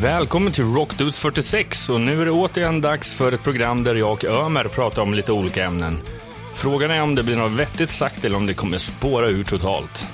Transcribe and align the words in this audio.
Välkommen 0.00 0.52
till 0.52 0.64
Rockdudes 0.64 1.18
46 1.18 1.88
och 1.88 2.00
nu 2.00 2.20
är 2.20 2.24
det 2.24 2.30
återigen 2.30 2.80
dags 2.80 3.14
för 3.14 3.32
ett 3.32 3.42
program 3.42 3.84
där 3.84 3.94
jag 3.94 4.12
och 4.12 4.24
Ömer 4.24 4.64
pratar 4.64 5.02
om 5.02 5.14
lite 5.14 5.32
olika 5.32 5.64
ämnen. 5.64 5.98
Frågan 6.54 6.90
är 6.90 7.02
om 7.02 7.14
det 7.14 7.22
blir 7.22 7.36
något 7.36 7.52
vettigt 7.52 7.90
sagt 7.90 8.24
eller 8.24 8.36
om 8.36 8.46
det 8.46 8.54
kommer 8.54 8.78
spåra 8.78 9.26
ur 9.26 9.44
totalt. 9.44 10.06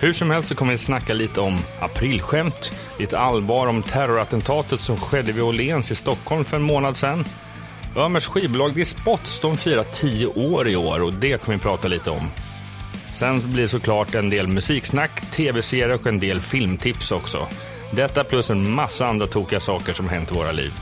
Hur 0.00 0.12
som 0.12 0.30
helst 0.30 0.48
så 0.48 0.54
kommer 0.54 0.72
vi 0.72 0.78
snacka 0.78 1.14
lite 1.14 1.40
om 1.40 1.58
aprilskämt, 1.80 2.72
lite 2.98 3.18
allvar 3.18 3.66
om 3.66 3.82
terrorattentatet 3.82 4.80
som 4.80 4.96
skedde 4.96 5.32
vid 5.32 5.42
Åhléns 5.42 5.90
i 5.90 5.94
Stockholm 5.94 6.44
för 6.44 6.56
en 6.56 6.62
månad 6.62 6.96
sedan. 6.96 7.24
Ömers 7.96 8.26
skivbolag 8.26 8.74
The 8.74 8.84
Spots, 8.84 9.40
de 9.40 9.56
firar 9.56 9.84
10 9.92 10.26
år 10.26 10.68
i 10.68 10.76
år 10.76 11.02
och 11.02 11.14
det 11.14 11.40
kommer 11.40 11.58
vi 11.58 11.62
prata 11.62 11.88
lite 11.88 12.10
om. 12.10 12.30
Sen 13.12 13.52
blir 13.52 13.62
det 13.62 13.68
såklart 13.68 14.14
en 14.14 14.30
del 14.30 14.48
musiksnack, 14.48 15.20
tv-serier 15.30 15.94
och 15.94 16.06
en 16.06 16.20
del 16.20 16.40
filmtips 16.40 17.12
också. 17.12 17.48
Detta 17.90 18.24
plus 18.24 18.50
en 18.50 18.70
massa 18.70 19.06
andra 19.06 19.26
tokiga 19.26 19.60
saker 19.60 19.92
som 19.92 20.08
hänt 20.08 20.30
i 20.30 20.34
våra 20.34 20.52
liv. 20.52 20.72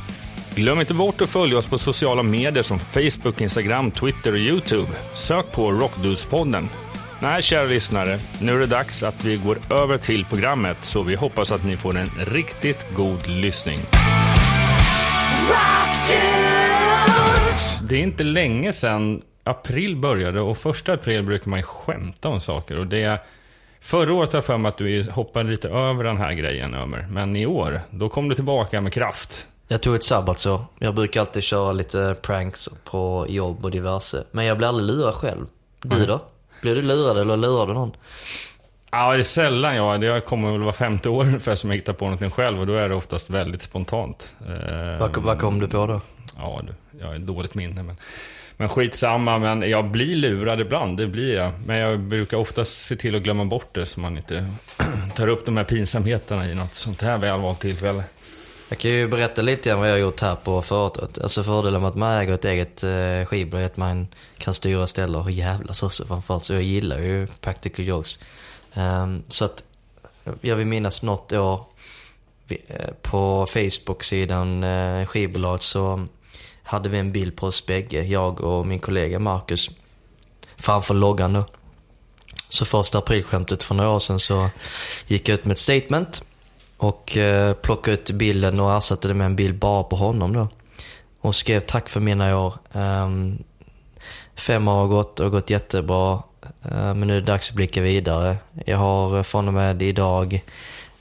Glöm 0.55 0.81
inte 0.81 0.95
bort 0.95 1.21
att 1.21 1.31
följa 1.31 1.59
oss 1.59 1.67
på 1.67 1.79
sociala 1.79 2.23
medier 2.23 2.63
som 2.63 2.79
Facebook, 2.79 3.41
Instagram, 3.41 3.91
Twitter 3.91 4.33
och 4.33 4.39
Youtube. 4.39 4.89
Sök 5.13 5.53
på 5.53 5.71
Rockdudespodden. 5.71 6.69
Nej, 7.23 7.43
kära 7.43 7.65
lyssnare, 7.65 8.19
nu 8.41 8.55
är 8.55 8.59
det 8.59 8.67
dags 8.67 9.03
att 9.03 9.25
vi 9.25 9.37
går 9.37 9.59
över 9.71 9.99
till 9.99 10.25
programmet 10.25 10.77
så 10.81 11.03
vi 11.03 11.15
hoppas 11.15 11.53
att 11.53 11.65
ni 11.65 11.77
får 11.77 11.97
en 11.97 12.11
riktigt 12.19 12.87
god 12.95 13.29
lyssning. 13.29 13.79
Det 17.83 17.97
är 17.97 18.03
inte 18.03 18.25
länge 18.25 18.73
sedan 18.73 19.23
april 19.45 19.97
började 19.97 20.41
och 20.41 20.59
första 20.59 20.93
april 20.93 21.23
brukar 21.23 21.51
man 21.51 21.63
skämta 21.63 22.29
om 22.29 22.41
saker 22.41 22.79
och 22.79 22.87
det 22.87 23.21
Förra 23.81 24.15
året 24.15 24.33
har 24.33 24.37
jag 24.37 24.45
för 24.45 24.57
mig 24.57 24.69
att 24.69 24.79
du 24.79 25.11
hoppade 25.11 25.51
lite 25.51 25.69
över 25.69 26.05
den 26.05 26.17
här 26.17 26.33
grejen, 26.33 26.75
Ömer. 26.75 27.07
Men 27.11 27.37
i 27.37 27.47
år, 27.47 27.81
då 27.91 28.09
kom 28.09 28.29
du 28.29 28.35
tillbaka 28.35 28.81
med 28.81 28.93
kraft. 28.93 29.49
Jag 29.69 29.81
tog 29.81 29.95
ett 29.95 30.05
sabbatsår. 30.05 30.65
Jag 30.79 30.95
brukar 30.95 31.21
alltid 31.21 31.43
köra 31.43 31.73
lite 31.73 32.17
pranks 32.23 32.69
på 32.85 33.27
jobb 33.29 33.65
och 33.65 33.71
diverse. 33.71 34.25
Men 34.31 34.45
jag 34.45 34.59
blir 34.59 34.69
aldrig 34.69 34.87
lurad 34.87 35.15
själv. 35.15 35.47
Du 35.83 35.97
mm. 35.97 36.09
då? 36.09 36.21
Blir 36.63 36.75
du 36.75 36.83
lurad 36.83 37.19
eller 37.19 37.37
lurar 37.37 37.67
du 37.67 37.73
någon? 37.73 37.93
Ja, 38.91 39.13
det 39.13 39.19
är 39.19 39.23
sällan 39.23 39.77
jag. 39.77 40.01
Det 40.01 40.21
kommer 40.21 40.53
väl 40.53 40.61
vara 40.61 40.73
femte 40.73 41.09
år 41.09 41.25
ungefär 41.25 41.55
som 41.55 41.71
jag 41.71 41.77
hittar 41.77 41.93
på 41.93 42.05
någonting 42.05 42.31
själv 42.31 42.61
och 42.61 42.67
då 42.67 42.75
är 42.75 42.89
det 42.89 42.95
oftast 42.95 43.31
väldigt 43.31 43.63
spontant. 43.63 44.37
Vad, 44.99 45.17
vad 45.17 45.39
kom 45.39 45.61
du 45.61 45.69
på 45.69 45.87
då? 45.87 46.01
Ja, 46.37 46.61
jag 47.01 47.07
har 47.07 47.15
ett 47.15 47.27
dåligt 47.27 47.55
minne. 47.55 47.83
Men 47.83 47.97
men 48.61 48.69
skitsamma, 48.69 49.39
men 49.39 49.71
jag 49.71 49.91
blir 49.91 50.17
lurad 50.17 50.61
ibland, 50.61 50.97
det 50.97 51.07
blir 51.07 51.35
jag. 51.35 51.53
Men 51.67 51.77
jag 51.77 52.01
brukar 52.01 52.37
oftast 52.37 52.85
se 52.85 52.97
till 52.97 53.15
att 53.15 53.23
glömma 53.23 53.45
bort 53.45 53.75
det 53.75 53.87
så 53.87 54.01
man 54.01 54.17
inte 54.17 54.47
tar 55.15 55.29
upp 55.29 55.45
de 55.45 55.57
här 55.57 55.65
pinsamheterna 55.65 56.51
i 56.51 56.55
något 56.55 56.75
sånt 56.75 57.03
här 57.03 57.19
välvalt 57.19 57.61
tillfälle. 57.61 58.05
Jag 58.69 58.79
kan 58.79 58.91
ju 58.91 59.09
berätta 59.09 59.43
lite 59.43 59.69
grann 59.69 59.79
vad 59.79 59.89
jag 59.89 59.95
har 59.95 59.99
gjort 59.99 60.21
här 60.21 60.35
på 60.35 60.63
företaget. 60.63 61.19
Alltså 61.19 61.43
fördelen 61.43 61.81
med 61.81 61.89
att 61.89 61.97
man 61.97 62.13
äger 62.13 62.33
ett 62.33 62.45
eget 62.45 62.85
eh, 62.85 63.25
skivbolag 63.27 63.63
är 63.63 63.67
att 63.67 63.77
man 63.77 64.09
kan 64.39 64.55
styra 64.55 64.87
ställen 64.87 65.21
och 65.21 65.31
jävlas 65.31 65.83
också 65.83 66.07
framförallt. 66.07 66.45
Så 66.45 66.53
jag 66.53 66.63
gillar 66.63 66.99
ju 66.99 67.27
practical 67.27 67.87
jokes. 67.87 68.19
Um, 68.75 69.23
så 69.29 69.45
att 69.45 69.65
jag 70.41 70.57
vill 70.57 70.67
minnas 70.67 71.03
något 71.03 71.33
år 71.33 71.65
eh, 72.49 72.91
på 73.03 73.47
Facebook-sidan 73.47 74.65
eh, 74.65 75.07
skivbolaget 75.07 75.63
så 75.63 76.07
hade 76.71 76.89
vi 76.89 76.99
en 76.99 77.13
bild 77.13 77.37
på 77.37 77.47
oss 77.47 77.67
bägge, 77.67 78.03
jag 78.03 78.41
och 78.41 78.67
min 78.67 78.79
kollega 78.79 79.19
Marcus, 79.19 79.71
framför 80.57 80.95
loggan 80.95 81.33
då. 81.33 81.45
Så 82.49 82.65
första 82.65 82.99
aprilskämtet 82.99 83.63
för 83.63 83.75
några 83.75 83.91
år 83.91 83.99
sedan 83.99 84.21
så 84.21 84.51
gick 85.07 85.29
jag 85.29 85.35
ut 85.35 85.45
med 85.45 85.53
ett 85.53 85.59
statement 85.59 86.25
och 86.77 87.17
eh, 87.17 87.55
plockade 87.55 87.95
ut 87.95 88.11
bilden 88.11 88.61
och 88.61 88.77
ersatte 88.77 89.09
det 89.09 89.15
med 89.15 89.25
en 89.25 89.37
bild 89.37 89.59
bara 89.59 89.83
på 89.83 89.97
honom 89.97 90.33
då. 90.33 90.49
Och 91.21 91.35
skrev 91.35 91.61
tack 91.61 91.89
för 91.89 92.01
mina 92.01 92.39
år. 92.39 92.55
Um, 92.73 93.43
fem 94.35 94.69
år 94.69 94.75
har 94.75 94.87
gått 94.87 95.21
och 95.21 95.31
gått 95.31 95.51
jättebra. 95.51 96.23
Uh, 96.67 96.95
men 96.95 97.01
nu 97.01 97.17
är 97.17 97.21
det 97.21 97.27
dags 97.27 97.51
att 97.51 97.57
blicka 97.57 97.81
vidare. 97.81 98.37
Jag 98.67 98.79
har 98.79 99.23
från 99.23 99.49
och 99.49 99.55
med 99.55 99.83
idag 99.83 100.43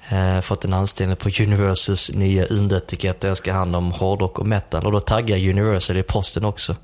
eh, 0.09 0.41
fått 0.41 0.65
en 0.65 0.73
anställning 0.73 1.17
på 1.17 1.29
Universals 1.39 2.11
nya 2.13 2.45
underetikett 2.45 3.21
där 3.21 3.27
jag 3.27 3.37
ska 3.37 3.53
handla 3.53 3.77
om 3.77 3.91
hårdrock 3.91 4.39
och 4.39 4.47
metal. 4.47 4.85
Och 4.85 4.91
då 4.91 4.99
taggar 4.99 5.37
jag 5.37 5.49
Universal 5.49 5.97
i 5.97 6.03
posten 6.03 6.45
också. 6.45 6.75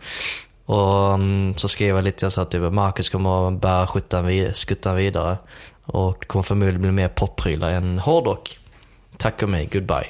Och 0.66 1.14
um, 1.14 1.54
så 1.58 1.68
skrev 1.68 1.96
jag 1.96 2.04
lite, 2.04 2.32
så 2.32 2.42
att 2.42 2.52
typ 2.52 2.74
Marcus 2.74 3.10
kommer 3.10 3.48
att 3.48 3.62
bära 3.62 3.88
skuttan, 3.88 4.54
skuttan 4.54 4.96
vidare. 4.96 5.38
Och 5.86 6.28
kommer 6.28 6.44
förmodligen 6.44 6.82
bli 6.82 6.92
mer 6.92 7.08
popprylar 7.08 7.70
än 7.70 8.00
hårdrock. 8.00 8.60
Tack 9.18 9.44
och 9.44 9.50
mig, 9.50 9.70
goodbye. 9.72 10.08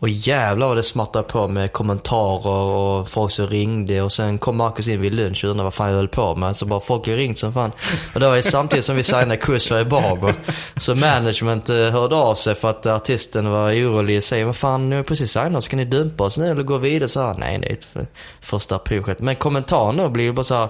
Och 0.00 0.08
jävlar 0.08 0.68
vad 0.68 0.76
det 0.76 0.82
smattrade 0.82 1.28
på 1.28 1.48
med 1.48 1.72
kommentarer 1.72 2.72
och 2.72 3.08
folk 3.08 3.32
som 3.32 3.46
ringde. 3.46 4.02
Och 4.02 4.12
sen 4.12 4.38
kom 4.38 4.56
Marcus 4.56 4.88
in 4.88 5.00
vid 5.00 5.14
lunch 5.14 5.44
och 5.44 5.50
undrade 5.50 5.64
vad 5.64 5.74
fan 5.74 5.88
jag 5.88 5.96
höll 5.96 6.08
på 6.08 6.36
med. 6.36 6.56
Så 6.56 6.66
bara 6.66 6.80
folk 6.80 7.08
har 7.08 7.14
ringt 7.14 7.38
som 7.38 7.52
fan. 7.52 7.72
Och 8.14 8.20
det 8.20 8.28
var 8.28 8.36
ju 8.36 8.42
samtidigt 8.42 8.84
som 8.84 8.96
vi 8.96 9.02
signade 9.02 9.36
kurs 9.36 9.68
för 9.68 9.84
Barber. 9.84 10.34
Så 10.76 10.94
management 10.94 11.68
eh, 11.68 11.76
hörde 11.76 12.16
av 12.16 12.34
sig 12.34 12.54
för 12.54 12.70
att 12.70 12.86
artisten 12.86 13.50
var 13.50 13.70
orolig 13.70 14.16
och 14.16 14.24
säger 14.24 14.44
vad 14.44 14.56
fan 14.56 14.90
nu 14.90 14.98
är 14.98 15.02
precis 15.02 15.32
signat, 15.32 15.64
ska 15.64 15.76
ni 15.76 15.84
dumpa 15.84 16.24
oss 16.24 16.38
nu 16.38 16.50
eller 16.50 16.62
gå 16.62 16.78
vidare? 16.78 17.08
Så 17.08 17.22
här, 17.22 17.34
nej 17.38 17.56
är 17.56 17.70
ju 17.70 18.06
första 18.40 18.78
projekt. 18.78 19.20
Men 19.20 19.36
kommentaren 19.36 19.96
då 19.96 20.08
blir 20.08 20.24
ju 20.24 20.32
bara 20.32 20.44
så 20.44 20.54
här, 20.54 20.68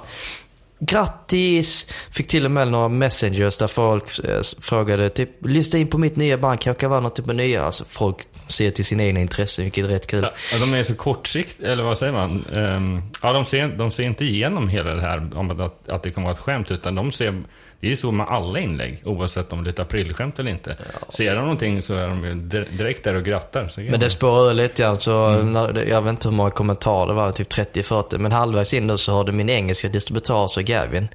Grattis! 0.81 1.93
Fick 2.11 2.29
till 2.29 2.45
och 2.45 2.51
med 2.51 2.69
några 2.69 2.89
messengers 2.89 3.57
där 3.57 3.67
folk 3.67 4.19
eh, 4.25 4.41
frågade 4.61 5.11
typ, 5.11 5.47
lyssna 5.47 5.79
in 5.79 5.87
på 5.87 5.99
mitt 5.99 6.17
nya 6.17 6.39
band, 6.39 6.61
kanske 6.61 6.89
vara 6.89 7.01
något 7.01 7.17
typ 7.17 7.29
av 7.29 7.35
nya. 7.35 7.65
Alltså 7.65 7.85
folk 7.89 8.17
ser 8.49 8.71
till 8.71 8.85
sina 8.85 9.03
egna 9.03 9.21
intressen, 9.21 9.65
vilket 9.65 9.85
är 9.85 9.89
rätt 9.89 10.07
kul. 10.07 10.27
Ja, 10.53 10.59
de 10.59 10.75
är 10.75 10.83
så 10.83 10.95
kortsikt, 10.95 11.61
eller 11.61 11.83
vad 11.83 11.99
säger 11.99 12.13
man? 12.13 12.45
Um, 12.53 13.03
ja, 13.23 13.33
de 13.33 13.45
ser, 13.45 13.69
de 13.69 13.91
ser 13.91 14.03
inte 14.03 14.25
igenom 14.25 14.69
hela 14.69 14.95
det 14.95 15.03
här 15.03 15.31
om 15.35 15.61
att, 15.61 15.89
att 15.89 16.03
det 16.03 16.11
kommer 16.11 16.25
vara 16.25 16.35
ett 16.35 16.43
skämt, 16.43 16.71
utan 16.71 16.95
de 16.95 17.13
ser 17.13 17.43
det 17.81 17.87
är 17.87 17.91
ju 17.91 17.97
så 17.97 18.11
med 18.11 18.27
alla 18.29 18.59
inlägg, 18.59 19.03
oavsett 19.05 19.53
om 19.53 19.65
det 19.65 19.69
är 19.69 19.73
ett 19.73 19.79
aprilskämt 19.79 20.39
eller 20.39 20.51
inte. 20.51 20.77
Ja. 20.79 21.13
Ser 21.13 21.35
de 21.35 21.41
någonting 21.41 21.83
så 21.83 21.95
är 21.95 22.09
de 22.09 22.49
direkt 22.77 23.05
där 23.05 23.15
och 23.15 23.25
grattar. 23.25 23.91
men 23.91 24.01
det 24.01 24.11
spårar 24.11 24.55
lite 24.55 24.83
grann, 24.83 25.01
så 25.01 25.27
mm. 25.27 25.89
jag 25.89 26.03
vet 26.03 26.11
inte 26.11 26.29
hur 26.29 26.37
många 26.37 26.51
kommentarer 26.51 27.07
det 27.07 27.13
var, 27.13 27.33
typ 27.33 27.53
30-40. 27.53 28.19
Men 28.19 28.33
halvvägs 28.33 28.75
in 28.75 28.87
då 28.87 28.99
så 28.99 29.13
hörde 29.13 29.33
min 29.33 29.51
engelska 29.51 29.89
distributör, 29.89 30.49
så 30.49 30.63
Gavin, 30.63 31.09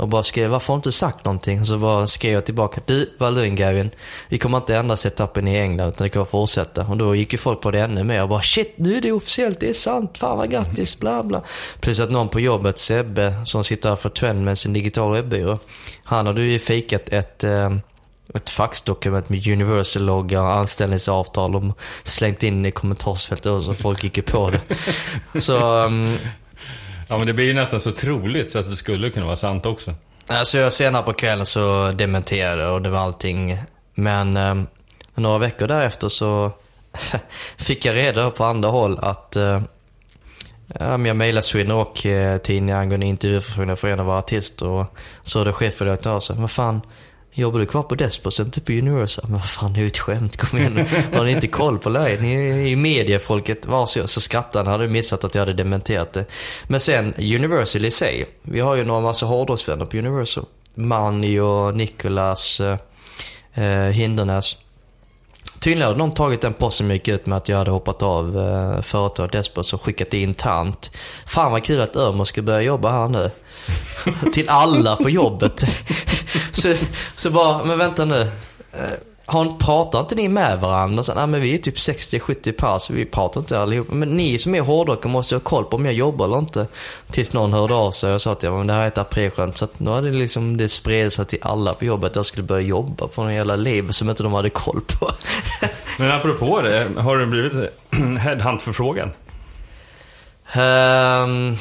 och 0.00 0.08
bara 0.08 0.22
skrev, 0.22 0.50
varför 0.50 0.72
har 0.72 0.76
du 0.76 0.78
inte 0.78 0.92
sagt 0.92 1.24
någonting? 1.24 1.64
Så 1.64 1.78
bara 1.78 2.06
skrev 2.06 2.32
jag 2.32 2.44
tillbaka, 2.44 2.80
du, 2.86 3.10
var 3.18 3.30
lugn 3.30 3.56
Gavin. 3.56 3.90
Vi 4.28 4.38
kommer 4.38 4.58
inte 4.58 4.76
ändra 4.76 4.96
setupen 4.96 5.48
i 5.48 5.58
England 5.58 5.88
utan 5.88 6.04
det 6.04 6.08
kommer 6.08 6.24
fortsätta. 6.26 6.86
Och 6.86 6.96
då 6.96 7.14
gick 7.14 7.32
ju 7.32 7.38
folk 7.38 7.60
på 7.60 7.70
det 7.70 7.80
ännu 7.80 8.04
mer 8.04 8.22
och 8.22 8.28
bara, 8.28 8.42
shit 8.42 8.74
nu 8.76 8.96
är 8.96 9.00
det 9.00 9.12
officiellt, 9.12 9.60
det 9.60 9.68
är 9.68 9.74
sant, 9.74 10.18
fan 10.18 10.38
vad 10.38 10.50
grattis, 10.50 10.98
bla 10.98 11.22
bla. 11.22 11.42
Plus 11.80 12.00
att 12.00 12.10
någon 12.10 12.28
på 12.28 12.40
jobbet, 12.40 12.78
Sebbe, 12.78 13.34
som 13.44 13.64
sitter 13.64 13.88
här 13.88 13.96
för 13.96 14.08
Twen 14.08 14.44
med 14.44 14.58
sin 14.58 14.72
digital 14.72 15.12
webbyrå. 15.12 15.58
Han 16.04 16.26
hade 16.26 16.42
ju 16.42 16.58
fikat 16.58 17.08
ett, 17.08 17.44
eh, 17.44 17.70
ett 18.34 18.50
faxdokument 18.50 19.28
med 19.28 19.46
Universal-logga 19.46 20.42
och 20.42 20.52
anställningsavtal 20.52 21.56
och 21.56 21.62
slängt 22.04 22.42
in 22.42 22.66
i 22.66 22.70
kommentarsfältet 22.70 23.46
och 23.46 23.62
så 23.62 23.74
folk 23.74 24.04
gick 24.04 24.16
ju 24.16 24.22
på 24.22 24.50
det. 24.50 24.60
Så 25.40 25.84
um, 25.84 26.16
Ja, 27.10 27.16
men 27.18 27.26
det 27.26 27.32
blir 27.32 27.44
ju 27.44 27.54
nästan 27.54 27.80
så 27.80 27.92
troligt 27.92 28.50
så 28.50 28.58
att 28.58 28.70
det 28.70 28.76
skulle 28.76 29.10
kunna 29.10 29.26
vara 29.26 29.36
sant 29.36 29.66
också. 29.66 29.94
Alltså 30.26 30.58
jag 30.58 30.72
senare 30.72 31.02
på 31.02 31.12
kvällen 31.12 31.46
så 31.46 31.92
dementerade 31.92 32.68
och 32.68 32.82
det 32.82 32.90
var 32.90 32.98
allting. 32.98 33.58
Men 33.94 34.36
eh, 34.36 34.62
några 35.14 35.38
veckor 35.38 35.66
därefter 35.66 36.08
så 36.08 36.52
fick 37.56 37.84
jag 37.84 37.96
reda 37.96 38.30
på 38.30 38.44
andra 38.44 38.68
håll 38.68 38.98
att 38.98 39.36
eh, 39.36 39.62
ehm, 40.74 41.06
jag 41.06 41.16
mejlade 41.16 41.46
Sweden 41.46 41.76
Rock 41.76 42.04
eh, 42.04 42.38
tidningen 42.38 42.78
angående 42.78 43.06
intervjuförfrågningar 43.06 43.76
för 43.76 43.88
en 43.88 44.00
av 44.00 44.06
våra 44.06 44.18
artister 44.18 44.66
och 44.66 44.96
så 45.22 45.38
hade 45.38 45.52
chefredaktören 45.52 46.16
av 46.16 46.20
sig, 46.20 46.36
vad 46.38 46.50
fan, 46.50 46.80
Jobbar 47.32 47.60
du 47.60 47.66
kvar 47.66 47.82
på 47.82 47.94
Despots, 47.94 48.36
typ 48.36 48.46
inte 48.46 48.60
på 48.60 48.72
Universal? 48.72 49.24
Men 49.28 49.38
vad 49.38 49.48
fan, 49.48 49.72
det 49.72 49.78
är 49.80 49.82
ju 49.82 49.88
ett 49.88 49.98
skämt. 49.98 50.36
Kom 50.36 50.58
igen 50.58 50.86
Har 51.12 51.24
ni 51.24 51.30
inte 51.30 51.48
koll 51.48 51.78
på 51.78 51.88
läget? 51.88 52.20
Ni 52.20 52.34
är 52.34 52.66
ju 52.66 52.76
mediefolket. 52.76 53.66
Var 53.66 53.86
så, 53.86 54.08
så 54.08 54.20
skrattade 54.20 54.70
han. 54.70 54.80
hade 54.80 54.92
missat 54.92 55.24
att 55.24 55.34
jag 55.34 55.42
hade 55.42 55.52
dementerat 55.52 56.12
det. 56.12 56.24
Men 56.66 56.80
sen, 56.80 57.14
Universal 57.14 57.84
i 57.84 57.90
sig. 57.90 58.26
Vi 58.42 58.60
har 58.60 58.74
ju 58.74 58.84
några 58.84 59.00
massa 59.00 59.26
hårdrocksvänner 59.26 59.84
på 59.84 59.96
Universal. 59.96 60.44
Manny 60.74 61.40
och 61.40 61.76
Nicolas 61.76 62.60
eh, 62.60 62.78
eh 63.54 63.90
Hindernäs. 63.90 64.56
Tydligen 65.60 65.86
hade 65.86 65.98
de 65.98 66.12
tagit 66.12 66.40
den 66.40 66.54
posten 66.54 66.86
som 66.86 66.94
gick 66.94 67.08
ut 67.08 67.26
med 67.26 67.36
att 67.36 67.48
jag 67.48 67.58
hade 67.58 67.70
hoppat 67.70 68.02
av 68.02 68.38
eh, 68.38 68.80
företaget 68.82 69.32
Despos 69.32 69.72
och 69.72 69.82
skickat 69.82 70.10
det 70.10 70.18
internt. 70.18 70.96
Fan 71.26 71.52
vad 71.52 71.64
kul 71.64 71.80
att 71.80 71.96
Ömer 71.96 72.24
ska 72.24 72.42
börja 72.42 72.60
jobba 72.60 72.90
här 72.90 73.08
nu. 73.08 73.30
Till 74.32 74.48
alla 74.48 74.96
på 74.96 75.10
jobbet. 75.10 75.64
så, 76.52 76.74
så 77.16 77.30
bara, 77.30 77.64
men 77.64 77.78
vänta 77.78 78.04
nu. 78.04 78.20
Eh, 78.72 78.90
har, 79.30 79.58
pratar 79.58 80.00
inte 80.00 80.14
ni 80.14 80.28
med 80.28 80.60
varandra? 80.60 81.02
Så, 81.02 81.14
nej, 81.14 81.26
men 81.26 81.40
vi 81.40 81.54
är 81.54 81.58
typ 81.58 81.76
60-70 81.76 82.52
pers, 82.52 82.90
vi 82.90 83.04
pratar 83.04 83.40
inte 83.40 83.60
allihop. 83.60 83.88
Men 83.90 84.16
ni 84.16 84.38
som 84.38 84.54
är 84.54 84.60
hårdrockare 84.60 85.12
måste 85.12 85.34
ha 85.34 85.40
koll 85.40 85.64
på 85.64 85.76
om 85.76 85.84
jag 85.84 85.94
jobbar 85.94 86.24
eller 86.24 86.38
inte. 86.38 86.66
Tills 87.10 87.32
någon 87.32 87.52
hörde 87.52 87.74
av 87.74 87.90
sig 87.90 88.14
och 88.14 88.22
sa 88.22 88.32
att 88.32 88.42
ja, 88.42 88.58
men 88.58 88.66
det 88.66 88.72
här 88.72 88.82
är 88.82 88.86
ett 88.86 88.98
aprilskämt. 88.98 89.56
Så 89.56 89.64
att 89.64 89.80
nu 89.80 89.90
hade 89.90 90.10
det 90.10 90.18
liksom, 90.18 90.56
det 90.56 90.68
spred 90.68 91.12
sig 91.12 91.24
till 91.24 91.38
alla 91.42 91.74
på 91.74 91.84
jobbet 91.84 92.16
jag 92.16 92.26
skulle 92.26 92.46
börja 92.46 92.66
jobba 92.66 93.06
på 93.06 93.22
någon 93.22 93.34
jävla 93.34 93.56
liv 93.56 93.90
som 93.90 94.10
inte 94.10 94.22
de 94.22 94.32
hade 94.32 94.50
koll 94.50 94.80
på. 95.00 95.10
men 95.98 96.10
apropå 96.10 96.60
det, 96.60 96.88
har 96.98 97.18
du 97.18 97.26
blivit 97.26 97.52
headhunt-förfrågan? 98.18 99.10
Um, 100.56 101.58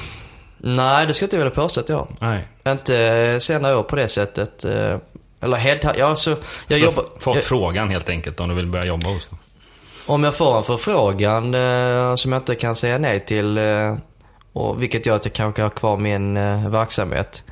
nej, 0.59 1.07
det 1.07 1.13
ska 1.13 1.23
jag 1.23 1.27
inte 1.27 1.37
vilja 1.37 1.51
påstå 1.51 1.79
att 1.79 1.89
jag 1.89 2.07
Nej. 2.19 2.47
Inte 2.67 3.39
senare 3.41 3.75
år 3.75 3.83
på 3.83 3.95
det 3.95 4.07
sättet. 4.07 4.65
Eh, 4.65 4.97
eller 5.41 5.57
headhunt, 5.57 5.97
ja 5.97 6.15
så 6.15 6.29
jag 6.67 6.79
så 6.79 6.85
jobbar... 6.85 7.05
fått 7.19 7.35
jag, 7.35 7.43
frågan 7.43 7.89
helt 7.89 8.09
enkelt 8.09 8.39
om 8.39 8.49
du 8.49 8.55
vill 8.55 8.67
börja 8.67 8.85
jobba 8.85 9.09
hos 9.09 9.27
dem? 9.27 9.39
Om 10.07 10.23
jag 10.23 10.35
får 10.35 10.57
en 10.57 10.63
förfrågan 10.63 11.53
eh, 11.53 12.15
som 12.15 12.31
jag 12.31 12.39
inte 12.39 12.55
kan 12.55 12.75
säga 12.75 12.97
nej 12.97 13.19
till, 13.19 13.57
eh, 13.57 13.97
och 14.53 14.81
vilket 14.81 15.05
gör 15.05 15.15
att 15.15 15.25
jag 15.25 15.33
kanske 15.33 15.61
har 15.61 15.69
kvar 15.69 15.97
min 15.97 16.37
eh, 16.37 16.69
verksamhet. 16.69 17.43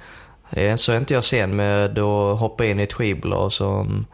Eh, 0.50 0.76
så 0.76 0.92
är 0.92 0.98
inte 0.98 1.14
jag 1.14 1.24
sen 1.24 1.56
med 1.56 2.00
att 2.00 2.40
hoppa 2.40 2.66
in 2.66 2.80
i 2.80 2.84
ett 2.84 2.94
skivbolag 2.94 3.52
som 3.52 4.06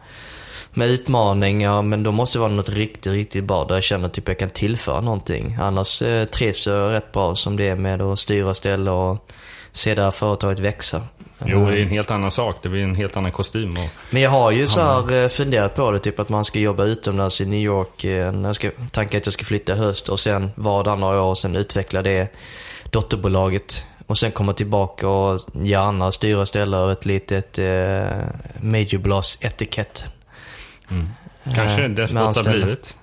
med 0.74 0.88
utmaningar, 0.88 1.82
men 1.82 2.02
då 2.02 2.12
måste 2.12 2.38
det 2.38 2.40
vara 2.40 2.52
något 2.52 2.68
riktigt, 2.68 3.12
riktigt 3.12 3.44
bra 3.44 3.64
där 3.64 3.74
jag 3.74 3.84
känner 3.84 4.08
typ 4.08 4.28
jag 4.28 4.38
kan 4.38 4.50
tillföra 4.50 5.00
någonting. 5.00 5.56
Annars 5.60 6.02
eh, 6.02 6.24
trivs 6.24 6.66
jag 6.66 6.92
rätt 6.92 7.12
bra 7.12 7.34
som 7.34 7.56
det 7.56 7.68
är 7.68 7.76
med 7.76 8.02
att 8.02 8.18
styra 8.18 8.54
ställa 8.54 8.92
och 8.92 9.30
se 9.72 9.94
det 9.94 10.02
här 10.02 10.10
företaget 10.10 10.58
växa. 10.58 11.02
Jo, 11.44 11.66
det 11.70 11.78
är 11.78 11.82
en 11.82 11.88
helt 11.88 12.10
annan 12.10 12.30
sak. 12.30 12.56
Det 12.62 12.68
blir 12.68 12.82
en 12.82 12.94
helt 12.94 13.16
annan 13.16 13.32
kostym. 13.32 13.76
Och... 13.76 13.84
Men 14.10 14.22
jag 14.22 14.30
har 14.30 14.50
ju 14.50 14.66
så 14.66 14.80
här 14.80 15.22
eh, 15.22 15.28
funderat 15.28 15.76
på 15.76 15.90
det, 15.90 15.98
typ 15.98 16.20
att 16.20 16.28
man 16.28 16.44
ska 16.44 16.58
jobba 16.58 16.84
utomlands 16.84 17.40
i 17.40 17.46
New 17.46 17.60
York. 17.60 18.04
eh, 18.04 18.32
När 18.32 18.48
jag 18.48 18.56
ska, 18.56 18.70
tanken 18.92 19.18
att 19.18 19.26
jag 19.26 19.32
ska 19.32 19.44
flytta 19.44 19.72
i 19.72 19.76
höst 19.76 20.08
och 20.08 20.20
sen 20.20 20.50
vara 20.54 20.82
där 20.82 20.96
några 20.96 21.22
år 21.22 21.30
och 21.30 21.38
sen 21.38 21.56
utveckla 21.56 22.02
det 22.02 22.28
dotterbolaget. 22.90 23.84
Och 24.06 24.18
sen 24.18 24.30
komma 24.30 24.52
tillbaka 24.52 25.08
och 25.08 25.40
gärna 25.62 26.12
styra 26.12 26.40
och 26.40 26.48
ställa 26.48 26.76
över 26.76 26.92
ett 26.92 27.06
litet 27.06 27.58
eh, 27.58 27.64
Major 28.60 28.98
Blast 28.98 29.44
etikett. 30.88 31.54
Kanske 31.54 31.82
Eh, 31.84 31.88
det 31.90 32.00
med 32.00 32.08
spots 32.10 32.36
har 32.46 32.52
blivit. 32.54 32.96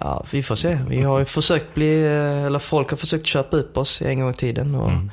Ja, 0.00 0.24
vi 0.30 0.42
får 0.42 0.54
se. 0.54 0.78
Vi 0.88 1.02
har 1.02 1.18
ju 1.18 1.24
försökt 1.24 1.74
bli, 1.74 2.04
eh, 2.04 2.44
eller 2.44 2.58
folk 2.58 2.90
har 2.90 2.96
försökt 2.96 3.26
köpa 3.26 3.56
upp 3.56 3.76
oss 3.76 4.02
en 4.02 4.20
gång 4.20 4.30
i 4.30 4.34
tiden. 4.34 4.74
Och 4.74 4.88
Mm. 4.90 5.10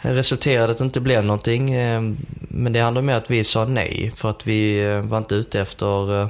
resulterade 0.00 0.70
att 0.72 0.78
det 0.78 0.84
inte 0.84 1.00
blev 1.00 1.24
någonting. 1.24 1.72
eh, 1.74 2.00
Men 2.50 2.72
det 2.72 2.80
handlar 2.80 3.02
om 3.02 3.08
att 3.08 3.30
vi 3.30 3.44
sa 3.44 3.64
nej. 3.64 4.12
För 4.16 4.30
att 4.30 4.46
vi 4.46 4.84
eh, 4.84 5.00
var 5.00 5.18
inte 5.18 5.34
ute 5.34 5.60
efter 5.60 6.20
eh, 6.22 6.28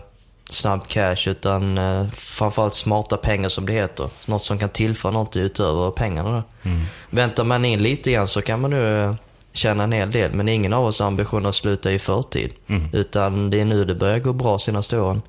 snabb 0.51 0.89
cash 0.89 1.17
utan 1.29 1.79
eh, 1.79 2.09
framförallt 2.11 2.75
smarta 2.75 3.17
pengar 3.17 3.49
som 3.49 3.67
det 3.67 3.73
heter. 3.73 4.09
Något 4.27 4.45
som 4.45 4.59
kan 4.59 4.69
tillföra 4.69 5.13
något 5.13 5.37
utöver 5.37 5.91
pengarna 5.91 6.31
då. 6.63 6.69
Mm. 6.71 6.85
Väntar 7.11 7.45
man 7.45 7.65
in 7.65 7.83
lite 7.83 8.13
grann 8.13 8.29
så 8.29 8.43
kan 8.43 8.61
man 8.61 8.71
nu 8.71 9.05
eh, 9.05 9.15
tjäna 9.59 9.85
en 9.85 9.93
hel 9.93 10.11
del. 10.11 10.33
Men 10.33 10.49
ingen 10.49 10.73
av 10.73 10.85
oss 10.85 11.01
har 11.01 11.07
ambition 11.07 11.47
att 11.47 11.55
sluta 11.55 11.93
i 11.93 11.99
förtid. 11.99 12.53
Mm. 12.67 12.89
Utan 12.93 13.51
det 13.51 13.61
är 13.61 13.65
nu 13.65 13.85
det 13.85 13.95
börjar 13.95 14.19
gå 14.19 14.33
bra 14.33 14.59
senaste 14.59 14.99
åren. 14.99 15.23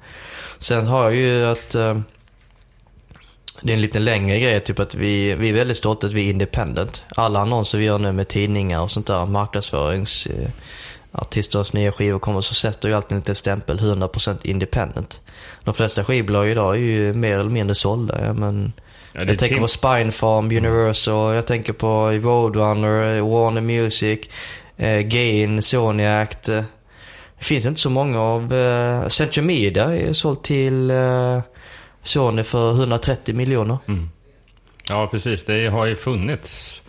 Sen 0.58 0.88
har 0.88 1.04
jag 1.04 1.16
ju 1.16 1.46
att 1.46 1.76
eh, 1.76 2.00
det 3.62 3.72
är 3.72 3.76
en 3.76 3.82
lite 3.82 4.00
längre 4.00 4.40
grej, 4.40 4.60
typ 4.60 4.80
att 4.80 4.96
vi, 4.96 5.36
vi 5.36 5.50
är 5.50 5.54
väldigt 5.54 5.78
stolta 5.78 6.08
att 6.08 6.14
vi 6.14 6.26
är 6.26 6.30
independent. 6.30 7.04
Alla 7.16 7.40
annonser 7.40 7.78
vi 7.78 7.86
gör 7.86 7.98
nu 7.98 8.12
med 8.12 8.28
tidningar 8.28 8.82
och 8.82 8.92
sånt 8.92 9.08
där, 9.08 9.26
marknadsförings... 9.26 10.26
Eh, 10.26 10.50
artisternas 11.12 11.74
nya 11.74 11.92
skivor 11.92 12.20
kommer 12.20 12.42
så 12.42 12.54
sätter 12.54 12.90
ju 12.90 12.96
alltid 12.96 13.12
en 13.12 13.18
liten 13.18 13.36
stämpel, 13.36 13.80
100% 13.80 14.38
independent. 14.44 15.22
De 15.64 15.74
flesta 15.74 16.06
skivbolag 16.06 16.50
idag 16.50 16.76
är 16.76 16.80
ju 16.80 17.14
mer 17.14 17.40
eller 17.40 17.50
mindre 17.50 17.76
sålda. 17.76 18.26
Ja, 18.26 18.34
men 18.34 18.74
Ja, 19.14 19.24
jag 19.24 19.40
tänker 19.40 19.60
på 19.62 19.68
Spinefarm, 19.68 20.46
Universal, 20.46 21.36
jag 21.36 21.48
tänker 21.48 21.74
på 21.74 22.10
Roadrunner, 22.10 23.18
eh, 23.18 23.30
Warner 23.30 23.62
Music, 23.62 24.20
eh, 24.78 25.00
Gain, 25.00 25.62
Sony 25.62 26.06
Act. 26.06 26.50
eh. 26.50 26.64
Det 27.40 27.46
finns 27.46 27.66
inte 27.66 27.82
så 27.82 27.90
många 27.90 28.22
av... 28.22 28.54
Eh, 28.54 29.08
Central 29.08 29.46
Media 29.46 29.84
är 29.98 30.14
sålt 30.14 30.44
till 30.44 30.92
eh, 30.92 31.40
Sony 32.04 32.44
för 32.44 32.72
130 32.72 33.36
miljoner. 33.36 33.78
Mm. 33.88 34.10
Ja, 34.90 35.08
precis. 35.12 35.46
Det 35.46 35.68
har 35.68 35.86
ju 35.86 35.96
funnits. 35.96 36.84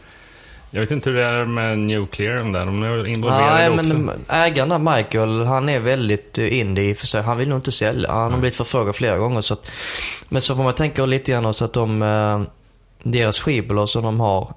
Jag 0.71 0.81
vet 0.81 0.91
inte 0.91 1.11
hur 1.11 1.17
det 1.17 1.25
är 1.25 1.45
med 1.45 1.79
Nuclear, 1.79 2.53
där. 2.53 2.67
De 2.67 2.83
är 2.83 3.07
involverade 3.07 3.55
Nej, 3.55 3.81
också. 3.81 3.95
men 3.95 4.25
ägaren 4.29 4.69
där, 4.69 4.79
Michael, 4.79 5.45
han 5.47 5.69
är 5.69 5.81
väldigt 5.81 6.39
eh, 6.39 6.59
indie 6.59 6.91
i 6.91 6.95
för 6.95 7.07
sig. 7.07 7.23
Han 7.23 7.37
vill 7.37 7.49
nog 7.49 7.59
inte 7.59 7.73
sälja. 7.73 8.13
Han 8.13 8.33
har 8.33 8.39
blivit 8.39 8.57
förfrågad 8.57 8.97
flera 8.97 9.19
gånger. 9.19 9.41
Så 9.41 9.55
att, 9.55 9.71
men 10.29 10.43
så 10.43 10.57
får 10.57 10.63
man 10.63 10.75
tänka 10.75 11.07
lite 11.07 11.33
grann 11.33 11.55
så 11.55 11.65
att 11.65 11.73
de, 11.73 12.03
eh, 12.03 12.43
deras 13.03 13.39
skivbolag 13.39 13.89
som 13.89 14.03
de 14.03 14.21
har, 14.21 14.55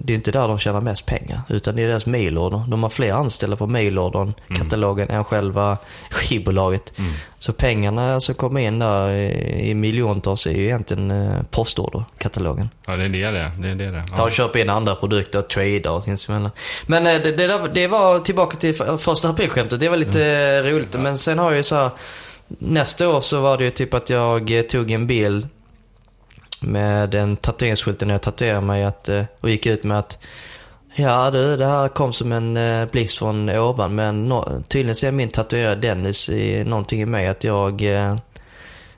det 0.00 0.12
är 0.12 0.14
inte 0.14 0.30
där 0.30 0.48
de 0.48 0.58
tjänar 0.58 0.80
mest 0.80 1.06
pengar. 1.06 1.40
Utan 1.48 1.76
det 1.76 1.82
är 1.82 1.88
deras 1.88 2.06
mailorder. 2.06 2.64
De 2.68 2.82
har 2.82 2.90
fler 2.90 3.12
anställda 3.12 3.56
på 3.56 3.66
mailordern, 3.66 4.32
katalogen, 4.56 5.10
än 5.10 5.24
själva 5.24 5.78
skivbolaget. 6.10 6.98
Mm. 6.98 7.12
Så 7.38 7.52
pengarna 7.52 8.20
som 8.20 8.34
kommer 8.34 8.60
in 8.60 8.78
där 8.78 9.10
i, 9.10 9.74
miljontals 9.74 10.46
är 10.46 10.50
ju 10.52 10.64
egentligen 10.64 11.10
eh, 11.10 11.42
postorder, 11.50 12.04
katalogen. 12.18 12.68
Ja, 12.86 12.96
det 12.96 13.04
är 13.04 13.08
det 13.08 13.30
det. 13.30 13.52
Det 13.58 13.68
är 13.84 13.92
det 13.92 14.04
Ja. 14.16 14.22
och 14.22 14.32
köpa 14.32 14.58
in 14.58 14.70
andra 14.70 14.94
produkter 14.94 15.38
och 15.38 15.48
trada 15.48 15.90
och 15.90 16.04
sinsemellan. 16.04 16.50
Men 16.86 17.06
eh, 17.06 17.12
det, 17.22 17.32
det, 17.32 17.68
det 17.74 17.86
var 17.86 18.18
tillbaka 18.18 18.56
till 18.56 18.74
första 18.98 19.28
aprilskämtet. 19.28 19.80
Det 19.80 19.88
var 19.88 19.96
lite 19.96 20.24
eh, 20.26 20.70
roligt. 20.70 21.00
Men 21.00 21.18
sen 21.18 21.38
har 21.38 21.50
jag 21.50 21.56
ju 21.56 21.62
så 21.62 21.76
här, 21.76 21.90
Nästa 22.48 23.08
år 23.08 23.20
så 23.20 23.40
var 23.40 23.58
det 23.58 23.64
ju 23.64 23.70
typ 23.70 23.94
att 23.94 24.10
jag 24.10 24.68
tog 24.68 24.90
en 24.90 25.06
bild 25.06 25.48
med 26.60 27.14
en 27.14 27.36
tatueringsskylt 27.36 28.00
när 28.00 28.14
jag 28.14 28.22
tatuerade 28.22 28.66
mig 28.66 28.84
att, 28.84 29.08
eh, 29.08 29.24
och 29.40 29.50
gick 29.50 29.66
ut 29.66 29.84
med 29.84 29.98
att 29.98 30.18
Ja 30.98 31.30
du, 31.30 31.56
det 31.56 31.66
här 31.66 31.88
kom 31.88 32.12
som 32.12 32.32
en 32.32 32.56
eh, 32.56 32.88
blixt 32.88 33.18
från 33.18 33.50
ovan 33.50 33.94
men 33.94 34.28
no, 34.28 34.62
tydligen 34.68 34.94
ser 34.94 35.12
min 35.12 35.28
tatuerare 35.28 35.74
Dennis 35.74 36.28
i 36.28 36.64
någonting 36.64 37.00
i 37.00 37.06
mig 37.06 37.26
att 37.28 37.44
jag 37.44 37.82
eh, 37.82 38.16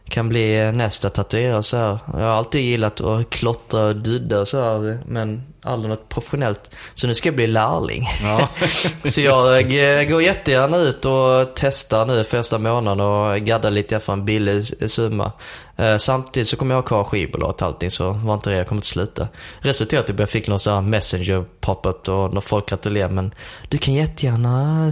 kan 0.09 0.29
bli 0.29 0.73
nästa 0.73 1.11
tatuerare 1.11 1.63
så 1.63 1.77
här. 1.77 1.99
Jag 2.13 2.21
har 2.21 2.27
alltid 2.27 2.61
gillat 2.61 3.01
att 3.01 3.31
klottra 3.31 3.85
och 3.85 3.97
dudda 3.97 4.41
och 4.41 4.49
så 4.49 4.61
här, 4.63 4.99
men 5.07 5.43
aldrig 5.63 5.91
något 5.91 6.09
professionellt. 6.09 6.71
Så 6.95 7.07
nu 7.07 7.15
ska 7.15 7.29
jag 7.29 7.37
bli 7.37 7.47
lärling. 7.47 8.05
Ja. 8.23 8.49
så 9.05 9.21
jag 9.21 9.59
eh, 9.61 10.09
går 10.09 10.23
jättegärna 10.23 10.77
ut 10.77 11.05
och 11.05 11.55
testar 11.55 12.07
nu 12.07 12.25
första 12.25 12.59
månaden 12.59 13.01
och 13.01 13.41
gaddar 13.41 13.71
lite 13.71 14.01
för 14.01 14.13
en 14.13 14.25
billig 14.25 14.65
summa. 14.91 15.33
Eh, 15.77 15.97
samtidigt 15.97 16.49
så 16.49 16.57
kommer 16.57 16.75
jag 16.75 16.83
ha 16.83 16.87
kvar 16.87 17.05
skivbolaget 17.05 17.63
och 17.63 17.67
allting 17.67 17.91
så 17.91 18.11
var 18.11 18.35
inte 18.35 18.51
det 18.51 18.57
jag 18.57 18.69
kommer 18.69 18.79
inte 18.79 18.89
sluta. 18.89 19.29
Resultatet 19.61 20.11
att 20.11 20.21
jag 20.21 20.31
fick 20.31 20.49
någon 20.49 20.59
sån 20.59 20.75
här 20.75 20.81
messenger 20.81 21.45
pop-up 21.61 22.09
och 22.09 22.35
när 22.35 22.41
folk 22.41 22.69
gratulerar 22.69 23.09
men 23.09 23.35
du 23.69 23.79
kan 23.79 23.95
jättegärna 23.95 24.91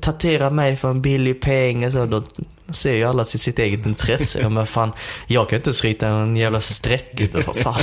tatuera 0.00 0.50
mig 0.50 0.76
för 0.76 0.90
en 0.90 1.02
billig 1.02 1.42
peng 1.42 1.86
och 1.86 1.92
så. 1.92 2.06
Då 2.06 2.22
ser 2.70 2.94
ju 2.94 3.04
alla 3.04 3.24
till 3.24 3.40
sitt 3.40 3.58
eget 3.58 3.86
intresse. 3.86 4.38
Ja, 4.42 4.48
Men 4.48 4.66
fan, 4.66 4.92
jag 5.26 5.48
kan 5.48 5.56
inte 5.56 5.68
ens 5.68 5.84
rita 5.84 6.08
en 6.08 6.36
jävla 6.36 6.60
streck 6.60 7.20
utan 7.20 7.42
vad 7.46 7.56
fan. 7.56 7.80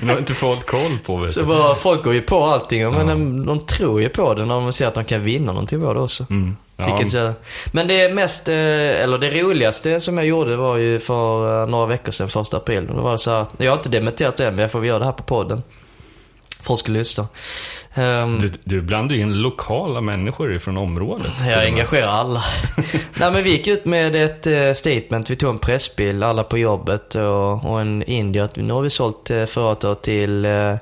Men 0.00 0.08
har 0.08 0.18
inte 0.18 0.34
folk 0.34 0.66
koll 0.66 0.98
på, 1.04 1.16
vet 1.16 1.32
Så 1.32 1.44
bara, 1.44 1.74
folk 1.74 2.04
går 2.04 2.14
ju 2.14 2.20
på 2.20 2.44
allting, 2.44 2.90
men 2.90 3.46
de, 3.46 3.66
tror 3.66 4.00
ju 4.00 4.08
på 4.08 4.34
det 4.34 4.44
när 4.44 4.54
de 4.54 4.72
ser 4.72 4.86
att 4.86 4.94
de 4.94 5.04
kan 5.04 5.22
vinna 5.22 5.52
någonting 5.52 5.80
på 5.80 5.94
det 5.94 6.00
också. 6.00 6.26
Mm. 6.30 6.56
Ja. 6.76 6.96
Vilket, 6.96 7.36
men 7.72 7.88
det 7.88 8.14
mest, 8.14 8.48
eh, 8.48 8.54
eller 8.54 9.18
det 9.18 9.30
roligaste 9.30 10.00
som 10.00 10.18
jag 10.18 10.26
gjorde 10.26 10.56
var 10.56 10.76
ju 10.76 11.00
för 11.00 11.62
eh, 11.62 11.68
några 11.68 11.86
veckor 11.86 12.12
sedan, 12.12 12.28
första 12.28 12.56
april. 12.56 12.86
Då 12.86 13.00
var 13.00 13.12
det 13.12 13.18
så 13.18 13.30
här, 13.30 13.46
jag 13.56 13.72
har 13.72 13.76
inte 13.76 13.88
dementerat 13.88 14.36
det 14.36 14.50
men 14.50 14.58
jag 14.58 14.72
får 14.72 14.78
väl 14.78 14.88
göra 14.88 14.98
det 14.98 15.04
här 15.04 15.12
på 15.12 15.22
podden. 15.22 15.62
Folk 16.62 16.80
ska 16.80 16.92
lyssna. 16.92 17.28
Ehm, 17.94 18.38
Du, 18.40 18.50
du 18.64 18.80
blandar 18.82 19.16
ju 19.16 19.22
in 19.22 19.34
lokala 19.42 20.00
människor 20.00 20.58
från 20.58 20.76
området. 20.76 21.32
jag 21.48 21.66
engagerar 21.66 22.06
alla. 22.08 22.40
Nej 23.20 23.32
men 23.32 23.44
vi 23.44 23.50
gick 23.50 23.66
ut 23.66 23.84
med 23.84 24.16
ett 24.16 24.46
eh, 24.46 24.72
statement, 24.72 25.30
vi 25.30 25.36
tog 25.36 25.50
en 25.50 25.58
pressbild, 25.58 26.24
alla 26.24 26.44
på 26.44 26.58
jobbet 26.58 27.14
och, 27.14 27.64
och 27.70 27.80
en 27.80 28.02
indier. 28.02 28.48
Nu 28.54 28.72
har 28.72 28.82
vi 28.82 28.90
sålt 28.90 29.30
företag 29.46 30.02
till 30.02 30.44
eh, 30.44 30.74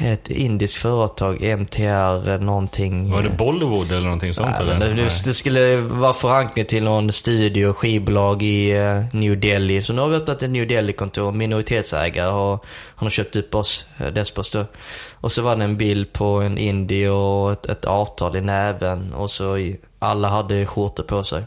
ett 0.00 0.30
indiskt 0.30 0.76
företag, 0.76 1.42
MTR 1.42 2.38
någonting. 2.38 3.10
Var 3.10 3.22
det 3.22 3.28
eh, 3.28 3.36
Bollywood 3.36 3.92
eller 3.92 4.00
någonting 4.00 4.34
sånt? 4.34 4.48
Nej, 4.50 4.70
eller? 4.70 4.88
det, 4.88 5.02
det 5.02 5.34
skulle 5.34 5.76
vara 5.76 6.12
förankring 6.12 6.64
till 6.64 6.82
någon 6.82 7.12
studio, 7.12 7.72
skivbolag 7.72 8.42
i 8.42 8.70
eh, 8.70 9.02
New 9.12 9.40
Delhi. 9.40 9.82
Så 9.82 9.92
nu 9.92 10.00
har 10.00 10.08
vi 10.08 10.16
öppnat 10.16 10.42
ett 10.42 10.50
New 10.50 10.68
Delhi-kontor. 10.68 11.32
Minoritetsägare 11.32 12.30
har, 12.30 12.50
han 12.94 13.06
har 13.06 13.10
köpt 13.10 13.36
upp 13.36 13.54
oss, 13.54 13.86
eh, 13.98 14.06
Despos 14.06 14.50
då. 14.50 14.64
Och 15.12 15.32
så 15.32 15.42
var 15.42 15.56
det 15.56 15.64
en 15.64 15.76
bild 15.76 16.12
på 16.12 16.24
en 16.24 16.58
indie 16.58 17.08
och 17.08 17.52
ett, 17.52 17.66
ett 17.66 17.84
avtal 17.84 18.36
i 18.36 18.40
näven. 18.40 19.12
Och 19.12 19.30
så 19.30 19.72
alla 19.98 20.28
hade 20.28 20.66
skjortor 20.66 21.04
på 21.04 21.24
sig. 21.24 21.44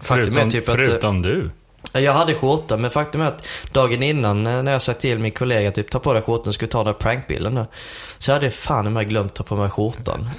Faktum 0.00 0.26
Förutom, 0.26 0.48
är 0.48 0.50
typ 0.50 0.68
att... 0.68 0.74
förutom 0.74 1.22
du. 1.22 1.50
Ja, 1.92 2.00
jag 2.00 2.12
hade 2.12 2.34
skjorta, 2.34 2.76
men 2.76 2.90
faktum 2.90 3.20
är 3.20 3.26
att 3.26 3.46
dagen 3.72 4.02
innan 4.02 4.46
eh, 4.46 4.62
när 4.62 4.72
jag 4.72 4.82
sagt 4.82 5.00
till 5.00 5.18
min 5.18 5.32
kollega 5.32 5.70
typ 5.70 5.90
ta 5.90 5.98
på 5.98 6.12
dig 6.12 6.22
skjortan, 6.22 6.52
ska 6.52 6.66
vi 6.66 6.70
ta 6.70 6.78
den 6.78 6.86
där 6.86 6.92
prankbilden 6.92 7.54
då. 7.54 7.66
Så 8.18 8.32
hade 8.32 8.46
jag 8.46 8.54
fan 8.54 8.86
i 8.86 8.90
mig 8.90 9.04
glömt 9.04 9.34
ta 9.34 9.42
på 9.44 9.56
mig 9.56 9.70
skjortan. 9.70 10.30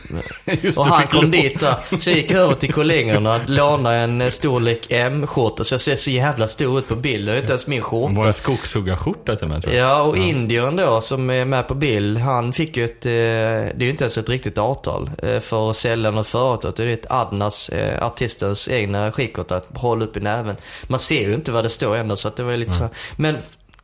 Just 0.62 0.77
och 0.77 0.86
det, 0.86 0.91
han 0.91 1.08
kom 1.08 1.32
du- 1.32 1.38
dit 1.41 1.60
där. 1.60 1.75
Så 2.00 2.10
jag 2.10 2.18
gick 2.18 2.32
över 2.32 2.53
till 2.53 2.74
kollegorna, 2.74 3.39
lånade 3.48 3.96
en 3.96 4.22
eh, 4.22 4.29
storlek 4.29 4.86
M-skjorta. 4.89 5.63
Så 5.63 5.74
jag 5.74 5.82
ser 5.82 5.96
så 5.96 6.12
jävla 6.12 6.48
stor 6.48 6.79
ut 6.79 6.88
på 6.88 6.96
bilden. 6.96 7.34
Det 7.34 7.39
är 7.39 7.41
inte 7.41 7.51
ens 7.51 7.68
min 7.68 7.79
Det 7.79 7.84
skjorta. 7.86 8.13
var 8.15 8.27
en 8.27 8.34
skogshuggarskjorta 8.34 9.36
till 9.36 9.48
med 9.48 9.62
tror 9.62 9.74
jag. 9.74 9.89
Ja, 9.89 10.01
och 10.01 10.18
Indiern 10.18 10.75
då 10.75 11.01
som 11.01 11.29
är 11.29 11.46
med 11.46 11.68
på 11.68 11.75
bild, 11.75 12.18
han 12.18 12.53
fick 12.53 12.77
ju 12.77 12.86
ett, 12.86 13.06
eh, 13.06 13.12
det 13.12 13.75
är 13.77 13.84
ju 13.84 13.89
inte 13.89 14.03
ens 14.03 14.18
ett 14.18 14.29
riktigt 14.29 14.58
avtal 14.58 15.10
för 15.41 15.70
att 15.70 15.75
sälja 15.75 16.12
något 16.12 16.27
företag. 16.27 16.74
Det 16.75 16.84
är 16.84 16.88
ett 16.88 17.06
Adnas, 17.12 17.70
artistens 18.01 18.70
egna 18.70 19.12
skickort 19.12 19.51
att 19.51 19.68
hålla 19.74 20.06
upp 20.06 20.18
i 20.18 20.20
näven. 20.20 20.56
Man 20.88 21.00
ser 21.00 21.22
ju 21.22 21.34
inte 21.39 21.51
vad 21.51 21.65
det 21.65 21.69
står 21.69 21.96
ändå 21.98 22.15
så 22.15 22.27
att 22.27 22.36
det 22.36 22.43
var 22.43 22.58
lite 22.58 22.72
så. 22.72 22.89
Men 23.15 23.38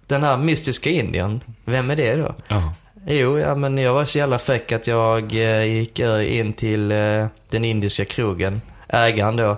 den 0.07 0.23
här 0.23 0.37
mystiska 0.37 0.89
Indien, 0.89 1.41
vem 1.65 1.91
är 1.91 1.95
det 1.95 2.15
då? 2.15 2.35
Ja. 2.47 2.73
Jo, 3.07 3.39
ja 3.39 3.55
men 3.55 3.77
jag 3.77 3.93
var 3.93 4.05
så 4.05 4.17
jävla 4.17 4.39
fräck 4.39 4.71
att 4.71 4.87
jag 4.87 5.33
eh, 5.33 5.63
gick 5.63 5.99
eh, 5.99 6.39
in 6.39 6.53
till 6.53 6.91
eh, 6.91 7.27
den 7.49 7.65
indiska 7.65 8.05
krogen, 8.05 8.61
ägaren 8.87 9.35
då. 9.35 9.57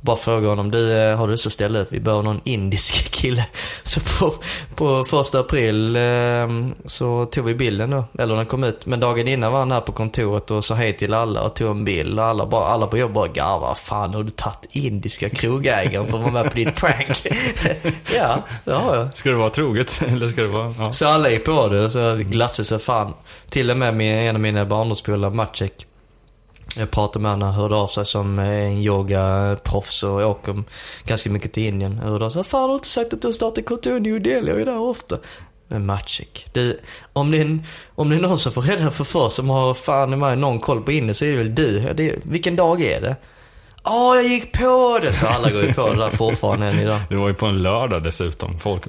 Bara 0.00 0.16
frågade 0.16 0.48
honom, 0.48 0.70
du 0.70 0.92
eh, 0.92 1.16
har 1.16 1.28
du 1.28 1.36
ställa 1.36 1.78
upp? 1.78 1.88
Vi 1.90 2.00
behöver 2.00 2.22
någon 2.22 2.40
indisk 2.44 3.10
kille. 3.10 3.46
Så 3.82 4.00
på, 4.00 4.34
på 4.74 5.04
första 5.04 5.40
april 5.40 5.96
eh, 5.96 6.48
så 6.86 7.26
tog 7.26 7.44
vi 7.44 7.54
bilden 7.54 7.90
då, 7.90 8.04
eller 8.18 8.36
den 8.36 8.46
kom 8.46 8.64
ut. 8.64 8.86
Men 8.86 9.00
dagen 9.00 9.28
innan 9.28 9.52
var 9.52 9.58
han 9.58 9.70
här 9.70 9.80
på 9.80 9.92
kontoret 9.92 10.50
och 10.50 10.64
sa 10.64 10.74
hej 10.74 10.96
till 10.96 11.14
alla 11.14 11.42
och 11.42 11.54
tog 11.54 11.70
en 11.70 11.84
bild. 11.84 12.18
Och 12.18 12.24
alla, 12.24 12.46
bara, 12.46 12.66
alla 12.66 12.86
på 12.86 12.98
jobbet 12.98 13.14
bara 13.14 13.28
garvade, 13.28 13.74
fan 13.74 14.14
har 14.14 14.22
du 14.22 14.30
tagit 14.30 14.66
indiska 14.70 15.30
krogägaren 15.30 16.06
för 16.06 16.16
att 16.16 16.22
vara 16.22 16.32
med 16.32 16.50
på 16.50 16.56
ditt 16.56 16.76
prank? 16.76 17.26
ja, 18.16 18.42
det 18.64 18.72
har 18.72 18.96
jag. 18.96 19.16
Ska 19.16 19.30
det 19.30 19.36
vara 19.36 19.50
troget? 19.50 20.02
Eller 20.08 20.28
ska 20.28 20.42
det 20.42 20.48
vara... 20.48 20.74
Ja. 20.78 20.92
Så 20.92 21.08
alla 21.08 21.30
gick 21.30 21.44
på 21.44 21.68
det 21.68 21.84
och 21.84 21.92
så 21.92 22.16
glassade 22.16 22.66
sig 22.66 22.78
fan. 22.78 23.12
Till 23.48 23.70
och 23.70 23.76
med 23.76 23.94
med 23.94 24.28
en 24.28 24.36
av 24.36 24.40
mina 24.40 24.64
barndomspolare, 24.64 25.30
Maciek. 25.30 25.86
Jag 26.76 26.90
pratade 26.90 27.22
med 27.22 27.30
honom, 27.30 27.48
han 27.48 27.60
hörde 27.60 27.76
av 27.76 27.86
sig 27.86 28.06
som 28.06 28.38
en 28.38 28.72
yogaproffs 28.72 30.02
och 30.02 30.20
åker 30.20 30.62
ganska 31.04 31.30
mycket 31.30 31.52
till 31.52 31.62
Indien. 31.62 32.00
Jag 32.02 32.10
hörde 32.10 32.24
av 32.24 32.30
sig, 32.30 32.36
varför 32.36 32.58
har 32.58 32.68
du 32.68 32.74
inte 32.74 32.88
sagt 32.88 33.12
att 33.12 33.22
du 33.22 33.28
har 33.28 33.32
startat 33.32 33.66
kontor 33.66 33.96
i 33.96 34.00
New 34.00 34.22
Delhi? 34.22 34.50
Jag 34.50 34.60
är 34.60 34.64
där 34.64 34.80
ofta. 34.80 35.18
Men 35.68 35.86
Maciek, 35.86 36.46
du, 36.52 36.80
om 37.12 37.30
det, 37.30 37.38
är, 37.38 37.58
om 37.94 38.10
det 38.10 38.16
är 38.16 38.20
någon 38.20 38.38
som 38.38 38.52
får 38.52 38.62
reda 38.62 38.90
för 38.90 39.04
för 39.04 39.28
som 39.28 39.50
har 39.50 39.74
fan 39.74 40.12
i 40.12 40.16
mig 40.16 40.36
någon 40.36 40.60
koll 40.60 40.82
på 40.82 40.92
Indien 40.92 41.14
så 41.14 41.24
är 41.24 41.30
det 41.30 41.36
väl 41.36 41.54
du. 41.54 41.92
Det, 41.94 42.14
vilken 42.22 42.56
dag 42.56 42.82
är 42.82 43.00
det? 43.00 43.16
Åh, 43.84 44.16
jag 44.16 44.24
gick 44.24 44.58
på 44.58 44.98
det! 45.02 45.12
Så 45.12 45.26
alla 45.26 45.50
går 45.50 45.62
ju 45.62 45.74
på 45.74 45.88
det 45.88 45.96
där 45.96 46.10
fortfarande 46.10 46.66
än 46.66 46.78
idag. 46.78 47.00
Det 47.08 47.16
var 47.16 47.28
ju 47.28 47.34
på 47.34 47.46
en 47.46 47.62
lördag 47.62 48.02
dessutom. 48.02 48.58
Folk 48.58 48.82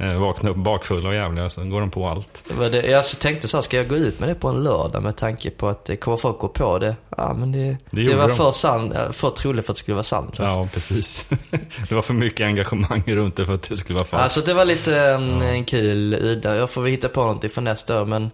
eh, 0.00 0.20
vaknade 0.20 0.50
upp 0.50 0.56
bakfulla 0.56 1.08
och 1.08 1.14
jävliga, 1.14 1.50
så 1.50 1.64
går 1.64 1.80
de 1.80 1.90
på 1.90 2.08
allt. 2.08 2.44
Det 2.58 2.68
det, 2.68 2.86
jag 2.86 3.06
så 3.06 3.16
tänkte 3.16 3.48
så 3.48 3.56
här, 3.56 3.62
ska 3.62 3.76
jag 3.76 3.88
gå 3.88 3.96
ut 3.96 4.20
med 4.20 4.28
det 4.28 4.34
på 4.34 4.48
en 4.48 4.62
lördag 4.62 5.02
med 5.02 5.16
tanke 5.16 5.50
på 5.50 5.68
att 5.68 5.84
det 5.84 5.96
kommer 5.96 6.16
folk 6.16 6.38
gå 6.38 6.48
på 6.48 6.78
det? 6.78 6.96
Ja, 7.16 7.34
men 7.34 7.52
det, 7.52 7.76
det, 7.90 8.02
gjorde 8.02 8.16
var 8.16 8.28
de. 8.28 8.34
för, 8.34 8.52
sant, 8.52 8.94
eh, 8.94 9.10
för 9.10 9.30
troligt 9.30 9.66
för 9.66 9.72
att 9.72 9.76
det 9.76 9.80
skulle 9.80 9.94
vara 9.94 10.02
sant. 10.02 10.34
Så. 10.34 10.42
Ja, 10.42 10.68
precis. 10.74 11.30
Det 11.88 11.94
var 11.94 12.02
för 12.02 12.14
mycket 12.14 12.46
engagemang 12.46 13.02
runt 13.06 13.36
det 13.36 13.46
för 13.46 13.54
att 13.54 13.68
det 13.68 13.76
skulle 13.76 13.98
vara 13.98 14.06
falskt. 14.06 14.24
Alltså 14.24 14.40
det 14.40 14.54
var 14.54 14.64
lite 14.64 15.00
en, 15.00 15.42
en 15.42 15.64
kul 15.64 16.14
udda. 16.14 16.56
Jag 16.56 16.70
får 16.70 16.82
väl 16.82 16.90
hitta 16.90 17.08
på 17.08 17.20
någonting 17.20 17.50
för 17.50 17.62
nästa 17.62 18.00
år, 18.00 18.06
men 18.06 18.30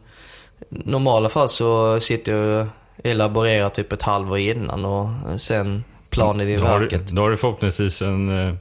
normala 0.68 1.28
fall 1.28 1.48
så 1.48 2.00
sitter 2.00 2.32
jag 2.32 2.60
och 2.60 2.66
elaborerar 3.04 3.68
typ 3.68 3.92
ett 3.92 4.02
halvår 4.02 4.38
innan 4.38 4.84
och 4.84 5.08
sen 5.40 5.84
planen 6.10 6.48
i 6.48 6.56
verket. 6.56 7.08
då 7.08 7.22
har 7.22 7.30
du 7.30 7.36
förhoppningsvis 7.36 8.02
en, 8.02 8.48
eh, 8.48 8.54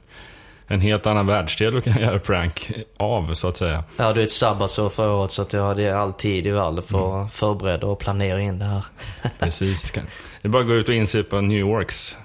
en 0.68 0.80
helt 0.80 1.06
annan 1.06 1.26
världsdel 1.26 1.74
du 1.74 1.80
kan 1.80 2.00
göra 2.02 2.18
prank 2.18 2.72
av, 2.96 3.34
så 3.34 3.48
att 3.48 3.56
säga. 3.56 3.84
Jag 3.96 4.04
hade 4.04 4.22
ett 4.22 4.30
sabbatsår 4.32 4.88
förra 4.88 5.12
året 5.12 5.30
så 5.32 5.42
att 5.42 5.52
jag 5.52 5.62
hade 5.66 5.98
all 5.98 6.12
tid 6.12 6.46
i 6.46 6.50
världen 6.50 6.82
för 6.82 7.14
Mm. 7.14 7.26
att 7.26 7.34
förbereda 7.34 7.86
och 7.86 7.98
planera 7.98 8.40
in 8.40 8.58
det 8.58 8.64
här. 8.64 8.84
Precis. 9.38 9.92
Det 9.92 10.02
är 10.42 10.48
bara 10.48 10.62
att 10.62 10.68
gå 10.68 10.74
ut 10.74 10.88
och 10.88 10.94
inse 10.94 11.22
på 11.22 11.40
New 11.40 11.58
Yorks 11.58 12.16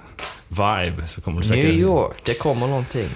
vibe, 0.47 1.07
så 1.07 1.21
kommer 1.21 1.41
du 1.41 1.47
säkert... 1.47 1.63
New 1.65 1.73
York, 1.79 2.17
det 2.25 2.33
kommer 2.33 2.67
någonting. 2.67 3.09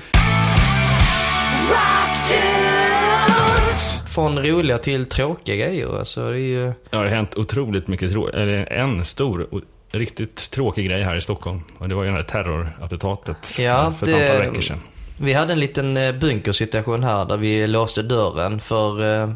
Från 4.07 4.39
roliga 4.45 4.77
till 4.77 5.05
tråkiga 5.05 5.55
grejer. 5.67 5.99
Alltså 5.99 6.29
det 6.29 6.35
är 6.37 6.39
ju... 6.39 6.73
Det 6.89 6.97
har 6.97 7.05
hänt 7.05 7.35
otroligt 7.37 7.87
mycket 7.87 8.11
trå- 8.11 8.29
eller 8.33 8.73
en 8.73 9.05
stor, 9.05 9.47
och 9.53 9.61
riktigt 9.91 10.51
tråkig 10.51 10.85
grej 10.89 11.03
här 11.03 11.15
i 11.15 11.21
Stockholm. 11.21 11.61
Och 11.77 11.89
det 11.89 11.95
var 11.95 12.03
ju 12.03 12.09
det 12.09 12.15
här 12.15 12.23
terrorattentatet 12.23 13.57
Ja, 13.59 13.93
för 13.99 14.07
ett 14.07 14.13
det- 14.13 14.21
antal 14.21 14.37
veckor 14.47 14.61
sedan. 14.61 14.79
Vi 15.17 15.33
hade 15.33 15.53
en 15.53 15.59
liten 15.59 15.97
eh, 15.97 16.15
bunkersituation 16.15 17.03
här 17.03 17.25
där 17.25 17.37
vi 17.37 17.67
låste 17.67 18.01
dörren 18.01 18.59
för 18.59 19.21
eh, 19.21 19.29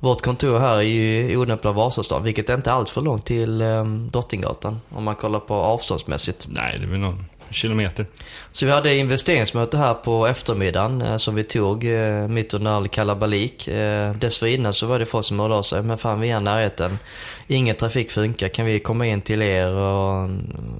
vårt 0.00 0.22
kontor 0.22 0.58
här 0.58 0.76
är 0.76 0.82
ju 0.82 1.30
i 1.30 1.36
Odenplan 1.36 1.74
Vasastan, 1.74 2.22
vilket 2.22 2.50
är 2.50 2.54
inte 2.54 2.72
alls 2.72 2.90
för 2.90 3.00
långt 3.00 3.24
till 3.26 3.60
eh, 3.60 3.84
Drottninggatan 3.84 4.80
om 4.88 5.04
man 5.04 5.14
kollar 5.14 5.40
på 5.40 5.54
avståndsmässigt. 5.54 6.46
Nej, 6.50 6.78
det 6.78 6.84
är 6.84 6.88
väl 6.88 7.00
någon 7.00 7.24
kilometer. 7.52 8.06
Så 8.52 8.66
vi 8.66 8.72
hade 8.72 8.96
investeringsmöte 8.96 9.78
här 9.78 9.94
på 9.94 10.26
eftermiddagen 10.26 11.02
eh, 11.02 11.16
som 11.16 11.34
vi 11.34 11.44
tog 11.44 11.84
eh, 11.84 12.28
mitt 12.28 12.54
under 12.54 12.70
all 12.70 12.88
kalabalik. 12.88 13.68
Eh, 13.68 14.14
dessförinnan 14.14 14.74
så 14.74 14.86
var 14.86 14.98
det 14.98 15.06
folk 15.06 15.26
som 15.26 15.40
hörde 15.40 15.54
av 15.54 15.62
sig. 15.62 15.82
Men 15.82 15.98
fan 15.98 16.20
vi 16.20 16.30
är 16.30 16.40
i 16.40 16.40
närheten. 16.40 16.98
Ingen 17.46 17.76
trafik 17.76 18.10
funkar. 18.10 18.48
Kan 18.48 18.66
vi 18.66 18.78
komma 18.78 19.06
in 19.06 19.20
till 19.20 19.42
er 19.42 19.72
och 19.72 20.30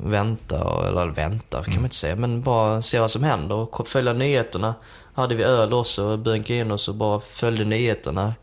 vänta? 0.05 0.89
Eller 0.89 1.07
vänta 1.07 1.63
kan 1.65 1.75
man 1.75 1.85
inte 1.85 1.97
säga. 1.97 2.17
Men 2.17 2.43
bara 2.43 2.83
se 2.83 3.01
vad 3.01 3.11
som 3.11 3.25
händer 3.25 3.57
och 3.57 3.89
följa 3.89 4.13
nyheterna. 4.13 4.75
Hade 5.15 5.35
vi 5.35 5.45
öl 5.45 5.73
också 5.73 6.05
och 6.05 6.19
bunkade 6.19 6.59
in 6.59 6.71
oss 6.71 6.89
och 6.89 6.95
bara 6.95 7.21
följde 7.21 7.65
nyheterna. 7.65 8.35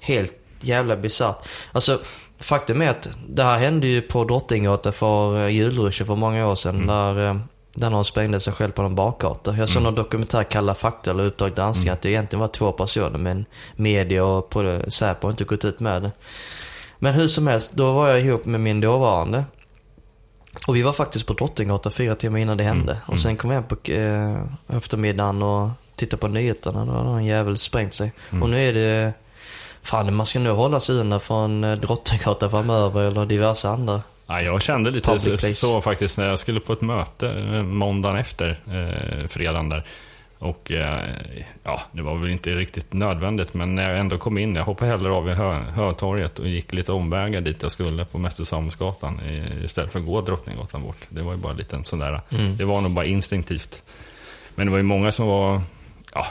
Helt 0.00 0.32
jävla 0.60 0.96
bisarrt. 0.96 1.48
Alltså 1.72 2.00
faktum 2.38 2.82
är 2.82 2.88
att 2.88 3.10
det 3.28 3.42
här 3.42 3.58
hände 3.58 3.86
ju 3.86 4.02
på 4.02 4.24
Drottninggatan 4.24 4.92
för 4.92 5.48
julruschen 5.48 6.06
för 6.06 6.16
många 6.16 6.48
år 6.48 6.54
sedan. 6.54 6.86
Där 6.86 7.28
eh, 7.28 7.36
där 7.74 7.90
någon 7.90 8.04
sprängde 8.04 8.40
sig 8.40 8.52
själv 8.52 8.72
på 8.72 8.82
någon 8.82 8.94
bakgata. 8.94 9.56
Jag 9.56 9.68
såg 9.68 9.82
någon 9.82 9.94
dokumentär, 9.94 10.42
Kalla 10.42 10.74
fakta 10.74 11.10
eller 11.10 11.24
Uppdrag 11.24 11.54
granskning, 11.54 11.92
att 11.92 12.02
det 12.02 12.10
egentligen 12.10 12.40
var 12.40 12.48
två 12.48 12.72
personer 12.72 13.18
men 13.18 13.44
media 13.76 14.24
och 14.24 14.54
Säpo 14.88 15.26
har 15.26 15.30
inte 15.30 15.44
gått 15.44 15.64
ut 15.64 15.80
med 15.80 16.02
det. 16.02 16.12
Men 16.98 17.14
hur 17.14 17.28
som 17.28 17.46
helst, 17.46 17.72
då 17.74 17.92
var 17.92 18.08
jag 18.08 18.20
ihop 18.20 18.44
med 18.44 18.60
min 18.60 18.80
dåvarande. 18.80 19.44
Och 20.66 20.76
vi 20.76 20.82
var 20.82 20.92
faktiskt 20.92 21.26
på 21.26 21.32
Drottninggatan 21.32 21.92
fyra 21.92 22.14
timmar 22.14 22.38
innan 22.38 22.56
det 22.56 22.64
hände. 22.64 22.96
Och 23.06 23.18
sen 23.18 23.36
kom 23.36 23.50
jag 23.50 23.60
hem 23.60 23.68
på 23.68 23.92
eh, 23.92 24.76
eftermiddagen 24.76 25.42
och 25.42 25.68
tittade 25.96 26.20
på 26.20 26.28
nyheterna. 26.28 26.84
Då 26.84 26.92
hade 26.92 27.04
någon 27.04 27.24
jävel 27.24 27.58
sprängt 27.58 27.94
sig. 27.94 28.12
Och 28.42 28.50
nu 28.50 28.68
är 28.68 28.72
det... 28.72 29.12
Fan, 29.82 30.16
man 30.16 30.26
ska 30.26 30.38
nog 30.38 30.56
hålla 30.56 30.80
sig 30.80 30.96
undan 30.96 31.20
från 31.20 31.64
eh, 31.64 31.76
Drottninggatan 31.76 32.50
framöver 32.50 33.02
eller 33.02 33.26
diverse 33.26 33.68
andra. 33.68 34.02
Ja, 34.32 34.42
jag 34.42 34.62
kände 34.62 34.90
lite 34.90 35.06
Public 35.06 35.58
så, 35.58 35.66
place. 35.72 35.84
faktiskt 35.84 36.18
när 36.18 36.28
jag 36.28 36.38
skulle 36.38 36.60
på 36.60 36.72
ett 36.72 36.80
möte 36.80 37.28
eh, 37.28 37.62
måndagen 37.62 38.16
efter 38.18 38.60
eh, 38.66 39.26
fredagen 39.28 39.68
där. 39.68 39.84
Och 40.38 40.70
eh, 40.72 41.04
ja, 41.62 41.80
det 41.92 42.02
var 42.02 42.16
väl 42.18 42.30
inte 42.30 42.50
riktigt 42.50 42.92
nödvändigt, 42.94 43.54
men 43.54 43.74
när 43.74 43.90
jag 43.90 43.98
ändå 43.98 44.18
kom 44.18 44.38
in, 44.38 44.54
jag 44.54 44.64
hoppade 44.64 44.90
hellre 44.90 45.10
av 45.12 45.28
i 45.28 45.34
Hö, 45.34 45.54
Hötorget 45.54 46.38
och 46.38 46.48
gick 46.48 46.72
lite 46.72 46.92
omvägar 46.92 47.40
dit 47.40 47.62
jag 47.62 47.72
skulle 47.72 48.04
på 48.04 48.18
Mäster 48.18 48.44
Samuelsgatan 48.44 49.20
i- 49.20 49.64
istället 49.64 49.92
för 49.92 49.98
att 49.98 50.06
gå 50.06 50.20
Drottninggatan 50.20 50.82
bort. 50.82 50.96
Det 51.08 51.22
var 51.22 51.32
ju 51.32 51.38
bara 51.38 51.52
lite 51.52 51.80
sån 51.84 51.98
där, 51.98 52.20
det 52.58 52.64
var 52.64 52.80
nog 52.80 52.90
bara 52.90 53.04
instinktivt. 53.04 53.84
Men 54.54 54.66
det 54.66 54.70
var 54.70 54.78
ju 54.78 54.84
många 54.84 55.12
som 55.12 55.26
var, 55.26 55.60
ja, 56.14 56.26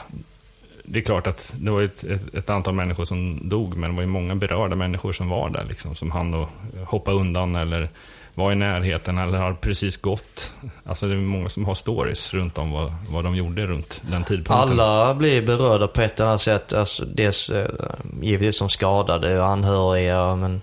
det 0.90 0.98
är 0.98 1.02
klart 1.02 1.26
att 1.26 1.54
det 1.58 1.70
var 1.70 1.82
ett, 1.82 2.04
ett, 2.04 2.34
ett 2.34 2.50
antal 2.50 2.74
människor 2.74 3.04
som 3.04 3.48
dog, 3.48 3.76
men 3.76 3.90
det 3.90 3.96
var 3.96 4.02
ju 4.02 4.08
många 4.08 4.34
berörda 4.34 4.76
människor 4.76 5.12
som 5.12 5.28
var 5.28 5.50
där, 5.50 5.64
liksom, 5.68 5.94
som 5.94 6.10
hann 6.10 6.34
att 6.34 6.48
hoppa 6.86 7.12
undan 7.12 7.56
eller 7.56 7.88
var 8.34 8.52
i 8.52 8.54
närheten 8.54 9.18
eller 9.18 9.38
har 9.38 9.54
precis 9.54 9.96
gått. 9.96 10.52
Alltså 10.84 11.06
det 11.06 11.14
är 11.14 11.18
många 11.18 11.48
som 11.48 11.64
har 11.64 11.74
stories 11.74 12.34
runt 12.34 12.58
om 12.58 12.70
vad, 12.72 12.92
vad 13.10 13.24
de 13.24 13.36
gjorde 13.36 13.66
runt 13.66 14.02
den 14.10 14.24
tidpunkten. 14.24 14.56
Alla 14.80 15.14
blir 15.14 15.42
berörda 15.42 15.86
på 15.88 16.00
ett 16.02 16.20
eller 16.20 16.28
annat 16.28 16.40
sätt. 16.42 16.72
Alltså, 16.72 17.04
dels 17.04 17.50
eh, 17.50 17.68
givetvis 18.22 18.58
de 18.58 18.68
skadade 18.68 19.40
och 19.40 19.46
anhöriga, 19.46 20.36
men 20.36 20.60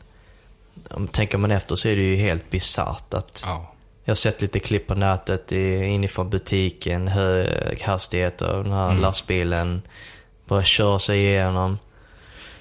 om 0.90 1.08
tänker 1.08 1.38
man 1.38 1.52
efter 1.52 1.76
så 1.76 1.88
är 1.88 1.96
det 1.96 2.02
ju 2.02 2.16
helt 2.16 2.50
bisarrt 2.50 3.14
att 3.14 3.42
Ja. 3.46 3.74
jag 4.04 4.12
har 4.12 4.16
sett 4.16 4.42
lite 4.42 4.60
klipp 4.60 4.88
på 4.88 4.96
nätet 4.96 5.52
inifrån 5.52 6.30
butiken, 6.30 7.08
hög 7.08 7.82
hastighet 7.82 8.42
och 8.42 8.64
den 8.64 8.74
här 8.74 8.96
lastbilen 8.96 9.82
bara 10.48 10.64
kör 10.64 10.98
sig 10.98 11.20
igenom. 11.20 11.78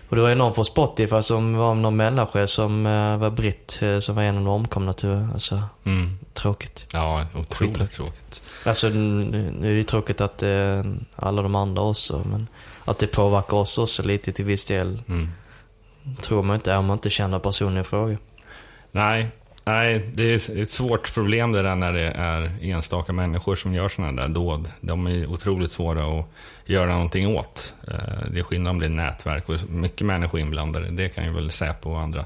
Och 0.08 0.16
det 0.16 0.22
var 0.22 0.28
ju 0.28 0.34
någon 0.34 0.52
på 0.52 0.64
Spotify 0.64 1.22
som 1.22 1.56
var 1.56 1.74
någon 1.74 1.96
människa 1.96 2.46
som 2.46 2.86
eh, 2.86 3.16
var 3.16 3.30
britt, 3.30 3.78
eh, 3.82 3.98
som 3.98 4.14
var 4.16 4.22
en 4.22 4.36
av 4.38 4.44
de 4.44 4.50
omkomna 4.50 4.92
tyvärr. 4.92 5.28
Alltså, 5.32 5.62
Mm. 5.84 6.18
tråkigt. 6.34 6.86
Ja, 6.92 7.26
otroligt 7.34 7.92
tråkigt. 7.92 8.42
Alltså 8.66 8.88
nu 8.88 9.24
nu 9.60 9.66
är 9.66 9.70
det 9.70 9.76
ju 9.76 9.82
tråkigt 9.82 10.20
att 10.20 10.42
eh, 10.42 10.82
alla 11.16 11.42
de 11.42 11.54
andra 11.54 11.82
också, 11.82 12.22
men 12.30 12.46
att 12.84 12.98
det 12.98 13.06
påverkar 13.06 13.56
oss 13.56 13.78
också 13.78 14.02
lite 14.02 14.32
till 14.32 14.44
viss 14.44 14.64
del. 14.64 15.02
Mm. 15.08 15.28
Tror 16.22 16.42
man 16.42 16.54
inte, 16.54 16.76
om 16.76 16.86
man 16.86 16.94
inte 16.96 17.10
känner 17.10 17.38
personen 17.38 17.78
i 17.78 17.84
fråga. 17.84 18.16
Nej, 18.92 19.28
Nej, 19.68 20.10
det 20.14 20.22
är 20.22 20.62
ett 20.62 20.70
svårt 20.70 21.14
problem 21.14 21.52
det 21.52 21.62
där 21.62 21.76
när 21.76 21.92
det 21.92 22.10
är 22.10 22.50
enstaka 22.62 23.12
människor 23.12 23.54
som 23.54 23.74
gör 23.74 23.88
sådana 23.88 24.22
där 24.22 24.28
dåd. 24.28 24.70
De 24.80 25.06
är 25.06 25.26
otroligt 25.26 25.72
svåra 25.72 26.20
att 26.20 26.26
göra 26.64 26.92
någonting 26.92 27.36
åt. 27.36 27.74
Eh, 27.88 28.30
det 28.30 28.38
är 28.38 28.42
skillnad 28.42 28.70
om 28.70 28.78
det 28.78 28.86
är 28.86 28.90
nätverk 28.90 29.48
och 29.48 29.70
mycket 29.70 30.06
människor 30.06 30.40
inblandade. 30.40 30.90
Det 30.90 31.08
kan 31.08 31.24
ju 31.24 31.32
väl 31.32 31.50
Säpo 31.50 31.90
och 31.90 32.00
andra 32.00 32.24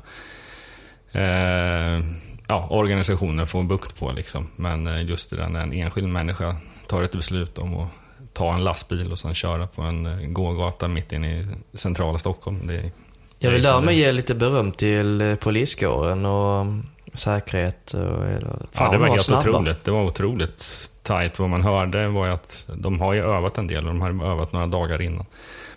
eh, 1.13 2.05
ja, 2.47 2.67
organisationer 2.71 3.47
få 3.47 3.63
bukt 3.63 3.99
på. 3.99 4.13
Liksom. 4.13 4.51
Men 4.57 4.87
eh, 4.87 5.05
just 5.05 5.31
det 5.31 5.37
där 5.37 5.49
när 5.49 5.61
en 5.61 5.73
enskild 5.73 6.09
människa 6.09 6.57
tar 6.87 7.03
ett 7.03 7.13
beslut 7.13 7.59
om 7.59 7.79
att 7.79 7.89
ta 8.33 8.55
en 8.55 8.65
lastbil 8.65 9.13
och 9.13 9.19
sen 9.19 9.35
köra 9.35 9.67
på 9.67 9.83
en 9.83 10.35
gågata 10.35 10.89
mitt 10.89 11.13
inne 11.13 11.41
i 11.41 11.47
centrala 11.75 12.19
Stockholm. 12.19 12.67
Det, 12.67 12.91
jag 13.39 13.51
vill 13.51 13.63
därmed 13.63 13.95
ge 13.95 14.13
lite 14.13 14.35
beröm 14.35 14.73
till 14.73 15.37
poliskåren 15.41 16.27
och 16.27 16.67
säkerhet. 17.15 17.95
Och, 17.95 18.25
ja, 18.73 18.91
det 18.91 18.99
var 18.99 19.07
helt 19.07 19.23
snabba. 19.23 19.51
otroligt. 19.51 19.85
Det 19.85 19.91
var 19.91 20.05
otroligt 20.05 20.91
tajt. 21.03 21.39
Vad 21.39 21.49
man 21.49 21.63
hörde 21.63 22.09
var 22.09 22.29
att 22.29 22.69
de 22.75 23.01
har 23.01 23.13
ju 23.13 23.21
övat 23.21 23.59
en 23.59 23.67
del 23.67 23.87
och 23.87 23.95
de 23.95 24.01
har 24.01 24.31
övat 24.33 24.53
några 24.53 24.67
dagar 24.67 25.03
innan. 25.03 25.27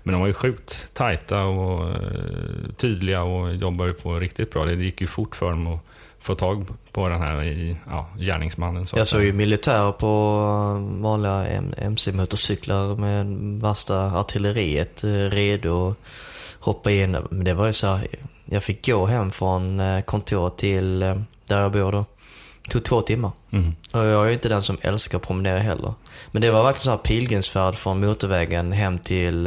Men 0.03 0.13
de 0.13 0.21
var 0.21 0.27
ju 0.27 0.33
sjukt 0.33 0.93
tajta 0.93 1.43
och 1.43 1.89
eh, 1.89 1.95
tydliga 2.77 3.23
och 3.23 3.55
jobbade 3.55 3.93
på 3.93 4.19
riktigt 4.19 4.51
bra. 4.51 4.65
Det 4.65 4.73
gick 4.73 5.01
ju 5.01 5.07
fort 5.07 5.35
för 5.35 5.49
dem 5.49 5.67
att 5.67 5.79
få 6.19 6.35
tag 6.35 6.65
på 6.91 7.09
den 7.09 7.21
här 7.21 7.75
ja, 7.85 8.09
gärningsmannen. 8.19 8.87
Så 8.87 8.97
jag 8.97 9.07
såg 9.07 9.23
ju 9.23 9.33
militär 9.33 9.91
på 9.91 10.37
vanliga 11.01 11.45
MC-motorcyklar 11.77 12.95
med 12.95 13.25
värsta 13.61 14.19
artilleriet 14.19 15.03
eh, 15.03 15.09
redo 15.09 15.89
att 15.89 15.97
hoppa 16.59 16.91
in. 16.91 17.17
Men 17.29 17.43
det 17.43 17.53
var 17.53 17.67
ju 17.67 17.73
så 17.73 17.87
här, 17.87 18.07
jag 18.45 18.63
fick 18.63 18.85
gå 18.85 19.05
hem 19.05 19.31
från 19.31 19.79
eh, 19.79 20.01
kontor 20.01 20.50
till 20.50 21.00
där 21.45 21.59
jag 21.59 21.71
bor 21.71 21.91
då. 21.91 22.05
Det 22.63 22.69
tog 22.69 22.83
två 22.83 23.01
timmar. 23.01 23.31
Mm. 23.51 23.75
Och 23.91 24.05
jag 24.05 24.23
är 24.23 24.27
ju 24.27 24.33
inte 24.33 24.50
den 24.50 24.62
som 24.62 24.77
älskar 24.81 25.17
att 25.17 25.27
promenera 25.27 25.59
heller. 25.59 25.93
Men 26.31 26.41
det 26.41 26.51
var 26.51 26.63
verkligen 26.63 26.79
så 26.83 26.89
här 26.91 26.97
pilgrimsfärd 26.97 27.75
från 27.75 28.00
motorvägen 28.00 28.71
hem 28.71 29.00
till 29.00 29.45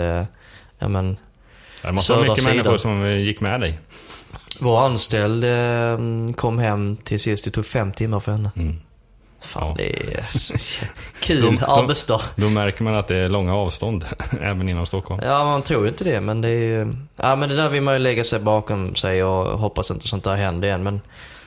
ja 0.79 0.89
men, 0.89 1.17
Det 1.83 1.93
måste 1.93 2.13
vara 2.13 2.23
mycket 2.23 2.39
sidan. 2.43 2.57
människor 2.57 2.77
som 2.77 3.11
gick 3.11 3.41
med 3.41 3.61
dig. 3.61 3.79
Vår 4.59 4.81
anställd 4.81 5.45
eh, 5.45 6.35
kom 6.37 6.59
hem 6.59 6.97
till 6.97 7.21
sist. 7.21 7.45
Det 7.45 7.51
tog 7.51 7.67
fem 7.67 7.93
timmar 7.93 8.21
för 8.21 8.33
henne. 8.33 8.51
Mm. 8.57 8.81
Fan, 9.47 9.69
ja. 9.69 9.75
det 9.77 10.15
är 10.15 10.27
kul 11.21 11.59
arbetsdag. 11.67 12.21
Då 12.37 12.49
märker 12.49 12.85
man 12.85 12.95
att 12.95 13.09
det 13.09 13.17
är 13.17 13.29
långa 13.29 13.55
avstånd, 13.55 14.05
även 14.41 14.69
inom 14.69 14.87
Stockholm. 14.87 15.21
Ja, 15.25 15.45
man 15.45 15.63
tror 15.63 15.83
ju 15.83 15.89
inte 15.89 16.05
det, 16.05 16.21
men 16.21 16.41
det 16.41 16.49
är 16.49 16.95
Ja, 17.17 17.37
men 17.37 17.49
det 17.49 17.57
där 17.57 17.69
vill 17.69 17.83
man 17.83 17.95
ju 17.95 18.01
lägga 18.01 18.25
sig 18.25 18.39
bakom 18.39 18.95
sig 18.95 19.25
och 19.25 19.59
hoppas 19.59 19.91
inte 19.91 20.09
sånt 20.09 20.25
där 20.25 20.35
händer 20.35 20.69
igen. 20.69 20.83
Men 20.83 21.01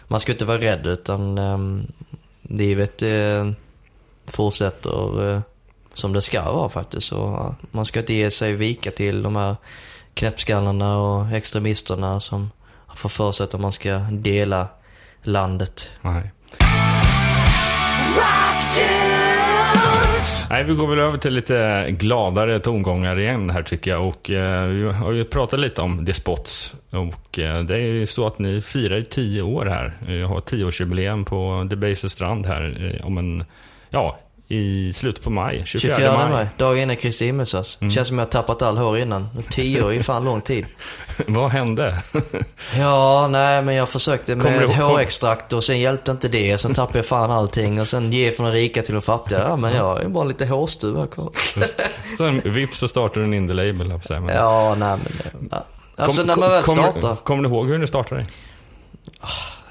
man 0.07 0.19
ska 0.19 0.31
inte 0.31 0.45
vara 0.45 0.57
rädd, 0.57 0.87
utan 0.87 1.37
um, 1.37 1.87
livet 2.41 3.03
uh, 3.03 3.51
fortsätter 4.25 5.21
uh, 5.21 5.39
som 5.93 6.13
det 6.13 6.21
ska 6.21 6.51
vara 6.51 6.69
faktiskt. 6.69 7.07
Så 7.07 7.55
man 7.71 7.85
ska 7.85 7.99
inte 7.99 8.13
ge 8.13 8.31
sig 8.31 8.53
vika 8.53 8.91
till 8.91 9.23
de 9.23 9.35
här 9.35 9.55
knäppskallarna 10.13 10.97
och 10.97 11.31
extremisterna 11.31 12.19
som 12.19 12.51
får 12.95 13.09
för 13.09 13.31
sig 13.31 13.43
att 13.43 13.59
man 13.59 13.71
ska 13.71 13.97
dela 13.97 14.67
landet. 15.23 15.89
Nej. 16.01 16.31
Nej, 20.49 20.63
vi 20.63 20.73
går 20.73 20.87
väl 20.87 20.99
över 20.99 21.17
till 21.17 21.33
lite 21.33 21.85
gladare 21.89 22.59
tongångar 22.59 23.19
igen 23.19 23.49
här 23.49 23.63
tycker 23.63 23.91
jag. 23.91 24.07
Och 24.07 24.29
eh, 24.29 24.67
vi 24.67 24.91
har 24.91 25.11
ju 25.11 25.23
pratat 25.23 25.59
lite 25.59 25.81
om 25.81 26.05
The 26.05 26.13
Spots 26.13 26.75
Och 26.89 27.39
eh, 27.39 27.63
det 27.63 27.75
är 27.75 27.79
ju 27.79 28.05
så 28.05 28.27
att 28.27 28.39
ni 28.39 28.61
firar 28.61 29.01
tio 29.01 29.41
år 29.41 29.65
här. 29.65 29.93
Jag 30.07 30.27
har 30.27 30.41
tioårsjubileum 30.41 31.25
på 31.25 31.67
Debaser 31.69 32.07
strand 32.07 32.45
här 32.45 32.93
eh, 32.99 33.05
om 33.05 33.17
en, 33.17 33.45
ja, 33.89 34.19
i 34.51 34.93
slutet 34.93 35.23
på 35.23 35.29
maj. 35.29 35.63
24, 35.65 35.95
24 35.95 36.17
maj. 36.17 36.29
maj. 36.31 36.47
Dagen 36.57 36.77
innan 36.77 36.95
Kristi 36.95 37.25
himmelsfärds. 37.25 37.77
Mm. 37.81 37.91
Känns 37.91 38.07
som 38.07 38.19
jag 38.19 38.25
har 38.25 38.31
tappat 38.31 38.61
all 38.61 38.77
hår 38.77 38.97
innan. 38.97 39.29
Tio 39.49 39.83
år 39.83 39.93
är 39.93 40.03
fan 40.03 40.25
lång 40.25 40.41
tid. 40.41 40.65
Vad 41.27 41.49
hände? 41.49 42.01
ja, 42.77 43.27
nej 43.27 43.61
men 43.61 43.75
jag 43.75 43.89
försökte 43.89 44.35
med 44.35 44.69
hårextrakt 44.69 45.53
och 45.53 45.63
sen 45.63 45.79
hjälpte 45.79 46.11
inte 46.11 46.27
det. 46.27 46.57
Sen 46.57 46.73
tappade 46.73 46.99
jag 46.99 47.05
fan 47.05 47.31
allting 47.31 47.81
och 47.81 47.87
sen 47.87 48.13
ge 48.13 48.31
från 48.31 48.45
de 48.45 48.51
rika 48.51 48.81
till 48.81 48.93
de 48.93 49.01
fattiga. 49.01 49.39
Ja, 49.39 49.55
men 49.55 49.75
jag 49.75 50.03
är 50.03 50.07
bara 50.07 50.23
lite 50.23 50.45
hårstuva 50.45 51.07
kvar. 51.07 51.31
så 52.17 52.23
en 52.23 52.41
vips 52.53 52.77
så 52.77 52.87
startar 52.87 53.21
du 53.21 53.25
en 53.25 53.33
indie-label, 53.33 53.99
men... 54.09 54.27
Ja, 54.27 54.75
nej 54.77 54.97
men... 54.97 55.49
Ja. 55.51 55.65
Alltså 55.95 56.21
kom, 56.21 56.27
när 56.27 56.35
man 56.35 56.49
väl 56.49 56.63
startar. 56.63 57.15
Kommer 57.15 57.43
du 57.43 57.49
ihåg 57.49 57.67
hur 57.67 57.79
du 57.79 57.87
startade? 57.87 58.25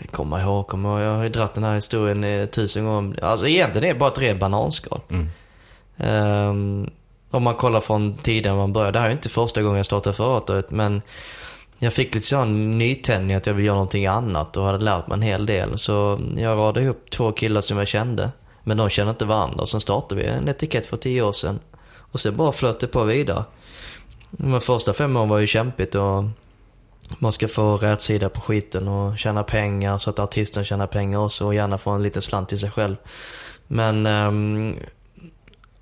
Kommer 0.06 0.40
ihåg, 0.40 0.74
ihåg. 0.74 1.00
Jag 1.00 1.14
har 1.14 1.22
ju 1.22 1.28
dratt 1.28 1.54
den 1.54 1.64
här 1.64 1.74
historien 1.74 2.48
tusen 2.48 2.84
gånger. 2.84 3.24
Alltså 3.24 3.46
egentligen 3.46 3.88
är 3.88 3.94
det 3.94 4.00
bara 4.00 4.10
ett 4.10 4.18
rent 4.18 4.40
bananskal. 4.40 5.00
Mm. 5.10 5.28
Um, 5.96 6.90
om 7.30 7.42
man 7.42 7.54
kollar 7.54 7.80
från 7.80 8.16
tiden 8.16 8.56
man 8.56 8.72
började. 8.72 8.92
Det 8.92 8.98
här 8.98 9.08
är 9.08 9.12
inte 9.12 9.28
första 9.28 9.62
gången 9.62 9.76
jag 9.76 9.86
startade 9.86 10.16
företaget, 10.16 10.70
men 10.70 11.02
jag 11.78 11.92
fick 11.92 12.14
lite 12.14 12.26
sån 12.26 12.78
nytändning 12.78 13.36
att 13.36 13.46
jag 13.46 13.54
vill 13.54 13.66
göra 13.66 13.74
någonting 13.74 14.06
annat 14.06 14.56
och 14.56 14.64
hade 14.64 14.84
lärt 14.84 15.06
mig 15.06 15.14
en 15.14 15.22
hel 15.22 15.46
del. 15.46 15.78
Så 15.78 16.20
jag 16.36 16.58
radade 16.58 16.84
ihop 16.84 17.10
två 17.10 17.32
killar 17.32 17.60
som 17.60 17.78
jag 17.78 17.88
kände, 17.88 18.30
men 18.64 18.76
de 18.76 18.88
kände 18.88 19.10
inte 19.10 19.24
varandra. 19.24 19.66
Sen 19.66 19.80
startade 19.80 20.22
vi 20.22 20.28
en 20.28 20.48
etikett 20.48 20.86
för 20.86 20.96
tio 20.96 21.22
år 21.22 21.32
sedan. 21.32 21.58
Och 21.96 22.20
sen 22.20 22.36
bara 22.36 22.52
flöt 22.52 22.80
det 22.80 22.86
på 22.86 23.04
vidare. 23.04 23.44
De 24.30 24.60
första 24.60 24.92
fem 24.92 25.16
åren 25.16 25.28
var 25.28 25.38
ju 25.38 25.46
kämpigt 25.46 25.94
och 25.94 26.24
man 27.18 27.32
ska 27.32 27.48
få 27.48 27.76
rätt 27.76 28.00
sida 28.00 28.28
på 28.28 28.40
skiten 28.40 28.88
och 28.88 29.18
tjäna 29.18 29.42
pengar 29.42 29.98
så 29.98 30.10
att 30.10 30.18
artisten 30.18 30.64
tjänar 30.64 30.86
pengar 30.86 31.18
också 31.18 31.46
och 31.46 31.54
gärna 31.54 31.78
få 31.78 31.90
en 31.90 32.02
liten 32.02 32.22
slant 32.22 32.48
till 32.48 32.58
sig 32.58 32.70
själv. 32.70 32.96
Men 33.66 34.06
um, 34.06 34.76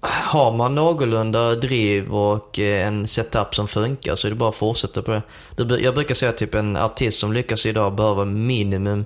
har 0.00 0.52
man 0.52 0.74
någorlunda 0.74 1.54
driv 1.54 2.14
och 2.14 2.58
eh, 2.58 2.86
en 2.86 3.06
setup 3.06 3.54
som 3.54 3.68
funkar 3.68 4.16
så 4.16 4.26
är 4.26 4.30
det 4.30 4.36
bara 4.36 4.48
att 4.48 4.56
fortsätta 4.56 5.02
på 5.02 5.10
det. 5.10 5.80
Jag 5.80 5.94
brukar 5.94 6.14
säga 6.14 6.30
att 6.30 6.38
typ 6.38 6.54
en 6.54 6.76
artist 6.76 7.18
som 7.18 7.32
lyckas 7.32 7.66
idag 7.66 7.94
behöver 7.94 8.24
minimum 8.24 9.04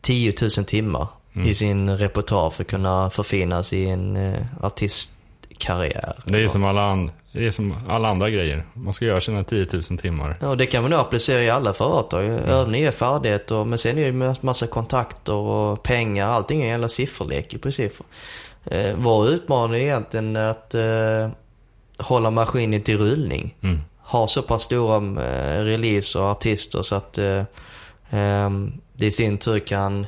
10 0.00 0.32
000 0.40 0.50
timmar 0.50 1.08
mm. 1.34 1.48
i 1.48 1.54
sin 1.54 1.98
repertoar 1.98 2.50
för 2.50 2.62
att 2.62 2.70
kunna 2.70 3.10
förfinas 3.10 3.72
i 3.72 3.86
en 3.86 4.16
uh, 4.16 4.36
artistkarriär. 5.56 6.16
Det 6.24 6.44
är 6.44 6.48
som 6.48 6.64
alla 6.64 6.82
andra 6.82 7.12
det 7.32 7.46
är 7.46 7.50
som 7.50 7.74
alla 7.88 8.08
andra 8.08 8.30
grejer. 8.30 8.64
Man 8.74 8.94
ska 8.94 9.04
göra 9.04 9.20
sina 9.20 9.44
10 9.44 9.66
000 9.72 9.82
timmar. 9.82 10.36
Ja, 10.40 10.54
det 10.54 10.66
kan 10.66 10.82
man 10.82 10.90
nog 10.90 11.00
applicera 11.00 11.42
i 11.42 11.50
alla 11.50 11.72
företag. 11.72 12.26
Mm. 12.26 12.44
Övning 12.44 12.82
är 12.82 12.90
färdigheter, 12.90 13.64
men 13.64 13.78
sen 13.78 13.98
är 13.98 14.12
det 14.12 14.42
massa 14.42 14.66
kontakter 14.66 15.32
och 15.32 15.82
pengar. 15.82 16.28
Allting 16.28 16.60
är 16.60 16.64
en 16.64 16.70
jävla 16.70 16.88
sifferlek 16.88 17.54
i 17.54 17.58
princip. 17.58 17.92
Eh, 18.64 18.94
vår 18.96 19.28
utmaning 19.28 19.80
är 19.80 19.84
egentligen 19.84 20.36
att 20.36 20.74
eh, 20.74 21.28
hålla 21.98 22.30
maskinen 22.30 22.82
till 22.82 22.98
rullning. 22.98 23.54
Mm. 23.62 23.80
Ha 23.98 24.26
så 24.26 24.42
pass 24.42 24.62
stora 24.62 24.96
eh, 24.96 25.64
release 25.64 26.18
och 26.18 26.24
artister 26.24 26.82
så 26.82 26.94
att 26.94 27.18
eh, 27.18 27.38
eh, 28.10 28.50
det 28.92 29.06
i 29.06 29.10
sin 29.10 29.38
tur 29.38 29.58
kan 29.58 30.06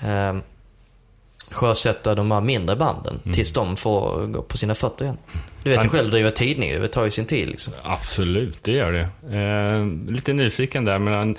eh, 0.00 0.36
sjösätta 1.50 2.14
de 2.14 2.30
här 2.30 2.40
mindre 2.40 2.76
banden 2.76 3.20
mm. 3.24 3.34
tills 3.34 3.52
de 3.52 3.76
får 3.76 4.26
gå 4.26 4.42
på 4.42 4.56
sina 4.56 4.74
fötter 4.74 5.04
igen. 5.04 5.18
Du 5.62 5.70
vet 5.70 5.84
ju 5.84 5.88
själv, 5.88 6.10
driva 6.10 6.30
tidning, 6.30 6.80
det 6.80 6.88
tar 6.88 7.04
ju 7.04 7.10
sin 7.10 7.26
tid 7.26 7.48
liksom. 7.48 7.72
Absolut, 7.82 8.62
det 8.62 8.72
gör 8.72 8.92
det. 8.92 9.36
Eh, 9.36 10.10
lite 10.12 10.32
nyfiken 10.32 10.84
där, 10.84 10.98
men 10.98 11.36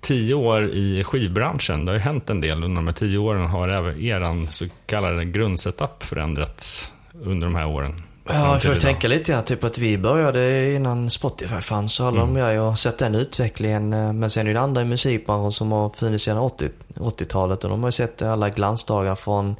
tio 0.00 0.34
år 0.34 0.70
i 0.70 1.04
skivbranschen, 1.04 1.84
det 1.84 1.92
har 1.92 1.96
ju 1.96 2.02
hänt 2.02 2.30
en 2.30 2.40
del 2.40 2.64
under 2.64 2.76
de 2.76 2.86
här 2.86 2.94
tio 2.94 3.18
åren. 3.18 3.46
Har 3.46 3.68
även 3.68 4.02
eran 4.02 4.48
så 4.52 4.66
kallade 4.86 5.24
grundsetup 5.24 6.02
förändrats 6.02 6.92
under 7.22 7.46
de 7.46 7.54
här 7.54 7.66
åren? 7.66 8.02
Ja, 8.28 8.60
jag 8.64 8.80
tänka 8.80 9.08
lite 9.08 9.32
grann. 9.32 9.44
Typ 9.44 9.64
att 9.64 9.78
vi 9.78 9.98
började 9.98 10.74
innan 10.74 11.10
Spotify 11.10 11.60
fanns. 11.60 11.94
Så 11.94 12.06
alla 12.06 12.22
mm. 12.22 12.34
de 12.34 12.40
jag 12.40 12.62
har 12.62 12.74
sett 12.74 12.98
den 12.98 13.14
utvecklingen. 13.14 13.92
Eh, 13.92 14.12
men 14.12 14.30
sen 14.30 14.46
är 14.46 14.54
det 14.54 14.60
andra 14.60 14.82
i 14.82 14.84
musikbranschen 14.84 15.52
som 15.52 15.72
har 15.72 15.90
funnits 15.90 16.24
sedan 16.24 16.38
80, 16.38 16.68
80-talet. 16.94 17.64
Och 17.64 17.70
de 17.70 17.82
har 17.82 17.88
ju 17.88 17.92
sett 17.92 18.22
alla 18.22 18.48
glansdagar 18.48 19.14
från 19.14 19.56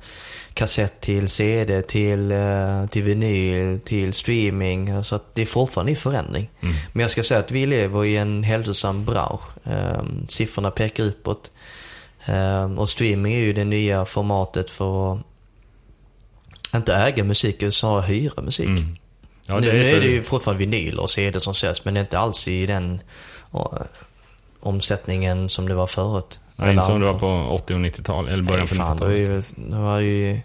kassett 0.54 1.00
till 1.00 1.28
CD, 1.28 1.82
till, 1.82 2.32
eh, 2.32 2.86
till 2.86 3.02
vinyl, 3.02 3.80
till 3.80 4.12
streaming. 4.12 5.04
Så 5.04 5.16
att 5.16 5.34
det 5.34 5.42
är 5.42 5.46
fortfarande 5.46 5.92
i 5.92 5.96
förändring. 5.96 6.50
Mm. 6.60 6.74
Men 6.92 7.02
jag 7.02 7.10
ska 7.10 7.22
säga 7.22 7.40
att 7.40 7.50
vi 7.50 7.66
lever 7.66 8.04
i 8.04 8.16
en 8.16 8.42
hälsosam 8.42 9.04
bransch. 9.04 9.42
Ehm, 9.64 10.26
siffrorna 10.28 10.70
pekar 10.70 11.04
uppåt. 11.04 11.50
Ehm, 12.24 12.78
och 12.78 12.88
streaming 12.88 13.34
är 13.34 13.38
ju 13.38 13.52
det 13.52 13.64
nya 13.64 14.04
formatet 14.04 14.70
för 14.70 15.12
att 15.12 15.20
inte 16.78 16.94
äga 16.94 17.24
musik, 17.24 17.56
utan 17.56 17.72
snarare 17.72 18.02
hyra 18.02 18.42
musik. 18.42 18.66
Mm. 18.66 18.96
Ja, 19.46 19.60
nu, 19.60 19.68
är, 19.68 19.72
nu 19.72 19.84
är 19.84 20.00
det 20.00 20.06
ju 20.06 20.22
fortfarande 20.22 20.58
vinyl 20.58 20.98
och 20.98 21.10
CD 21.10 21.40
som 21.40 21.54
säljs, 21.54 21.84
men 21.84 21.94
det 21.94 22.00
är 22.00 22.02
inte 22.02 22.18
alls 22.18 22.48
i 22.48 22.66
den 22.66 23.00
och, 23.50 23.78
omsättningen 24.60 25.48
som 25.48 25.68
det 25.68 25.74
var 25.74 25.86
förut. 25.86 26.40
Nej, 26.56 26.70
inte 26.70 26.84
som 26.84 27.00
det 27.00 27.06
var 27.06 27.18
på 27.18 27.54
80 27.54 27.74
och 27.74 27.80
90-tal, 27.80 28.28
eller 28.28 28.42
början 28.42 28.66
på 28.66 28.74
90-talet. 28.74 29.54
Det 29.56 29.76
var 29.76 30.00
ju... 30.00 30.40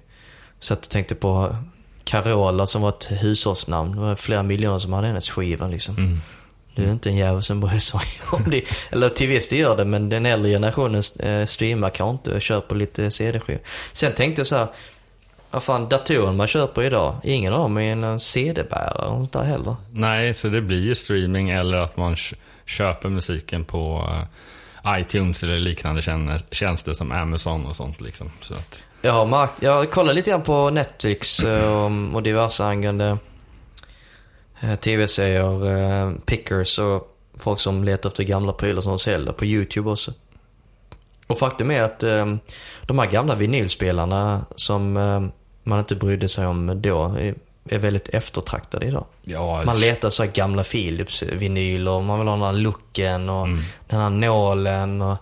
Satt 0.60 0.86
och 0.86 0.90
tänkte 0.90 1.16
på 1.16 1.56
Carola 2.04 2.66
som 2.66 2.82
var 2.82 2.90
ett 2.90 3.08
hushållsnamn. 3.12 3.92
Det 3.92 4.02
var 4.02 4.16
flera 4.16 4.44
miljoner 4.44 4.80
som 4.80 4.94
hade 4.94 5.08
hennes 5.08 5.30
skiva 5.30 5.68
liksom. 5.68 5.98
Mm. 5.98 6.22
Du 6.76 6.84
är 6.84 6.92
inte 6.92 7.10
en 7.10 7.16
jävel 7.16 7.44
som 7.44 7.60
bryr 7.60 7.80
sig 7.80 8.02
om 8.32 8.44
det. 8.50 8.64
Eller 8.90 9.10
till 9.10 9.28
viss 9.28 9.50
del 9.50 9.60
gör 9.60 9.78
det, 9.78 9.86
men 9.86 10.10
den 10.10 10.26
äldre 10.26 10.52
generationen 10.52 11.04
eh, 11.20 11.46
streamar 11.46 11.90
kanske 11.90 12.12
inte 12.12 12.36
och 12.36 12.42
köper 12.42 12.76
lite 12.76 13.12
CD-skivor. 13.12 13.62
Sen 13.92 14.14
tänkte 14.14 14.40
jag 14.40 14.48
så 14.48 14.56
här, 14.56 14.68
vad 15.52 15.64
fan, 15.64 15.90
datorn 15.90 16.38
man 16.38 16.48
köper 16.48 16.84
idag, 16.84 17.16
ingen 17.24 17.54
av 17.54 17.60
dem 17.60 17.78
är 17.78 17.92
en 17.92 18.20
CD-bärare 18.20 19.08
och 19.08 19.22
inte 19.22 19.42
heller. 19.42 19.76
Nej, 19.92 20.34
så 20.34 20.48
det 20.48 20.62
blir 20.62 20.82
ju 20.82 20.96
streaming 20.96 21.50
eller 21.50 21.78
att 21.78 21.98
man 21.98 22.16
köper 22.66 23.10
musiken 23.10 23.66
på 23.66 24.10
uh, 24.86 25.00
iTunes 25.00 25.44
eller 25.44 25.60
liknande 25.60 26.02
tjänster 26.52 26.94
som 26.94 27.12
Amazon 27.12 27.66
och 27.66 27.76
sånt 27.76 28.02
liksom. 28.02 28.32
Så 28.42 28.54
att... 28.54 28.84
Jag 29.02 29.14
har, 29.14 29.26
mark- 29.26 29.58
jag 29.60 29.92
kollar 29.92 30.14
lite 30.14 30.30
grann 30.30 30.42
på 30.42 30.70
Netflix 30.70 31.44
uh, 31.44 32.16
och 32.16 32.24
diverse 32.24 32.66
angående 32.66 33.18
uh, 34.64 34.76
tv-serier, 34.76 36.14
pickers 36.26 36.80
och 36.80 37.16
folk 37.40 37.60
som 37.60 37.84
letar 37.84 38.10
efter 38.10 38.24
gamla 38.24 38.54
prylar 38.54 38.82
som 38.82 38.90
de 38.90 39.00
säljer 39.00 39.34
på 39.34 39.46
YouTube 39.46 39.90
också. 39.90 40.14
Och 41.28 41.40
faktum 41.40 41.72
är 41.72 41.82
att 41.82 42.00
de 42.82 43.00
här 43.00 43.06
gamla 43.06 43.36
vinylspelarna 43.36 44.46
som 44.56 44.98
man 45.64 45.80
inte 45.80 45.96
brydde 45.96 46.28
sig 46.28 46.46
om 46.46 46.82
då 46.82 47.18
är 47.70 47.80
väldigt 47.80 48.10
eftertraktade 48.10 48.86
idag. 48.86 49.06
Ja, 49.24 49.64
man 49.66 49.80
letar 49.80 50.10
så 50.10 50.26
gamla 50.34 50.64
Philips-vinyler, 50.64 52.02
man 52.02 52.20
vill 52.20 52.28
ha 52.28 52.36
den 52.36 52.46
här 52.46 52.54
looken 52.54 53.30
och 53.30 53.48
mm. 53.48 53.60
den 53.88 54.00
här 54.00 54.10
nålen. 54.10 55.02
Och, 55.02 55.18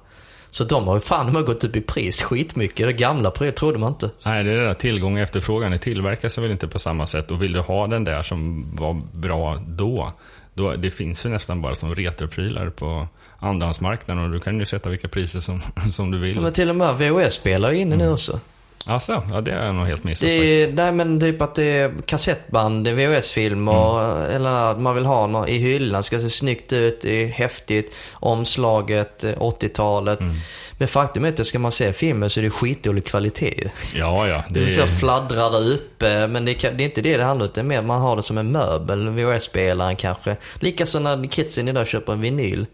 så 0.49 0.63
de 0.63 0.87
har 0.87 0.95
ju 0.95 1.01
fan 1.01 1.25
de 1.25 1.35
har 1.35 1.43
gått 1.43 1.63
upp 1.63 1.75
i 1.75 1.81
pris 1.81 2.21
skitmycket. 2.21 2.87
Det 2.87 2.93
gamla 2.93 3.31
prylar 3.31 3.51
trodde 3.51 3.77
man 3.77 3.91
inte. 3.91 4.09
Nej, 4.23 4.43
det 4.43 4.51
är 4.51 4.57
det 4.57 4.65
där 4.65 4.73
tillgång 4.73 5.15
och 5.15 5.21
efterfrågan. 5.21 5.71
Det 5.71 5.77
tillverkas 5.77 6.37
väl 6.37 6.51
inte 6.51 6.67
på 6.67 6.79
samma 6.79 7.07
sätt. 7.07 7.31
Och 7.31 7.41
vill 7.41 7.53
du 7.53 7.59
ha 7.59 7.87
den 7.87 8.03
där 8.03 8.21
som 8.21 8.71
var 8.75 9.01
bra 9.11 9.57
då, 9.67 10.11
då 10.53 10.75
det 10.75 10.91
finns 10.91 11.25
ju 11.25 11.29
nästan 11.29 11.61
bara 11.61 11.75
som 11.75 11.95
retroprylar 11.95 12.69
på 12.69 13.07
andrahandsmarknaden. 13.39 14.23
Och 14.23 14.31
du 14.31 14.39
kan 14.39 14.59
ju 14.59 14.65
sätta 14.65 14.89
vilka 14.89 15.07
priser 15.07 15.39
som, 15.39 15.61
som 15.91 16.11
du 16.11 16.17
vill. 16.17 16.35
Ja, 16.35 16.41
men 16.41 16.53
till 16.53 16.69
och 16.69 16.75
med 16.75 16.97
VHS-spelare 16.97 17.77
är 17.77 17.81
inne 17.81 17.95
mm. 17.95 18.07
nu 18.07 18.13
också. 18.13 18.39
Alltså, 18.87 19.23
ja 19.31 19.41
det 19.41 19.51
har 19.51 19.65
jag 19.65 19.75
nog 19.75 19.87
helt 19.87 20.03
missat 20.03 20.29
det, 20.29 20.37
faktiskt. 20.37 20.73
Nej 20.73 20.91
men 20.91 21.19
typ 21.19 21.41
att 21.41 21.55
det 21.55 21.63
är 21.63 21.93
kassettband, 22.05 22.87
VHS-filmer 22.87 24.15
mm. 24.15 24.35
eller 24.35 24.71
att 24.71 24.79
man 24.79 24.95
vill 24.95 25.05
ha 25.05 25.27
något 25.27 25.49
i 25.49 25.57
hyllan. 25.57 26.03
Ska 26.03 26.19
se 26.19 26.29
snyggt 26.29 26.73
ut, 26.73 27.01
det 27.01 27.23
är 27.23 27.27
häftigt. 27.27 27.93
Omslaget, 28.13 29.23
80-talet. 29.23 30.21
Mm. 30.21 30.35
Men 30.77 30.87
faktum 30.87 31.25
är 31.25 31.29
att 31.29 31.47
ska 31.47 31.59
man 31.59 31.71
se 31.71 31.93
filmen 31.93 32.29
så 32.29 32.39
är 32.39 32.43
det 32.43 32.49
skitdålig 32.49 33.05
kvalitet 33.05 33.69
Ja, 33.95 34.27
ja. 34.27 34.43
Det, 34.49 34.59
det 34.59 34.67
så 34.67 34.87
fladdrar 34.87 35.51
där 35.51 35.71
uppe. 35.73 36.27
Men 36.27 36.45
det, 36.45 36.53
kan, 36.53 36.77
det, 36.77 36.83
är 36.83 36.85
inte 36.85 37.01
det 37.01 37.17
det 37.17 37.23
handlar 37.23 37.45
om. 37.45 37.51
Det 37.55 37.61
är 37.61 37.63
mer 37.63 37.79
att 37.79 37.85
man 37.85 38.01
har 38.01 38.15
det 38.15 38.23
som 38.23 38.37
en 38.37 38.51
möbel. 38.51 39.09
VHS-spelaren 39.09 39.95
kanske. 39.95 40.35
Likaså 40.59 40.99
när 40.99 41.27
kidsen 41.27 41.67
idag 41.67 41.87
köper 41.87 42.13
en 42.13 42.21
vinyl 42.21 42.65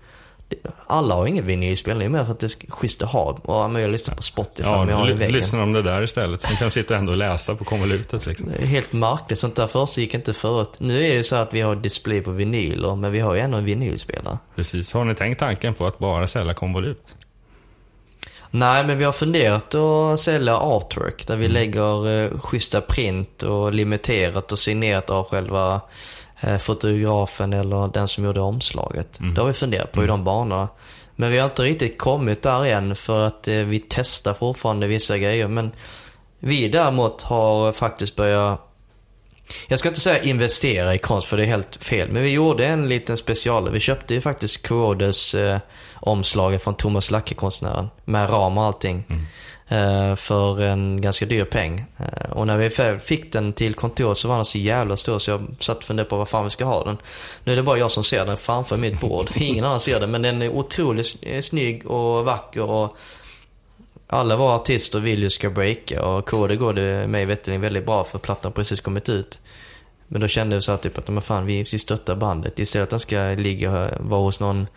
alla 0.87 1.15
har 1.15 1.27
ingen 1.27 1.45
vinylspelning, 1.45 2.11
mer 2.11 2.25
för 2.25 2.31
att 2.31 2.39
det 2.39 2.45
är 2.45 2.71
schysst 2.71 3.01
att 3.01 3.11
ha. 3.11 3.21
Och 3.43 3.69
men 3.69 3.81
jag 3.81 3.91
lyssnar 3.91 4.15
på 4.15 4.21
Spotify, 4.21 4.69
ja, 4.69 4.77
men 4.79 4.89
jag 4.89 4.97
har 4.97 5.09
i 5.09 5.13
väggen. 5.13 5.33
lyssnar 5.33 5.63
om 5.63 5.73
det 5.73 5.81
där 5.81 6.01
istället. 6.01 6.41
Sen 6.41 6.57
kan 6.57 6.71
sitta 6.71 6.97
ändå 6.97 7.11
och 7.11 7.17
läsa 7.17 7.55
på 7.55 7.63
konvolutet 7.63 8.27
liksom. 8.27 8.49
Det 8.49 8.63
är 8.63 8.65
helt 8.65 8.93
märkligt, 8.93 9.39
sånt 9.39 9.55
där 9.55 9.67
först 9.67 9.97
gick 9.97 10.13
inte 10.13 10.33
förut. 10.33 10.71
Nu 10.77 11.05
är 11.05 11.17
det 11.17 11.23
så 11.23 11.35
att 11.35 11.53
vi 11.53 11.61
har 11.61 11.75
display 11.75 12.21
på 12.21 12.31
vinyler, 12.31 12.95
men 12.95 13.11
vi 13.11 13.19
har 13.19 13.33
ju 13.33 13.39
ändå 13.39 13.57
en 13.57 13.65
vinylspelare. 13.65 14.37
Precis. 14.55 14.93
Har 14.93 15.05
ni 15.05 15.15
tänkt 15.15 15.39
tanken 15.39 15.73
på 15.73 15.87
att 15.87 15.99
bara 15.99 16.27
sälja 16.27 16.53
konvolut? 16.53 17.15
Nej, 18.55 18.83
men 18.83 18.97
vi 18.97 19.03
har 19.03 19.11
funderat 19.11 19.75
att 19.75 20.19
sälja 20.19 20.57
artwork, 20.57 21.27
där 21.27 21.35
vi 21.35 21.45
mm. 21.45 21.53
lägger 21.53 22.07
eh, 22.07 22.39
schyssta 22.39 22.81
print 22.81 23.43
och 23.43 23.73
limiterat 23.73 24.51
och 24.51 24.59
signerat 24.59 25.09
av 25.09 25.29
själva 25.29 25.81
fotografen 26.59 27.53
eller 27.53 27.87
den 27.87 28.07
som 28.07 28.25
gjorde 28.25 28.41
omslaget. 28.41 29.19
Mm. 29.19 29.33
Det 29.33 29.41
har 29.41 29.47
vi 29.47 29.53
funderat 29.53 29.91
på 29.91 30.03
i 30.03 30.07
de 30.07 30.23
banorna. 30.23 30.67
Men 31.15 31.31
vi 31.31 31.37
har 31.37 31.45
inte 31.45 31.63
riktigt 31.63 31.97
kommit 31.97 32.41
där 32.41 32.65
än 32.65 32.95
för 32.95 33.27
att 33.27 33.47
eh, 33.47 33.55
vi 33.55 33.85
testar 33.89 34.33
fortfarande 34.33 34.87
vissa 34.87 35.17
grejer. 35.17 35.47
Men 35.47 35.71
vi 36.39 36.67
däremot 36.67 37.21
har 37.21 37.71
faktiskt 37.71 38.15
börjat 38.15 38.69
jag 39.67 39.79
ska 39.79 39.89
inte 39.89 40.01
säga 40.01 40.23
investera 40.23 40.95
i 40.95 40.97
konst 40.97 41.27
för 41.27 41.37
det 41.37 41.43
är 41.43 41.47
helt 41.47 41.75
fel. 41.75 42.11
Men 42.11 42.23
vi 42.23 42.29
gjorde 42.29 42.65
en 42.65 42.87
liten 42.87 43.17
special. 43.17 43.69
Vi 43.69 43.79
köpte 43.79 44.13
ju 44.13 44.21
faktiskt 44.21 44.67
Corrodes 44.67 45.35
eh, 45.35 45.59
omslaget 45.95 46.63
från 46.63 46.75
Thomas 46.75 47.11
Lacke-konstnären. 47.11 47.89
Med 48.05 48.29
ram 48.29 48.57
och 48.57 48.63
allting. 48.63 49.03
Mm. 49.09 49.25
Eh, 49.73 50.15
för 50.15 50.61
en 50.61 51.01
ganska 51.01 51.25
dyr 51.25 51.43
peng. 51.43 51.85
Eh, 51.97 52.31
och 52.31 52.47
när 52.47 52.57
vi 52.57 52.99
fick 52.99 53.31
den 53.31 53.53
till 53.53 53.73
kontoret 53.73 54.17
så 54.17 54.27
var 54.27 54.35
den 54.35 54.45
så 54.45 54.57
jävla 54.57 54.97
stor 54.97 55.19
så 55.19 55.31
jag 55.31 55.55
satt 55.59 55.77
och 55.77 55.83
funderade 55.83 56.09
på 56.09 56.17
vad 56.17 56.29
fan 56.29 56.43
vi 56.43 56.49
ska 56.49 56.65
ha 56.65 56.83
den. 56.83 56.97
Nu 57.43 57.51
är 57.51 57.55
det 57.55 57.63
bara 57.63 57.77
jag 57.77 57.91
som 57.91 58.03
ser 58.03 58.25
den 58.25 58.37
framför 58.37 58.77
mitt 58.77 58.99
bord. 58.99 59.29
Ingen 59.35 59.65
annan 59.65 59.79
ser 59.79 59.99
den 59.99 60.11
men 60.11 60.21
den 60.21 60.41
är 60.41 60.49
otroligt 60.49 61.17
eh, 61.21 61.41
snygg 61.41 61.85
och 61.85 62.25
vacker 62.25 62.63
och 62.63 62.97
alla 64.07 64.35
våra 64.35 64.55
artister 64.55 64.99
vill 64.99 65.23
ju 65.23 65.29
ska 65.29 65.49
breaka 65.49 66.05
och 66.05 66.29
KD 66.29 66.55
går 66.55 66.73
det 66.73 67.07
mig 67.07 67.25
veterligen 67.25 67.61
väldigt 67.61 67.85
bra 67.85 68.03
för 68.03 68.19
plattan 68.19 68.51
precis 68.51 68.81
kommit 68.81 69.09
ut. 69.09 69.39
Men 70.07 70.21
då 70.21 70.27
kände 70.27 70.55
jag 70.55 70.63
så 70.63 70.71
här 70.71 70.77
typ 70.77 70.97
att, 70.97 71.07
men 71.07 71.21
fan 71.21 71.45
vi 71.45 71.65
stöttar 71.65 72.15
bandet. 72.15 72.59
Istället 72.59 72.71
för 72.71 72.83
att 72.83 72.89
den 72.89 73.35
ska 73.35 73.43
ligga, 73.43 73.71
och 73.71 74.05
vara 74.05 74.21
hos 74.21 74.39
någon 74.39 74.67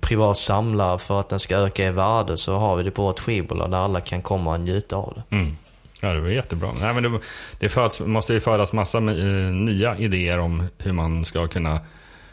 privat 0.00 0.38
samlare 0.38 0.98
för 0.98 1.20
att 1.20 1.28
den 1.28 1.40
ska 1.40 1.56
öka 1.56 1.86
i 1.86 1.90
värde 1.90 2.36
så 2.36 2.56
har 2.56 2.76
vi 2.76 2.82
det 2.82 2.90
på 2.90 3.02
vårt 3.02 3.20
skivbolag 3.20 3.70
där 3.70 3.78
alla 3.78 4.00
kan 4.00 4.22
komma 4.22 4.52
och 4.52 4.60
njuta 4.60 4.96
av 4.96 5.14
det. 5.14 5.36
Mm. 5.36 5.56
Ja, 6.02 6.08
det 6.12 6.20
var 6.20 6.28
jättebra. 6.28 6.72
Nej, 6.80 6.94
men 6.94 7.02
det, 7.02 7.20
det 7.58 7.68
föds, 7.68 8.00
måste 8.00 8.32
ju 8.32 8.40
födas 8.40 8.72
massa 8.72 8.98
eh, 8.98 9.04
nya 9.04 9.98
idéer 9.98 10.38
om 10.38 10.68
hur 10.78 10.92
man 10.92 11.24
ska 11.24 11.48
kunna 11.48 11.80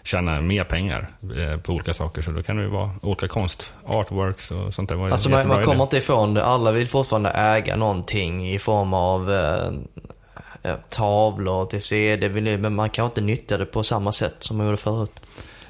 tjäna 0.03 0.41
mer 0.41 0.63
pengar 0.63 1.09
eh, 1.37 1.59
på 1.59 1.73
olika 1.73 1.93
saker. 1.93 2.21
Så 2.21 2.31
då 2.31 2.43
kan 2.43 2.57
det 2.57 2.63
ju 2.63 2.69
vara 2.69 2.91
olika 3.01 3.27
konst, 3.27 3.73
artworks 3.85 4.51
och 4.51 4.73
sånt 4.73 4.89
där. 4.89 5.11
Alltså 5.11 5.29
man, 5.29 5.47
man 5.47 5.63
kommer 5.63 5.83
inte 5.83 5.97
ifrån 5.97 6.33
det. 6.33 6.45
Alla 6.45 6.71
vill 6.71 6.87
fortfarande 6.87 7.29
äga 7.29 7.75
någonting 7.75 8.49
i 8.53 8.59
form 8.59 8.93
av 8.93 9.33
eh, 9.33 10.75
tavlor 10.89 11.65
till 11.65 11.83
CD, 11.83 12.57
men 12.57 12.75
man 12.75 12.89
kan 12.89 13.05
inte 13.05 13.21
nyttja 13.21 13.57
det 13.57 13.65
på 13.65 13.83
samma 13.83 14.11
sätt 14.11 14.35
som 14.39 14.57
man 14.57 14.65
gjorde 14.65 14.77
förut. 14.77 15.21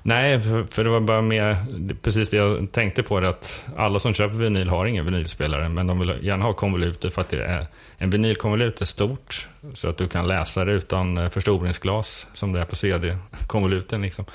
Nej, 0.07 0.39
för, 0.69 0.83
det 0.83 0.89
var 0.89 0.99
bara 0.99 1.21
mer 1.21 1.57
precis 2.01 2.29
det 2.29 2.37
jag 2.37 2.71
tänkte 2.71 3.03
på. 3.03 3.19
Det, 3.19 3.29
att 3.29 3.65
alla 3.75 3.99
som 3.99 4.13
köper 4.13 4.35
vinyl 4.35 4.69
har 4.69 4.85
ingen 4.85 5.05
vinylspelare, 5.05 5.69
men 5.69 5.87
de 5.87 5.99
vill 5.99 6.13
gärna 6.21 6.45
ha 6.45 6.53
konvoluter 6.53 7.09
för 7.09 7.21
att 7.21 7.29
det 7.29 7.43
är, 7.43 7.67
en 7.97 8.09
vinylkonvolut 8.09 8.81
är 8.81 8.85
stort. 8.85 9.47
Så 9.73 9.89
att 9.89 9.97
du 9.97 10.07
kan 10.07 10.27
läsa 10.27 10.65
det 10.65 10.71
utan 10.71 11.17
eh, 11.17 11.29
förstoringsglas, 11.29 12.27
som 12.33 12.53
det 12.53 12.59
är 12.59 12.65
på 12.65 12.75
CD-konvoluten. 12.75 14.01
Liksom. 14.01 14.25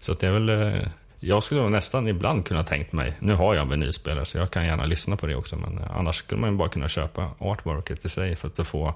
Så 0.00 0.12
att 0.12 0.20
det 0.20 0.26
är 0.26 0.32
väl... 0.32 0.48
Eh, 0.48 0.88
jag 1.20 1.42
skulle 1.42 1.68
nästan 1.68 2.08
ibland 2.08 2.46
kunna 2.46 2.64
tänkt 2.64 2.92
mig, 2.92 3.16
nu 3.18 3.34
har 3.34 3.54
jag 3.54 3.62
en 3.62 3.70
vinylspelare 3.70 4.24
så 4.24 4.38
jag 4.38 4.50
kan 4.50 4.64
gärna 4.64 4.84
lyssna 4.84 5.16
på 5.16 5.26
det 5.26 5.34
också, 5.34 5.56
men 5.56 5.78
eh, 5.78 5.96
annars 5.96 6.16
skulle 6.16 6.40
man 6.40 6.50
ju 6.50 6.56
bara 6.56 6.68
kunna 6.68 6.88
köpa 6.88 7.30
artworket 7.38 8.04
i 8.04 8.08
sig 8.08 8.36
för 8.36 8.48
att 8.48 8.68
få 8.68 8.94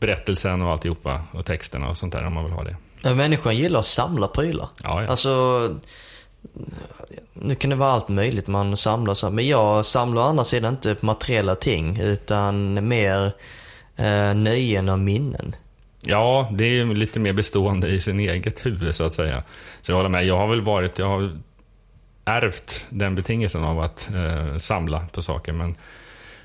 berättelsen 0.00 0.62
och 0.62 0.70
alltihopa 0.70 1.22
och 1.32 1.46
texterna 1.46 1.88
och 1.88 1.98
sånt 1.98 2.12
där 2.12 2.26
om 2.26 2.34
man 2.34 2.44
vill 2.44 2.52
ha 2.52 2.64
det. 2.64 2.76
Människan 3.02 3.56
gillar 3.56 3.80
att 3.80 3.86
samla 3.86 4.28
prylar. 4.28 4.68
Ja, 4.82 5.02
ja. 5.02 5.08
Alltså, 5.08 5.76
nu 7.32 7.54
kan 7.54 7.70
det 7.70 7.76
vara 7.76 7.92
allt 7.92 8.08
möjligt 8.08 8.46
man 8.46 8.76
samlar. 8.76 9.14
Så, 9.14 9.30
men 9.30 9.46
jag 9.46 9.84
samlar 9.84 10.22
å 10.22 10.24
andra 10.24 10.44
sidan 10.44 10.74
inte 10.74 10.94
på 10.94 11.06
materiella 11.06 11.54
ting 11.54 12.00
utan 12.00 12.88
mer 12.88 13.32
eh, 13.96 14.34
nöjen 14.34 14.88
och 14.88 14.98
minnen. 14.98 15.54
Ja, 16.04 16.48
det 16.52 16.64
är 16.64 16.84
lite 16.84 17.20
mer 17.20 17.32
bestående 17.32 17.88
i 17.88 18.00
sin 18.00 18.20
eget 18.20 18.66
huvud 18.66 18.94
så 18.94 19.04
att 19.04 19.14
säga. 19.14 19.42
Så 19.80 19.92
jag 19.92 19.96
håller 19.96 20.08
med. 20.08 20.26
Jag 20.26 20.38
har 20.38 20.46
väl 20.46 20.60
varit, 20.60 20.98
jag 20.98 21.08
har 21.08 21.30
ärvt 22.24 22.86
den 22.90 23.14
betingelsen 23.14 23.64
av 23.64 23.80
att 23.80 24.10
eh, 24.14 24.58
samla 24.58 25.06
på 25.12 25.22
saker. 25.22 25.52
Men 25.52 25.74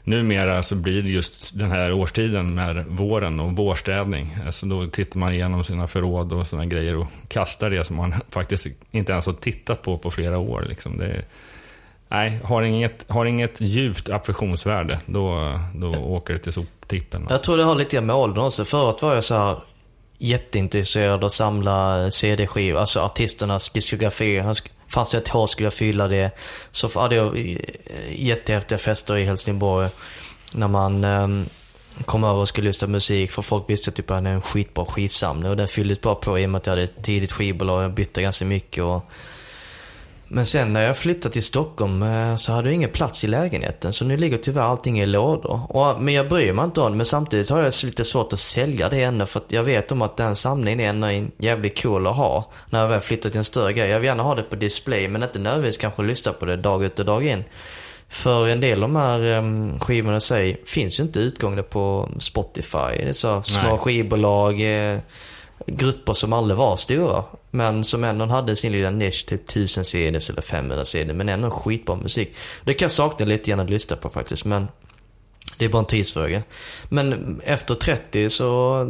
numera 0.03 0.63
så 0.63 0.75
blir 0.75 1.03
det 1.03 1.09
just 1.09 1.59
den 1.59 1.71
här 1.71 1.93
årstiden 1.93 2.53
med 2.55 2.85
våren 2.87 3.39
och 3.39 3.51
vårstädning. 3.51 4.37
Alltså 4.45 4.65
då 4.65 4.87
tittar 4.87 5.19
man 5.19 5.33
igenom 5.33 5.63
sina 5.63 5.87
förråd 5.87 6.33
och 6.33 6.47
sådana 6.47 6.65
grejer 6.65 6.97
och 6.97 7.07
kastar 7.27 7.69
det 7.69 7.83
som 7.83 7.95
man 7.95 8.13
faktiskt 8.29 8.67
inte 8.91 9.11
ens 9.11 9.25
har 9.25 9.33
tittat 9.33 9.81
på 9.81 9.97
på 9.97 10.11
flera 10.11 10.37
år. 10.37 10.65
Liksom. 10.69 10.97
Det, 10.97 11.25
nej, 12.07 12.39
har 12.43 12.61
inget, 12.61 13.05
har 13.07 13.25
inget 13.25 13.61
djupt 13.61 14.09
affektionsvärde, 14.09 14.99
då, 15.05 15.59
då 15.75 15.89
åker 15.89 16.33
det 16.33 16.39
till 16.39 16.53
soptippen. 16.53 17.21
Alltså. 17.21 17.33
Jag 17.33 17.43
tror 17.43 17.57
det 17.57 17.63
har 17.63 17.75
lite 17.75 18.01
med 18.01 18.15
åldern 18.15 18.43
också. 18.43 18.65
Förut 18.65 19.01
var 19.01 19.15
jag 19.15 19.23
så 19.23 19.35
här 19.35 19.57
jätteintresserad 20.17 21.13
av 21.13 21.25
att 21.25 21.31
samla 21.31 22.11
CD-skivor, 22.11 22.79
alltså 22.79 22.99
artisternas 22.99 23.69
diskografi. 23.69 24.43
Fanns 24.87 25.09
det 25.09 25.17
ett 25.17 25.35
år 25.35 25.47
skulle 25.47 25.65
jag 25.65 25.73
fylla 25.73 26.07
det. 26.07 26.31
Så 26.71 26.99
hade 26.99 27.15
jag 27.15 27.37
eh, 27.37 27.57
jättehäftiga 28.11 28.77
fester 28.77 29.17
i 29.17 29.25
Helsingborg. 29.25 29.89
När 30.53 30.67
man 30.67 31.03
um, 31.03 31.45
kom 32.05 32.23
över 32.23 32.39
och 32.39 32.47
skulle 32.47 32.67
lyssna 32.67 32.87
på 32.87 32.91
musik. 32.91 33.31
För 33.31 33.41
folk 33.41 33.69
visste 33.69 33.91
typ 33.91 34.05
att 34.05 34.09
jag 34.09 34.15
hade 34.15 34.29
en 34.29 34.41
skitbra 34.41 34.85
skivsamling. 34.85 35.49
Och 35.49 35.57
den 35.57 35.67
fylldes 35.67 36.01
bara 36.01 36.15
på 36.15 36.39
i 36.39 36.45
och 36.45 36.49
med 36.49 36.59
att 36.59 36.65
jag 36.65 36.71
hade 36.71 36.83
ett 36.83 37.03
tidigt 37.03 37.31
skivbolag. 37.31 37.83
Jag 37.83 37.93
bytte 37.93 38.21
ganska 38.21 38.45
mycket. 38.45 38.83
Och 38.83 39.05
men 40.35 40.45
sen 40.45 40.73
när 40.73 40.81
jag 40.81 40.97
flyttade 40.97 41.33
till 41.33 41.43
Stockholm 41.43 42.03
eh, 42.03 42.35
så 42.35 42.51
hade 42.51 42.67
jag 42.69 42.75
ingen 42.75 42.89
plats 42.89 43.23
i 43.23 43.27
lägenheten. 43.27 43.93
Så 43.93 44.05
nu 44.05 44.17
ligger 44.17 44.37
tyvärr 44.37 44.61
allting 44.61 45.01
i 45.01 45.05
lådor. 45.05 45.61
Och, 45.69 46.01
men 46.01 46.13
jag 46.13 46.29
bryr 46.29 46.53
mig 46.53 46.65
inte 46.65 46.81
om 46.81 46.91
det. 46.91 46.97
Men 46.97 47.05
samtidigt 47.05 47.49
har 47.49 47.63
jag 47.63 47.73
lite 47.83 48.03
svårt 48.03 48.33
att 48.33 48.39
sälja 48.39 48.89
det 48.89 49.03
ännu. 49.03 49.25
För 49.25 49.39
att 49.39 49.51
jag 49.51 49.63
vet 49.63 49.91
om 49.91 50.01
att 50.01 50.17
den 50.17 50.35
samlingen 50.35 50.79
är 50.79 50.89
ändå 50.89 51.29
jävligt 51.37 51.81
cool 51.81 52.07
att 52.07 52.15
ha. 52.15 52.51
När 52.69 52.81
jag 52.81 52.87
väl 52.87 52.99
flyttar 52.99 53.29
till 53.29 53.37
en 53.37 53.43
större 53.43 53.73
grej. 53.73 53.89
Jag 53.89 53.99
vill 53.99 54.07
gärna 54.07 54.23
ha 54.23 54.35
det 54.35 54.43
på 54.43 54.55
display 54.55 55.07
men 55.07 55.23
inte 55.23 55.39
nödvändigtvis 55.39 55.77
kanske 55.77 56.03
lyssna 56.03 56.33
på 56.33 56.45
det 56.45 56.57
dag 56.57 56.83
ut 56.83 56.99
och 56.99 57.05
dag 57.05 57.25
in. 57.25 57.43
För 58.09 58.47
en 58.47 58.59
del 58.59 58.83
av 58.83 58.89
de 58.89 58.95
här 58.95 59.37
um, 59.37 59.79
skivorna 59.79 60.17
i 60.17 60.21
sig 60.21 60.61
finns 60.65 60.99
ju 60.99 61.03
inte 61.03 61.19
utgångna 61.19 61.63
på 61.63 62.09
Spotify. 62.19 62.97
Det 62.97 63.09
är 63.09 63.13
så 63.13 63.41
små 63.41 63.69
Nej. 63.69 63.77
skivbolag. 63.77 64.61
Eh, 64.61 64.99
grupper 65.65 66.13
som 66.13 66.33
aldrig 66.33 66.57
var 66.57 66.75
stora. 66.75 67.23
Men 67.51 67.83
som 67.83 68.03
ändå 68.03 68.25
hade 68.25 68.55
sin 68.55 68.71
lilla 68.71 68.89
nisch 68.89 69.25
till 69.25 69.37
1000 69.37 69.85
CDs 69.85 70.29
eller 70.29 70.41
500 70.41 70.85
CD. 70.85 71.13
Men 71.13 71.29
ändå 71.29 71.51
skitbra 71.51 71.95
musik. 71.95 72.35
Det 72.63 72.73
kan 72.73 72.85
jag 72.85 72.91
sakna 72.91 73.25
lite 73.25 73.49
grann 73.49 73.59
att 73.59 73.69
lyssna 73.69 73.95
på 73.95 74.09
faktiskt. 74.09 74.45
Men 74.45 74.67
det 75.57 75.65
är 75.65 75.69
bara 75.69 75.79
en 75.79 75.85
tidsfråga. 75.85 76.43
Men 76.89 77.39
efter 77.43 77.75
30 77.75 78.29
så 78.29 78.87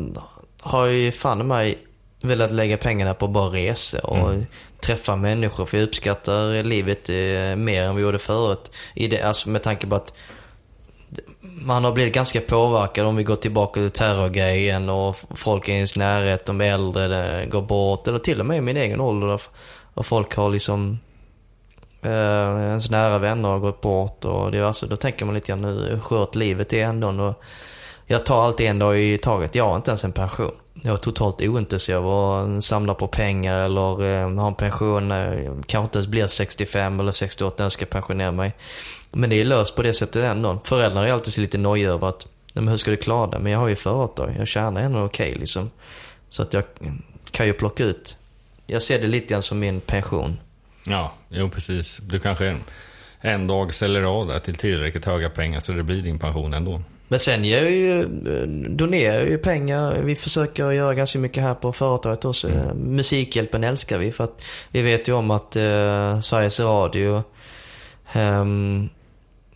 har 0.62 0.86
jag 0.86 0.96
ju 0.96 1.12
fan 1.12 1.48
mig 1.48 1.78
velat 2.22 2.52
lägga 2.52 2.78
pengarna 2.78 3.14
på 3.14 3.28
bara 3.28 3.50
resor 3.50 4.06
och 4.06 4.30
mm. 4.30 4.46
träffa 4.80 5.16
människor. 5.16 5.66
För 5.66 5.78
jag 5.78 5.86
uppskattar 5.86 6.64
livet 6.64 7.10
eh, 7.10 7.56
mer 7.56 7.84
än 7.84 7.96
vi 7.96 8.02
gjorde 8.02 8.20
förut. 8.20 8.72
I 8.94 9.08
det, 9.08 9.22
alltså 9.22 9.50
med 9.50 9.64
tanke 9.64 9.88
på 9.88 9.96
att 9.96 10.14
man 11.62 11.84
har 11.84 11.92
blivit 11.92 12.14
ganska 12.14 12.42
påverkad 12.42 13.06
om 13.06 13.16
vi 13.16 13.24
går 13.24 13.36
tillbaka 13.36 13.80
till 13.80 13.92
terrorgrejen 13.92 14.90
och 14.90 15.16
folk 15.30 15.70
i 15.70 15.72
ens 15.72 15.96
närhet, 15.96 16.46
de 16.46 16.62
äldre 16.62 17.46
går 17.46 17.62
bort. 17.62 18.08
Eller 18.08 18.20
till 18.20 18.40
och 18.40 18.46
med 18.46 18.58
i 18.58 18.62
min 18.62 18.78
egen 18.78 19.02
ålder. 19.02 19.42
Och 19.94 20.06
folk 20.06 20.36
har 20.36 20.50
liksom 20.50 21.00
eh, 22.02 22.12
ens 22.12 22.90
nära 22.90 23.18
vänner 23.18 23.50
har 23.50 23.60
gått 23.60 23.82
bort. 23.82 24.26
Och 24.26 24.52
det, 24.52 24.68
alltså, 24.68 24.88
då 24.88 24.96
tänker 24.96 25.26
man 25.26 25.36
lite 25.36 25.48
grann 25.48 25.64
hur 25.64 26.00
skört 26.00 26.36
livet 26.36 26.74
är 26.74 26.86
ändå. 26.86 27.10
Och 27.10 27.44
jag 28.06 28.26
tar 28.26 28.46
alltid 28.46 28.68
en 28.68 28.80
dag 28.80 29.00
i 29.00 29.18
taget. 29.18 29.56
Jag 29.56 29.66
har 29.66 29.76
inte 29.76 29.92
ens 29.92 30.04
en 30.04 30.12
pension. 30.12 30.56
Jag 30.82 30.94
är 30.94 30.98
totalt 30.98 31.42
ointresserad 31.42 32.06
av 32.06 32.56
att 32.58 32.66
samla 32.66 32.94
på 32.94 33.08
pengar 33.08 33.58
eller 33.58 34.04
eh, 34.04 34.30
ha 34.30 34.48
en 34.48 34.56
pension. 34.56 35.12
Eh, 35.12 35.52
kanske 35.66 35.86
inte 35.86 35.98
ens 35.98 36.08
blir 36.08 36.28
65 36.28 37.00
eller 37.00 37.12
68 37.12 37.56
när 37.58 37.66
jag 37.66 37.72
ska 37.72 37.86
pensionera 37.86 38.32
mig. 38.32 38.54
Men 39.12 39.30
det 39.30 39.42
är 39.42 39.46
löst 39.46 39.76
på 39.76 39.82
det 39.82 39.94
sättet 39.94 40.24
ändå. 40.24 40.60
Föräldrar 40.64 41.04
är 41.04 41.12
alltid 41.12 41.38
lite 41.38 41.58
nojiga 41.58 41.90
över 41.90 42.08
att, 42.08 42.28
men 42.54 42.68
hur 42.68 42.78
ska 42.78 42.92
du 42.92 42.98
klara 42.98 43.28
det? 43.28 43.40
Men 43.40 43.52
jag 43.52 43.60
har 43.60 43.68
ju 43.68 43.76
företag, 43.76 44.36
jag 44.40 44.48
tjänar 44.48 44.82
ändå 44.82 45.04
okej 45.04 45.30
okay, 45.30 45.40
liksom. 45.40 45.72
Så 46.30 46.42
att 46.42 46.54
jag 46.54 46.64
kan 47.32 47.46
ju 47.46 47.54
plocka 47.54 47.84
ut. 47.84 48.16
Jag 48.68 48.82
ser 48.82 49.02
det 49.02 49.08
lite 49.08 49.28
grann 49.28 49.44
som 49.44 49.60
min 49.60 49.82
pension. 49.82 50.40
Ja, 50.86 51.14
jo 51.30 51.50
precis. 51.50 51.98
Du 51.98 52.20
kanske 52.20 52.48
en, 52.48 52.60
en 53.22 53.48
dag 53.48 53.74
säljer 53.74 54.04
av 54.04 54.28
det 54.28 54.40
till 54.40 54.56
tillräckligt 54.56 55.06
höga 55.06 55.30
pengar 55.30 55.60
så 55.60 55.72
det 55.72 55.84
blir 55.84 56.02
din 56.02 56.20
pension 56.20 56.54
ändå. 56.54 56.82
Men 57.14 57.20
sen 57.20 57.46
ger 57.46 57.62
jag 57.62 57.72
ju, 57.72 58.06
donerar 58.70 59.20
jag 59.20 59.30
ju 59.30 59.38
pengar. 59.38 59.94
Vi 59.94 60.16
försöker 60.16 60.72
göra 60.72 60.94
ganska 60.94 61.20
mycket 61.20 61.44
här 61.44 61.54
på 61.54 61.74
företaget 61.74 62.26
också. 62.26 62.50
Mm. 62.50 62.78
Musikhjälpen 62.78 63.64
älskar 63.64 63.98
vi 63.98 64.12
för 64.12 64.24
att 64.24 64.42
vi 64.72 64.82
vet 64.82 65.08
ju 65.08 65.14
om 65.14 65.32
att 65.32 65.56
eh, 65.56 66.20
Sveriges 66.20 66.60
Radio 66.60 67.24
eh, 68.14 68.46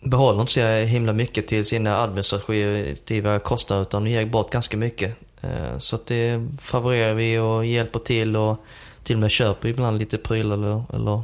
behåller 0.00 0.40
inte 0.40 0.52
så 0.52 0.60
himla 0.70 1.12
mycket 1.12 1.48
till 1.48 1.64
sina 1.64 2.02
administrativa 2.02 3.38
kostnader 3.38 3.82
utan 3.82 4.06
ger 4.06 4.26
bort 4.26 4.52
ganska 4.52 4.76
mycket. 4.76 5.16
Eh, 5.40 5.78
så 5.78 5.96
att 5.96 6.06
det 6.06 6.48
favorerar 6.60 7.14
vi 7.14 7.38
och 7.38 7.66
hjälper 7.66 7.98
till 7.98 8.36
och 8.36 8.64
till 9.02 9.16
och 9.16 9.20
med 9.20 9.30
köper 9.30 9.68
ibland 9.68 9.98
lite 9.98 10.18
prylar 10.18 10.56
eller, 10.56 10.82
eller 10.94 11.22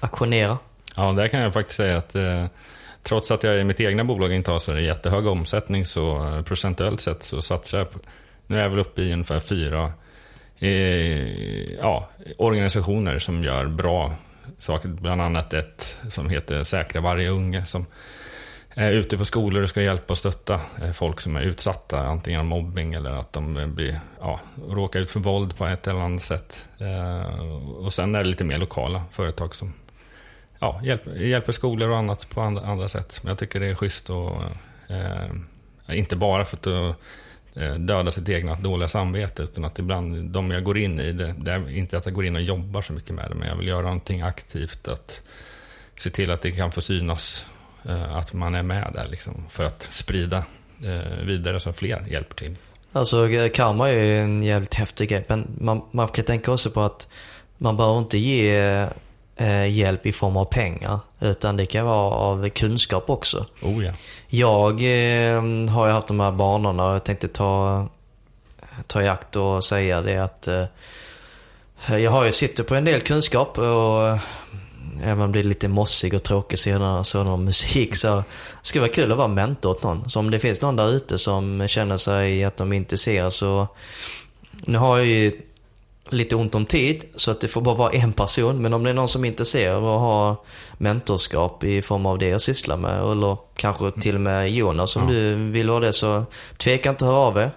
aktionerar. 0.00 0.56
Ja, 0.96 1.12
där 1.12 1.28
kan 1.28 1.40
jag 1.40 1.52
faktiskt 1.52 1.76
säga 1.76 1.96
att 1.96 2.14
eh, 2.14 2.46
trots 3.06 3.30
att 3.30 3.42
jag 3.42 3.60
i 3.60 3.64
mitt 3.64 3.80
egna 3.80 4.04
bolag 4.04 4.32
inte 4.32 4.50
har 4.50 4.58
så 4.58 4.78
jättehög 4.78 5.26
omsättning 5.26 5.86
så 5.86 6.24
eh, 6.24 6.42
procentuellt 6.42 7.00
sett 7.00 7.22
så 7.22 7.42
satsar 7.42 7.78
jag 7.78 7.90
på, 7.90 7.98
nu 8.46 8.58
är 8.58 8.62
jag 8.62 8.70
väl 8.70 8.78
uppe 8.78 9.02
i 9.02 9.12
ungefär 9.12 9.40
fyra 9.40 9.92
eh, 10.58 11.74
ja, 11.74 12.08
organisationer 12.38 13.18
som 13.18 13.44
gör 13.44 13.66
bra 13.66 14.12
saker. 14.58 14.88
Bland 14.88 15.22
annat 15.22 15.54
ett 15.54 16.02
som 16.08 16.30
heter 16.30 16.64
Säkra 16.64 17.00
varje 17.00 17.28
unge 17.28 17.64
som 17.64 17.86
är 18.74 18.92
ute 18.92 19.18
på 19.18 19.24
skolor 19.24 19.62
och 19.62 19.68
ska 19.68 19.82
hjälpa 19.82 20.12
och 20.12 20.18
stötta 20.18 20.60
eh, 20.82 20.92
folk 20.92 21.20
som 21.20 21.36
är 21.36 21.40
utsatta, 21.40 22.00
antingen 22.00 22.40
av 22.40 22.46
mobbing 22.46 22.94
eller 22.94 23.10
att 23.10 23.32
de 23.32 23.56
eh, 23.56 23.66
blir, 23.66 24.00
ja, 24.20 24.40
råkar 24.68 25.00
ut 25.00 25.10
för 25.10 25.20
våld 25.20 25.56
på 25.56 25.66
ett 25.66 25.86
eller 25.86 26.00
annat 26.00 26.22
sätt. 26.22 26.68
Eh, 26.78 27.50
och 27.84 27.92
sen 27.92 28.14
är 28.14 28.18
det 28.18 28.30
lite 28.30 28.44
mer 28.44 28.58
lokala 28.58 29.02
företag 29.10 29.54
som 29.54 29.72
ja, 30.58 30.80
hjälper, 30.82 31.14
hjälper 31.14 31.52
skolor 31.52 31.90
och 31.90 31.96
annat 31.96 32.30
på 32.30 32.40
andra, 32.40 32.62
andra 32.62 32.88
sätt. 32.88 33.18
Men 33.22 33.28
jag 33.28 33.38
tycker 33.38 33.60
det 33.60 33.66
är 33.66 33.74
schysst 33.74 34.10
och 34.10 34.42
eh, 34.88 35.98
inte 35.98 36.16
bara 36.16 36.44
för 36.44 36.56
att 36.56 36.96
Eh, 37.60 37.74
döda 37.74 38.10
sitt 38.10 38.28
egna 38.28 38.54
dåliga 38.54 38.88
samvete. 38.88 39.42
Utan 39.42 39.64
att 39.64 39.78
ibland, 39.78 40.30
de 40.30 40.50
jag 40.50 40.64
går 40.64 40.78
in 40.78 41.00
i, 41.00 41.12
det, 41.12 41.34
det 41.38 41.52
är 41.52 41.70
inte 41.70 41.98
att 41.98 42.06
jag 42.06 42.14
går 42.14 42.26
in 42.26 42.36
och 42.36 42.42
jobbar 42.42 42.82
så 42.82 42.92
mycket 42.92 43.14
med 43.14 43.30
det, 43.30 43.34
men 43.34 43.48
jag 43.48 43.56
vill 43.56 43.68
göra 43.68 43.82
någonting 43.82 44.22
aktivt. 44.22 44.88
Att 44.88 45.22
se 45.98 46.10
till 46.10 46.30
att 46.30 46.42
det 46.42 46.52
kan 46.52 46.72
få 46.72 46.80
synas 46.80 47.46
eh, 47.88 48.16
att 48.16 48.32
man 48.32 48.54
är 48.54 48.62
med 48.62 48.90
där 48.94 49.08
liksom, 49.08 49.44
för 49.50 49.64
att 49.64 49.82
sprida 49.82 50.44
eh, 50.84 51.24
vidare 51.26 51.60
så 51.60 51.72
fler 51.72 52.04
hjälper 52.08 52.34
till. 52.34 52.56
Alltså 52.92 53.28
eh, 53.28 53.50
karma 53.50 53.88
är 53.88 54.04
ju 54.04 54.18
en 54.18 54.42
jävligt 54.42 54.74
häftig 54.74 55.08
grej, 55.08 55.24
men 55.28 55.56
man, 55.60 55.82
man 55.90 56.08
kan 56.08 56.24
tänka 56.24 56.52
också 56.52 56.70
på 56.70 56.80
att 56.80 57.08
man 57.58 57.76
behöver 57.76 57.98
inte 57.98 58.18
ge 58.18 58.86
hjälp 59.68 60.06
i 60.06 60.12
form 60.12 60.36
av 60.36 60.44
pengar. 60.44 61.00
Utan 61.20 61.56
det 61.56 61.66
kan 61.66 61.86
vara 61.86 62.10
av 62.10 62.48
kunskap 62.48 63.10
också. 63.10 63.46
Oh 63.62 63.84
ja. 63.84 63.92
Jag 64.28 64.72
eh, 64.72 65.42
har 65.70 65.86
ju 65.86 65.92
haft 65.92 66.08
de 66.08 66.20
här 66.20 66.32
banorna 66.32 66.86
och 66.86 66.94
jag 66.94 67.04
tänkte 67.04 67.28
ta, 67.28 67.86
ta 68.86 69.02
i 69.02 69.08
akt 69.08 69.36
och 69.36 69.64
säga 69.64 70.02
det 70.02 70.16
att 70.16 70.48
eh, 70.48 70.64
jag 71.98 72.10
har 72.10 72.24
ju 72.24 72.32
sitter 72.32 72.64
på 72.64 72.74
en 72.74 72.84
del 72.84 73.00
kunskap 73.00 73.58
och 73.58 74.08
eh, 74.08 74.18
även 75.02 75.20
om 75.20 75.32
det 75.32 75.38
är 75.38 75.44
lite 75.44 75.68
mossig 75.68 76.14
och 76.14 76.22
tråkig 76.22 76.58
sådan, 76.58 77.04
sådan 77.04 77.44
musik 77.44 77.96
så 77.96 78.16
det 78.16 78.24
skulle 78.62 78.82
vara 78.82 78.92
kul 78.92 79.12
att 79.12 79.18
vara 79.18 79.28
mentor 79.28 79.70
åt 79.70 79.82
någon. 79.82 80.10
Så 80.10 80.18
om 80.18 80.30
det 80.30 80.38
finns 80.38 80.60
någon 80.60 80.76
där 80.76 80.92
ute 80.92 81.18
som 81.18 81.68
känner 81.68 81.96
sig 81.96 82.44
att 82.44 82.56
de 82.56 82.72
är 82.72 82.76
intresserade 82.76 83.30
så 83.30 83.68
nu 84.64 84.78
har 84.78 84.96
jag 84.96 85.06
ju 85.06 85.32
lite 86.10 86.36
ont 86.36 86.54
om 86.54 86.66
tid 86.66 87.04
så 87.16 87.30
att 87.30 87.40
det 87.40 87.48
får 87.48 87.60
bara 87.60 87.74
vara 87.74 87.92
en 87.92 88.12
person. 88.12 88.62
Men 88.62 88.74
om 88.74 88.84
det 88.84 88.90
är 88.90 88.94
någon 88.94 89.08
som 89.08 89.24
är 89.24 89.28
intresserad 89.28 89.76
av 89.76 89.94
att 89.94 90.00
ha 90.00 90.44
mentorskap 90.78 91.64
i 91.64 91.82
form 91.82 92.06
av 92.06 92.18
det 92.18 92.28
jag 92.28 92.42
sysslar 92.42 92.76
med 92.76 93.10
eller 93.10 93.36
kanske 93.56 93.90
till 93.90 94.14
och 94.14 94.20
med 94.20 94.50
Jonas 94.50 94.96
om 94.96 95.02
ja. 95.02 95.08
du 95.08 95.34
vill 95.34 95.70
vara 95.70 95.80
det 95.80 95.92
så 95.92 96.24
tveka 96.56 96.90
inte 96.90 97.04
att 97.04 97.10
höra 97.10 97.20
av 97.20 97.38
er. 97.38 97.50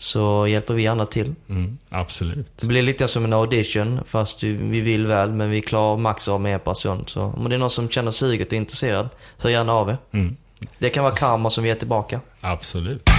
Så 0.00 0.46
hjälper 0.46 0.74
vi 0.74 0.82
gärna 0.82 1.06
till. 1.06 1.34
Mm, 1.48 1.78
absolut. 1.90 2.46
Det 2.60 2.66
blir 2.66 2.82
lite 2.82 3.08
som 3.08 3.24
en 3.24 3.32
audition 3.32 4.00
fast 4.06 4.42
vi 4.42 4.80
vill 4.80 5.06
väl 5.06 5.30
men 5.30 5.50
vi 5.50 5.60
klarar 5.60 5.96
max 5.96 6.28
av 6.28 6.40
med 6.40 6.54
en 6.54 6.60
person. 6.60 7.04
Så 7.06 7.20
om 7.20 7.48
det 7.48 7.54
är 7.54 7.58
någon 7.58 7.70
som 7.70 7.88
känner 7.88 8.10
suget 8.10 8.46
och 8.46 8.52
är 8.52 8.56
intresserad, 8.56 9.08
hör 9.38 9.50
gärna 9.50 9.72
av 9.72 9.88
er. 9.88 9.96
Mm. 10.12 10.36
Det 10.78 10.90
kan 10.90 11.04
vara 11.04 11.14
karma 11.14 11.50
som 11.50 11.64
vi 11.64 11.70
är 11.70 11.74
tillbaka. 11.74 12.20
Absolut. 12.40 13.10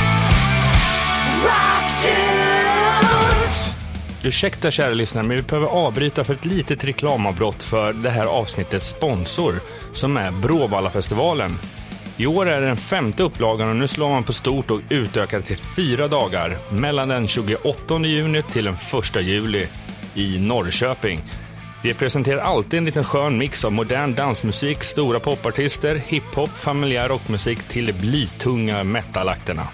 Ursäkta 4.23 4.71
kära 4.71 4.93
lyssnare, 4.93 5.27
men 5.27 5.38
vi 5.38 5.43
behöver 5.43 5.67
avbryta 5.67 6.23
för 6.23 6.34
ett 6.34 6.45
litet 6.45 6.84
reklamavbrott 6.84 7.63
för 7.63 7.93
det 7.93 8.10
här 8.10 8.25
avsnittets 8.25 8.89
sponsor, 8.89 9.53
som 9.93 10.17
är 10.17 10.32
Bråvallafestivalen. 10.32 11.58
I 12.17 12.27
år 12.27 12.49
är 12.49 12.62
det 12.62 12.67
den 12.67 12.77
femte 12.77 13.23
upplagan 13.23 13.69
och 13.69 13.75
nu 13.75 13.88
slår 13.88 14.10
man 14.10 14.23
på 14.23 14.34
stort 14.34 14.71
och 14.71 14.82
utökar 14.89 15.39
till 15.39 15.58
fyra 15.58 16.08
dagar 16.08 16.58
mellan 16.71 17.08
den 17.08 17.27
28 17.27 17.99
juni 17.99 18.43
till 18.43 18.65
den 18.65 18.73
1 18.73 19.23
juli 19.23 19.67
i 20.15 20.39
Norrköping. 20.39 21.21
Vi 21.84 21.93
presenterar 21.93 22.41
alltid 22.41 22.77
en 22.77 22.86
liten 22.86 23.03
skön 23.03 23.38
mix 23.38 23.65
av 23.65 23.71
modern 23.71 24.15
dansmusik, 24.15 24.84
stora 24.84 25.19
popartister, 25.19 25.95
hiphop, 25.95 26.49
familjär 26.49 27.08
rockmusik 27.08 27.63
till 27.63 27.86
de 27.86 27.93
blytunga 27.93 28.84
metalakterna. 28.84 29.67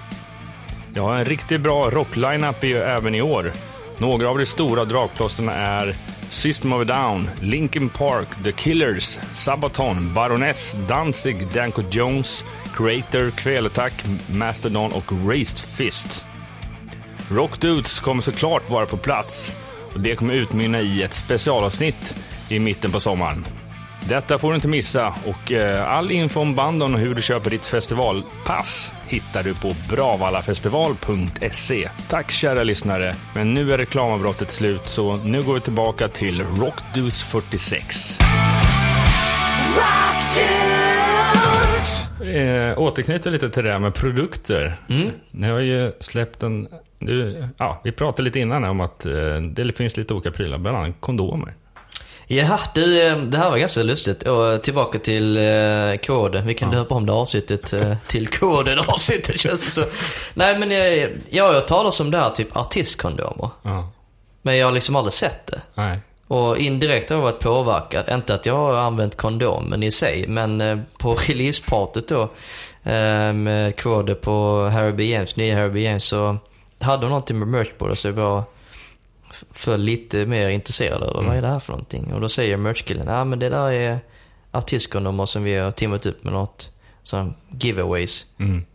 Jag 0.93 1.03
har 1.03 1.15
en 1.15 1.25
riktigt 1.25 1.61
bra 1.61 1.89
rocklineup 1.89 2.63
även 2.63 3.15
i 3.15 3.21
år. 3.21 3.51
Några 3.97 4.29
av 4.29 4.37
de 4.37 4.45
stora 4.45 4.85
dragplåsterna 4.85 5.53
är 5.53 5.95
System 6.29 6.73
of 6.73 6.81
a 6.81 6.83
Down, 6.83 7.29
Linkin 7.41 7.89
Park, 7.89 8.27
The 8.43 8.51
Killers, 8.51 9.17
Sabaton, 9.33 10.13
Baroness, 10.13 10.75
Danzig, 10.87 11.47
Danko 11.53 11.81
Jones, 11.91 12.43
Creator, 12.73 13.29
Kvälletack, 13.29 13.93
Mastodon 14.27 14.91
och 14.91 15.27
Raised 15.27 15.59
Fist. 15.59 16.25
Rock 17.29 17.61
Dudes 17.61 17.99
kommer 17.99 18.21
såklart 18.21 18.69
vara 18.69 18.85
på 18.85 18.97
plats 18.97 19.53
och 19.93 19.99
det 19.99 20.15
kommer 20.15 20.33
utmynna 20.33 20.81
i 20.81 21.03
ett 21.03 21.13
specialavsnitt 21.13 22.15
i 22.49 22.59
mitten 22.59 22.91
på 22.91 22.99
sommaren. 22.99 23.45
Detta 24.07 24.39
får 24.39 24.49
du 24.49 24.55
inte 24.55 24.67
missa 24.67 25.13
och 25.25 25.51
eh, 25.51 25.93
all 25.93 26.11
info 26.11 26.39
om 26.39 26.55
banden 26.55 26.93
och 26.93 26.99
hur 26.99 27.15
du 27.15 27.21
köper 27.21 27.49
ditt 27.49 27.65
festivalpass 27.65 28.93
hittar 29.07 29.43
du 29.43 29.55
på 29.55 29.73
bravallafestival.se. 29.89 31.89
Tack 32.09 32.31
kära 32.31 32.63
lyssnare, 32.63 33.15
men 33.35 33.53
nu 33.53 33.71
är 33.71 33.77
reklamavbrottet 33.77 34.51
slut 34.51 34.81
så 34.85 35.17
nu 35.17 35.43
går 35.43 35.53
vi 35.53 35.59
tillbaka 35.59 36.07
till 36.07 36.43
Rockdus 36.43 37.23
46. 37.23 38.17
Eh, 42.21 42.79
återknyter 42.79 43.31
lite 43.31 43.49
till 43.49 43.63
det 43.63 43.71
här 43.71 43.79
med 43.79 43.93
produkter. 43.93 44.75
Mm. 44.89 45.09
Ni 45.31 45.47
har 45.47 45.59
ju 45.59 45.91
släppt 45.99 46.43
en... 46.43 46.67
Du, 46.99 47.47
ja, 47.57 47.81
vi 47.83 47.91
pratade 47.91 48.23
lite 48.23 48.39
innan 48.39 48.63
om 48.63 48.81
att 48.81 49.05
eh, 49.05 49.41
det 49.41 49.77
finns 49.77 49.97
lite 49.97 50.13
olika 50.13 50.31
prylar, 50.31 50.57
bland 50.57 50.77
annat 50.77 50.95
kondomer. 50.99 51.53
Ja, 52.27 52.59
det, 52.73 53.09
det 53.15 53.37
här 53.37 53.49
var 53.49 53.57
ganska 53.57 53.83
lustigt. 53.83 54.23
Och 54.23 54.63
tillbaka 54.63 54.99
till 54.99 55.37
eh, 55.37 55.97
koden. 56.05 56.47
Vi 56.47 56.53
kan 56.53 56.71
döpa 56.71 56.95
om 56.95 57.05
det 57.05 57.13
avsnittet 57.13 57.73
eh, 57.73 57.93
till 58.07 58.27
koden 58.27 58.79
avsnittet 58.79 59.39
känns 59.39 59.65
det 59.65 59.71
så. 59.71 59.83
Nej 60.33 60.59
men 60.59 60.71
jag, 60.71 61.09
jag 61.29 61.53
har 61.53 61.61
talas 61.61 61.99
om 61.99 62.11
det 62.11 62.17
här 62.17 62.29
typ 62.29 62.57
artistkondomer. 62.57 63.49
Ja. 63.63 63.89
Men 64.41 64.57
jag 64.57 64.67
har 64.67 64.71
liksom 64.71 64.95
aldrig 64.95 65.13
sett 65.13 65.47
det. 65.47 65.61
Nej. 65.75 65.99
Och 66.27 66.57
indirekt 66.57 67.09
har 67.09 67.17
jag 67.17 67.23
varit 67.23 67.39
påverkad. 67.39 68.05
Inte 68.11 68.33
att 68.33 68.45
jag 68.45 68.55
har 68.55 68.73
använt 68.73 69.15
kondomen 69.17 69.83
i 69.83 69.91
sig, 69.91 70.27
men 70.27 70.61
eh, 70.61 70.77
på 70.99 71.15
releasepartyt 71.27 72.07
då 72.07 72.21
eh, 72.83 73.33
med 73.33 73.79
koder 73.79 74.15
på 74.15 74.65
Harry 74.73 74.91
B. 74.91 75.03
James, 75.05 75.35
nya 75.35 75.55
Harry 75.55 75.69
B. 75.69 75.81
James, 75.81 76.03
så 76.05 76.37
hade 76.79 77.01
de 77.01 77.09
någonting 77.09 77.39
med 77.39 77.47
merch 77.47 77.69
på 77.77 77.87
det 77.87 77.95
så 77.95 78.07
jag 78.07 78.39
f- 78.39 78.54
för 79.51 79.77
lite 79.77 80.25
mer 80.25 80.49
intresserad 80.49 81.03
över 81.03 81.23
vad 81.23 81.37
är 81.37 81.41
det 81.41 81.47
här 81.47 81.59
för 81.59 81.73
någonting. 81.73 82.13
Och 82.13 82.21
då 82.21 82.29
säger 82.29 82.57
merchkillen, 82.57 83.07
ja 83.07 83.23
men 83.23 83.39
det 83.39 83.49
där 83.49 83.71
är 83.71 83.99
artistkondomer 84.51 85.25
som 85.25 85.43
vi 85.43 85.55
har 85.55 85.71
teamat 85.71 86.05
upp 86.05 86.23
med 86.23 86.33
något, 86.33 86.69
sån 87.03 87.35
giveaways. 87.59 88.25
Mm. 88.39 88.65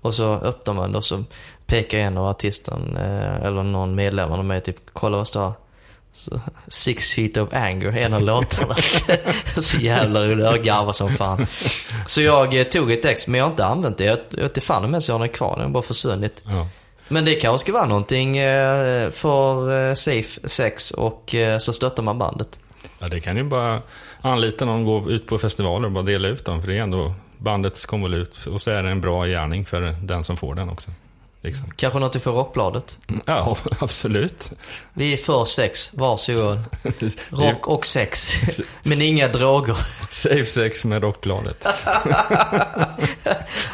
Och 0.00 0.14
så 0.14 0.34
öppnar 0.34 0.74
man 0.74 0.94
och 0.94 1.04
så 1.04 1.24
pekar 1.66 1.98
en 1.98 2.18
av 2.18 2.26
artisten, 2.26 2.96
eh, 2.96 3.42
eller 3.42 3.62
någon 3.62 3.94
medlem 3.94 4.32
av 4.32 4.44
mig, 4.44 4.60
typ 4.60 4.76
kolla 4.92 5.16
vad 5.16 5.28
står 5.28 5.52
så, 6.12 6.40
Six 6.68 7.14
feet 7.14 7.36
of 7.36 7.52
anger, 7.52 7.96
en 7.96 8.14
av 8.14 8.22
låtarna. 8.22 8.74
så 9.60 9.76
jävla 9.76 10.24
roligt, 10.24 10.44
jag 10.44 10.64
garvar 10.64 10.92
som 10.92 11.08
fan. 11.08 11.46
Så 12.06 12.20
jag 12.20 12.60
eh, 12.60 12.64
tog 12.64 12.92
ett 12.92 13.04
ex, 13.04 13.26
men 13.26 13.38
jag 13.38 13.44
har 13.44 13.50
inte 13.50 13.64
använt 13.64 13.98
det. 13.98 14.04
Jag 14.04 14.18
jag 14.30 14.42
vet 14.42 14.50
inte 14.50 14.60
fan 14.60 14.84
om 14.84 14.90
ens 14.90 15.08
jag 15.08 15.14
har 15.14 15.20
den 15.20 15.28
kvar, 15.28 15.56
den 15.56 15.64
har 15.64 15.70
bara 15.70 15.82
försvunnit. 15.82 16.42
Ja. 16.46 16.68
Men 17.12 17.24
det 17.24 17.34
kanske 17.34 17.64
ska 17.64 17.72
vara 17.72 17.86
någonting 17.86 18.36
eh, 18.36 19.10
för 19.10 19.88
eh, 19.88 19.94
safe 19.94 20.48
sex 20.48 20.90
och 20.90 21.34
eh, 21.34 21.58
så 21.58 21.72
stöttar 21.72 22.02
man 22.02 22.18
bandet. 22.18 22.58
ja, 22.98 23.08
det 23.08 23.20
kan 23.20 23.36
ju 23.36 23.42
bara 23.42 23.82
anlita 24.20 24.64
någon, 24.64 24.84
gå 24.84 25.10
ut 25.10 25.26
på 25.26 25.38
festivaler 25.38 25.86
och 25.86 25.92
bara 25.92 26.04
dela 26.04 26.28
ut 26.28 26.44
dem. 26.44 26.60
För 26.60 26.68
det 26.68 26.78
är 26.78 26.82
ändå 26.82 27.14
bandets 27.38 27.86
konvolut. 27.86 28.46
Och 28.46 28.62
så 28.62 28.70
är 28.70 28.82
det 28.82 28.90
en 28.90 29.00
bra 29.00 29.24
gärning 29.26 29.64
för 29.64 29.80
den 30.02 30.24
som 30.24 30.36
får 30.36 30.54
den 30.54 30.68
också. 30.68 30.90
Liksom. 31.44 31.70
Kanske 31.76 31.98
något 31.98 32.22
för 32.22 32.32
Rockbladet. 32.32 32.96
Ja, 33.26 33.56
absolut. 33.78 34.50
Vi 34.94 35.12
är 35.12 35.16
för 35.16 35.44
sex, 35.44 35.90
varsågod. 35.94 36.58
Rock 37.30 37.68
och 37.68 37.86
sex. 37.86 38.30
Men 38.82 39.02
inga 39.02 39.28
droger. 39.28 39.76
Safe 40.10 40.46
sex 40.46 40.84
med 40.84 41.02
Rockbladet. 41.02 41.66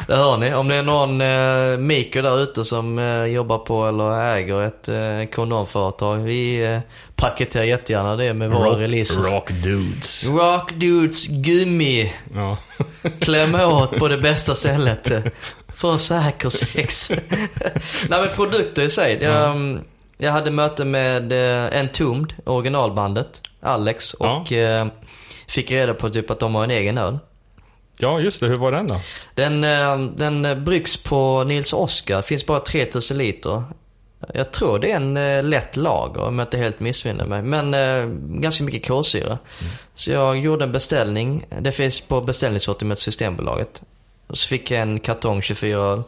Det 0.07 0.15
hör 0.15 0.37
ni. 0.37 0.53
Om 0.53 0.67
det 0.67 0.75
är 0.75 0.83
någon 0.83 1.21
eh, 1.21 1.77
Miko 1.77 2.21
där 2.21 2.43
ute 2.43 2.65
som 2.65 2.99
eh, 2.99 3.23
jobbar 3.25 3.57
på 3.57 3.87
eller 3.87 4.21
äger 4.35 4.61
ett 4.61 4.89
eh, 4.89 5.35
kondomföretag. 5.35 6.17
Vi 6.17 6.63
eh, 6.65 6.79
paketerar 7.15 7.63
jättegärna 7.63 8.15
det 8.15 8.33
med 8.33 8.49
våra 8.49 8.79
releaser. 8.79 9.21
rock 9.21 9.51
dudes. 9.51 10.27
Rock 10.27 10.73
Dudes 10.73 11.27
Gummi. 11.27 12.13
Ja. 12.33 12.57
Klämma 13.19 13.67
åt 13.67 13.97
på 13.97 14.07
det 14.07 14.17
bästa 14.17 14.55
stället. 14.55 15.11
För 15.79 15.97
säker 15.97 16.49
sex. 16.49 17.09
Nej 18.09 18.21
men 18.21 18.27
produkter 18.35 18.83
i 18.83 18.89
sig. 18.89 19.17
Jag, 19.21 19.51
mm, 19.51 19.81
jag 20.17 20.31
hade 20.31 20.51
möte 20.51 20.85
med 20.85 21.31
eh, 21.31 21.79
Entombed, 21.79 22.33
originalbandet, 22.45 23.41
Alex. 23.61 24.15
Ja. 24.19 24.35
Och 24.35 24.51
eh, 24.51 24.87
fick 25.47 25.71
reda 25.71 25.93
på 25.93 26.09
typ 26.09 26.29
att 26.29 26.39
de 26.39 26.55
har 26.55 26.63
en 26.63 26.71
egen 26.71 26.97
öl. 26.97 27.19
ja, 27.99 28.19
just 28.19 28.39
det. 28.39 28.47
Hur 28.47 28.57
var 28.57 28.71
den 28.71 28.87
då? 28.87 29.01
Den, 29.35 29.63
eh, 29.63 29.97
den 29.99 30.63
bryggs 30.65 31.03
på 31.03 31.43
Nils 31.43 31.73
Oskar. 31.73 32.21
finns 32.21 32.45
bara 32.45 32.59
3000 32.59 33.17
liter. 33.17 33.63
Jag 34.33 34.51
tror 34.51 34.79
det 34.79 34.91
är 34.91 34.95
en 34.95 35.17
eh, 35.17 35.43
lätt 35.43 35.75
lager 35.77 36.21
om 36.21 36.39
jag 36.39 36.45
inte 36.45 36.57
helt 36.57 36.79
missminner 36.79 37.25
mig. 37.25 37.41
Men 37.41 37.73
eh, 37.73 38.05
ganska 38.41 38.63
mycket 38.63 38.87
kolsyra. 38.87 39.37
Så 39.93 40.11
jag 40.11 40.39
gjorde 40.39 40.63
en 40.63 40.71
beställning. 40.71 41.45
Det 41.61 41.71
finns 41.71 42.01
på 42.01 42.21
beställningssortiment 42.21 42.99
Systembolaget. 42.99 43.81
Och 44.29 44.37
så 44.37 44.47
fick 44.47 44.71
jag 44.71 44.81
en 44.81 44.99
kartong 44.99 45.41
24 45.41 45.77
öl. 45.79 46.01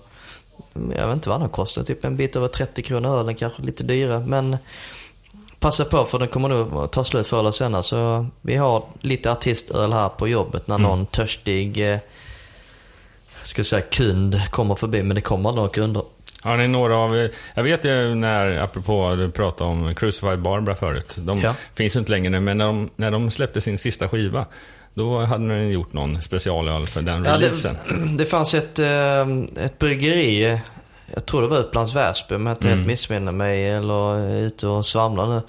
Jag 0.97 1.07
vet 1.07 1.13
inte 1.15 1.29
vad 1.29 1.39
den 1.39 1.49
kostar. 1.49 1.83
Typ 1.83 2.05
en 2.05 2.17
bit 2.17 2.35
över 2.35 2.47
30 2.47 2.81
kronor 2.81 3.19
ölen 3.19 3.35
kanske 3.35 3.61
lite 3.61 3.83
dyrare. 3.83 4.23
Men 4.27 4.57
passa 5.59 5.85
på 5.85 6.05
för 6.05 6.19
den 6.19 6.27
kommer 6.27 6.49
nog 6.49 6.91
ta 6.91 7.03
slut 7.03 7.27
förr 7.27 7.39
eller 7.39 7.51
senare. 7.51 7.83
Så 7.83 8.27
vi 8.41 8.55
har 8.55 8.83
lite 8.99 9.31
artistöl 9.31 9.93
här 9.93 10.09
på 10.09 10.27
jobbet 10.27 10.67
när 10.67 10.77
någon 10.77 11.05
törstig 11.05 11.91
eh, 11.93 11.99
ska 13.43 13.63
säga 13.63 13.81
kund 13.81 14.41
kommer 14.49 14.75
förbi, 14.75 15.03
men 15.03 15.15
det 15.15 15.21
kommer 15.21 15.51
några 15.51 15.69
kunder. 15.69 16.03
Har 16.43 16.57
ni 16.57 16.67
några 16.67 16.95
av... 16.97 17.29
Jag 17.53 17.63
vet 17.63 17.85
ju 17.85 18.15
när, 18.15 18.57
apropå 18.57 19.15
du 19.15 19.31
pratade 19.31 19.69
om 19.69 19.95
Crucified 19.95 20.41
Barbara 20.41 20.75
förut. 20.75 21.15
De 21.19 21.39
Ja. 21.39 21.55
finns 21.75 21.95
ju 21.95 21.99
inte 21.99 22.11
längre 22.11 22.29
nu, 22.29 22.39
men 22.39 22.57
när 22.57 22.65
de, 22.65 22.89
när 22.95 23.11
de 23.11 23.31
släppte 23.31 23.61
sin 23.61 23.77
sista 23.77 24.07
skiva, 24.09 24.45
då 24.93 25.19
hade 25.19 25.43
ni 25.43 25.71
gjort 25.71 25.93
någon 25.93 26.21
specialöl 26.21 26.87
för 26.87 27.01
den 27.01 27.23
Ja, 27.25 27.33
releasen. 27.33 27.75
det, 27.89 28.17
det 28.17 28.25
fanns 28.25 28.53
ett, 28.53 28.79
eh, 28.79 29.27
ett 29.65 29.79
bryggeri, 29.79 30.59
jag 31.13 31.25
tror 31.25 31.41
det 31.41 31.47
var 31.47 31.57
Upplands 31.57 31.93
Väsby 31.95 32.35
om 32.35 32.45
jag 32.47 32.53
inte 32.53 32.67
helt 32.67 32.87
missminner 32.87 33.31
mig, 33.31 33.69
eller 33.69 34.29
ute 34.35 34.67
och 34.67 34.85
svamlar 34.85 35.27
nu. 35.27 35.41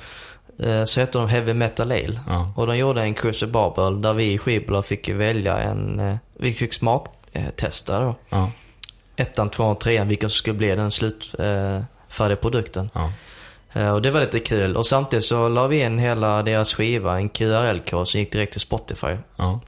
Eh, 0.70 0.84
Så 0.84 1.00
hette 1.00 1.18
de 1.18 1.28
Heavy 1.28 1.54
Metal 1.54 1.90
Ale. 1.92 2.20
Ja. 2.28 2.52
Och 2.56 2.66
de 2.66 2.76
gjorde 2.76 3.00
en 3.02 3.14
Crucial 3.14 3.50
Barbel 3.50 4.02
där 4.02 4.12
vi 4.12 4.32
i 4.32 4.38
skivbolag 4.38 4.84
fick 4.86 5.08
välja 5.08 5.58
en, 5.58 6.00
eh, 6.00 6.16
vi 6.38 6.52
fick 6.52 6.72
smaktesta 6.72 8.00
då. 8.00 8.14
Ja, 8.30 8.50
Ettan, 9.16 9.50
tvåan, 9.50 9.76
trean, 9.76 10.08
vilken 10.08 10.30
som 10.30 10.34
skulle 10.36 10.56
bli 10.56 10.74
den 10.74 10.90
slutfärdiga 10.90 12.36
produkten. 12.40 12.90
ja. 12.94 13.12
Eh, 13.72 13.90
Och 13.94 14.02
det 14.02 14.10
var 14.10 14.20
lite 14.20 14.38
kul. 14.38 14.76
Och 14.76 14.86
samtidigt 14.86 15.24
så 15.24 15.48
la 15.48 15.66
vi 15.66 15.80
in 15.80 15.98
hela 15.98 16.42
deras 16.42 16.74
skiva, 16.74 17.16
en 17.16 17.28
QRL-kod 17.28 18.08
som 18.08 18.20
gick 18.20 18.32
direkt 18.32 18.52
till 18.52 18.60
Spotify. 18.60 19.16
ja. 19.36 19.60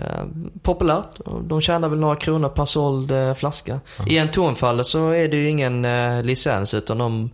Eh, 0.00 0.24
populärt. 0.62 1.20
De 1.42 1.60
tjänar 1.60 1.88
väl 1.88 1.98
några 1.98 2.16
kronor 2.16 2.48
per 2.48 2.64
såld 2.64 3.10
eh, 3.10 3.34
flaska. 3.34 3.80
I 4.06 4.18
en 4.18 4.30
tonfallet 4.30 4.86
så 4.86 5.08
är 5.10 5.28
det 5.28 5.36
ju 5.36 5.48
ingen 5.48 5.84
eh, 5.84 6.22
licens 6.22 6.74
utan 6.74 6.98
de, 6.98 7.30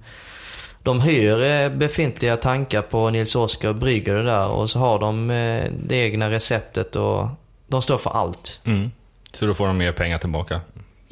de 0.83 1.01
hyr 1.01 1.69
befintliga 1.69 2.37
tankar 2.37 2.83
på 2.83 3.11
Nils 3.11 3.37
Oskar 3.37 3.69
och 3.69 3.75
brygger 3.75 4.15
det 4.15 4.23
där 4.23 4.49
och 4.49 4.71
så 4.71 4.79
har 4.79 4.99
de 4.99 5.27
det 5.87 5.97
egna 5.97 6.31
receptet 6.31 6.97
och 6.97 7.29
de 7.67 7.83
står 7.83 7.99
för 7.99 8.11
allt. 8.11 8.61
Mm. 8.65 8.91
Så 9.33 9.47
då 9.47 9.55
får 9.55 9.67
de 9.67 9.77
mer 9.79 9.93
pengar 9.93 10.19
tillbaka. 10.19 10.61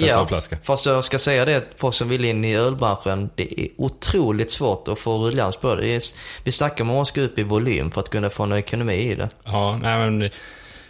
Ja, 0.08 0.26
flaska. 0.26 0.56
fast 0.62 0.86
jag 0.86 1.04
ska 1.04 1.18
säga 1.18 1.44
det, 1.44 1.64
folk 1.76 1.94
som 1.94 2.08
vill 2.08 2.24
in 2.24 2.44
i 2.44 2.56
ölbranschen, 2.56 3.30
det 3.34 3.60
är 3.60 3.68
otroligt 3.76 4.50
svårt 4.50 4.88
att 4.88 4.98
få 4.98 5.18
ruljans 5.18 5.56
på 5.56 5.74
det. 5.74 5.82
det 5.82 5.94
är, 5.94 6.02
vi 6.44 6.52
snackar 6.52 6.84
om 6.84 6.90
att 6.90 6.96
man 6.96 7.06
ska 7.06 7.20
upp 7.20 7.38
i 7.38 7.42
volym 7.42 7.90
för 7.90 8.00
att 8.00 8.10
kunna 8.10 8.30
få 8.30 8.46
någon 8.46 8.58
ekonomi 8.58 8.94
i 8.94 9.14
det. 9.14 9.28
Ja, 9.44 9.78
nej 9.82 9.98
men... 9.98 10.30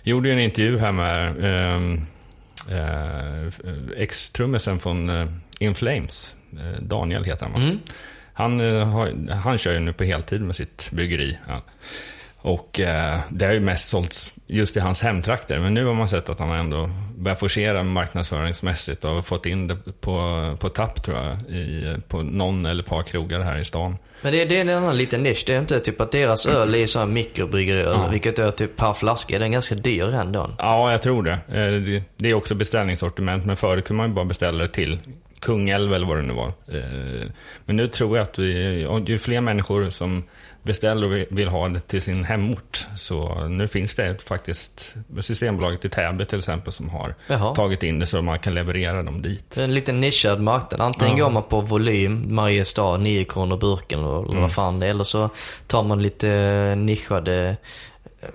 Jag 0.02 0.10
gjorde 0.10 0.28
ju 0.28 0.34
en 0.34 0.40
intervju 0.40 0.78
här 0.78 0.92
med 0.92 1.44
ehm, 1.44 2.06
eh, 2.70 3.52
ex-trummisen 3.96 4.78
från 4.78 5.10
eh, 5.10 5.26
In 5.58 5.74
Flames. 5.74 6.34
Eh, 6.52 6.82
Daniel 6.82 7.24
heter 7.24 7.46
han 7.46 7.52
va? 7.52 7.58
Mm. 7.58 7.78
Han, 8.32 9.28
han 9.28 9.58
kör 9.58 9.72
ju 9.72 9.78
nu 9.78 9.92
på 9.92 10.04
heltid 10.04 10.40
med 10.40 10.56
sitt 10.56 10.90
bryggeri. 10.92 11.38
Ja. 11.48 11.62
Och 12.42 12.80
eh, 12.80 13.18
det 13.30 13.46
har 13.46 13.52
ju 13.52 13.60
mest 13.60 13.88
sålts 13.88 14.34
just 14.46 14.76
i 14.76 14.80
hans 14.80 15.02
hemtrakter. 15.02 15.58
Men 15.58 15.74
nu 15.74 15.84
har 15.84 15.94
man 15.94 16.08
sett 16.08 16.28
att 16.28 16.38
han 16.38 16.50
ändå 16.50 16.90
börjat 17.18 17.38
forcera 17.40 17.82
marknadsföringsmässigt 17.82 19.04
och 19.04 19.26
fått 19.26 19.46
in 19.46 19.66
det 19.66 19.76
på, 20.00 20.56
på 20.60 20.68
tapp 20.68 21.02
tror 21.04 21.16
jag. 21.16 21.56
I, 21.56 21.96
på 22.08 22.22
någon 22.22 22.66
eller 22.66 22.82
ett 22.82 22.88
par 22.88 23.02
krogar 23.02 23.40
här 23.40 23.58
i 23.58 23.64
stan. 23.64 23.96
Men 24.22 24.32
det, 24.32 24.44
det 24.44 24.56
är 24.56 24.60
en 24.60 24.68
annan 24.68 24.96
liten 24.96 25.22
nisch. 25.22 25.44
Det 25.46 25.54
är 25.54 25.58
inte 25.58 25.80
typ 25.80 26.00
att 26.00 26.12
deras 26.12 26.46
öl 26.46 26.74
är 26.74 26.86
sån 26.86 27.12
mikrobryggeriöl, 27.12 27.92
Ja. 28.04 28.08
vilket 28.08 28.38
är 28.38 28.50
typ 28.50 28.76
per 28.76 28.92
flaska. 28.92 29.38
Den 29.38 29.48
är 29.48 29.52
ganska 29.52 29.74
dyr 29.74 30.14
ändå. 30.14 30.50
Ja, 30.58 30.90
jag 30.92 31.02
tror 31.02 31.22
det. 31.22 31.32
Eh, 31.32 31.72
det. 31.82 32.02
Det 32.16 32.30
är 32.30 32.34
också 32.34 32.54
beställningssortiment, 32.54 33.44
men 33.44 33.56
förut 33.56 33.84
kunde 33.84 33.96
man 34.02 34.08
ju 34.08 34.14
bara 34.14 34.24
beställa 34.24 34.58
det 34.58 34.68
till 34.68 34.98
Kungälv 35.40 35.94
eller 35.94 36.06
vad 36.06 36.16
det 36.16 36.22
nu 36.22 36.32
var. 36.34 36.46
Eh, 36.46 37.28
Men 37.66 37.76
nu 37.76 37.88
tror 37.88 38.16
jag 38.16 38.22
att 38.24 38.38
vi, 38.38 38.86
ju 39.06 39.18
fler 39.18 39.40
människor 39.40 39.90
som 39.90 40.24
beställer 40.62 41.06
och 41.06 41.26
vill 41.38 41.48
ha 41.48 41.68
det 41.68 41.80
till 41.80 42.02
sin 42.02 42.24
hemort. 42.24 42.86
Så 42.96 43.44
nu 43.48 43.68
finns 43.68 43.94
det 43.94 44.22
faktiskt 44.22 44.94
Systembolaget 45.20 45.84
i 45.84 45.88
Täby 45.88 46.24
till 46.24 46.38
exempel 46.38 46.72
som 46.72 46.88
har 46.88 47.14
Jaha. 47.26 47.54
tagit 47.54 47.82
in 47.82 47.98
det 47.98 48.06
så 48.06 48.22
man 48.22 48.38
kan 48.38 48.54
leverera 48.54 49.02
dem 49.02 49.22
dit. 49.22 49.50
Det 49.54 49.60
är 49.60 49.64
en 49.64 49.74
liten 49.74 50.00
nischad 50.00 50.40
marknad. 50.40 50.80
Antingen 50.80 51.16
Ja. 51.16 51.24
går 51.24 51.30
man 51.32 51.42
på 51.42 51.60
volym, 51.60 52.34
Mariestad, 52.34 52.96
9 52.96 53.24
kronor 53.24 53.56
burken 53.56 53.98
eller 54.00 54.18
Mm. 54.28 54.40
vad 54.42 54.52
fan 54.52 54.80
det 54.80 54.86
är. 54.86 54.90
Eller 54.90 55.04
så 55.04 55.28
tar 55.66 55.82
man 55.82 56.02
lite 56.02 56.74
nischade, 56.78 57.56
eh, 58.22 58.28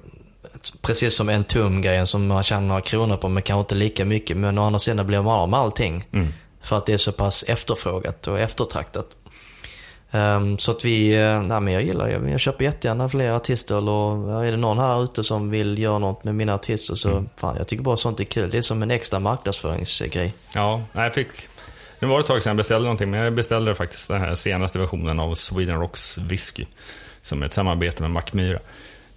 precis 0.82 1.16
som 1.16 1.30
en 1.30 1.44
tum-grejen 1.44 2.08
som 2.08 2.28
man 2.28 2.44
tjänar 2.44 2.68
några 2.68 2.82
kronor 2.82 3.18
på 3.18 3.30
men 3.30 3.44
kanske 3.44 3.60
inte 3.60 3.76
lika 3.76 4.06
mycket. 4.06 4.38
Men 4.38 4.58
å 4.58 4.64
andra 4.66 4.80
sidan 4.80 5.08
blir 5.08 5.22
man 5.22 5.40
av 5.40 5.50
med 5.50 5.60
allting. 5.60 6.04
Mm. 6.14 6.34
För 6.62 6.78
att 6.78 6.86
det 6.86 6.94
är 6.94 6.98
så 6.98 7.12
pass 7.12 7.44
efterfrågat 7.44 8.28
och 8.28 8.40
eftertraktat. 8.40 9.06
Ehm, 10.16 10.58
så 10.58 10.72
att 10.72 10.86
vi, 10.86 11.18
uh, 11.18 11.42
nej 11.42 11.62
men 11.62 11.74
jag 11.74 11.84
gillar 11.84 12.08
jag, 12.08 12.30
jag 12.30 12.40
köper 12.40 12.66
jättegärna 12.66 13.10
fler 13.10 13.32
artister 13.32 13.90
och 13.90 14.46
är 14.46 14.52
det 14.52 14.58
någon 14.58 14.80
här 14.80 15.04
ute 15.04 15.24
som 15.24 15.50
vill 15.50 15.80
göra 15.80 16.00
något 16.00 16.24
med 16.24 16.36
mina 16.36 16.54
artister 16.54 16.96
så 16.96 17.26
fan 17.36 17.56
jag 17.58 17.68
tycker 17.68 17.84
bara 17.84 17.98
sånt 17.98 18.20
är 18.20 18.24
kul. 18.24 18.50
Det 18.50 18.58
är 18.58 18.62
som 18.62 18.84
en 18.84 18.92
extra 18.92 19.20
marknadsföringsgrej. 19.20 20.34
Ja, 20.56 20.82
jag 20.94 21.14
fick... 21.14 21.28
Nu 22.00 22.08
var 22.08 22.16
det 22.18 22.22
ett 22.22 22.28
tag 22.28 22.44
sedan 22.44 22.50
jag 22.50 22.58
beställde 22.58 22.84
någonting, 22.86 23.12
men 23.12 23.20
jag 23.20 23.34
beställde 23.34 23.76
faktiskt 23.76 24.08
den 24.08 24.22
här 24.22 24.36
senaste 24.36 24.80
versionen 24.80 25.20
av 25.20 25.36
Sweden 25.36 25.80
Rocks 25.80 26.18
whisky. 26.18 26.66
Som 27.22 27.42
är 27.42 27.46
ett 27.46 27.54
samarbete 27.54 28.02
med 28.02 28.12
Mackmyra. 28.12 28.60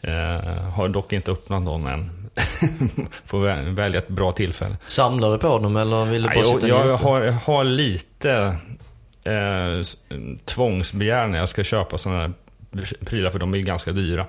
Eh, 0.03 0.63
har 0.77 0.89
dock 0.89 1.13
inte 1.13 1.31
öppnat 1.31 1.63
någon 1.63 1.87
än. 1.87 2.11
Får 3.27 3.39
vä- 3.49 3.75
välja 3.75 3.99
ett 3.99 4.09
bra 4.09 4.33
tillfälle. 4.33 4.77
Samlar 4.87 5.33
du 5.33 5.39
på 5.39 5.59
dem 5.59 5.77
eller 5.77 6.05
vill 6.05 6.23
du 6.23 6.29
bara 6.29 6.35
Nej, 6.35 6.45
sitta 6.45 6.69
jag, 6.69 6.87
jag, 6.87 6.97
har, 6.97 7.23
jag 7.23 7.33
har 7.33 7.65
lite 7.65 8.57
eh, 9.29 9.83
tvångsbegär 10.45 11.27
när 11.27 11.39
jag 11.39 11.49
ska 11.49 11.65
köpa 11.65 11.99
sådana 11.99 12.21
här 12.21 12.33
prylar, 13.05 13.31
för 13.31 13.39
de 13.39 13.55
är 13.55 13.59
ju 13.59 13.65
ganska 13.65 13.93
dyra. 13.93 14.27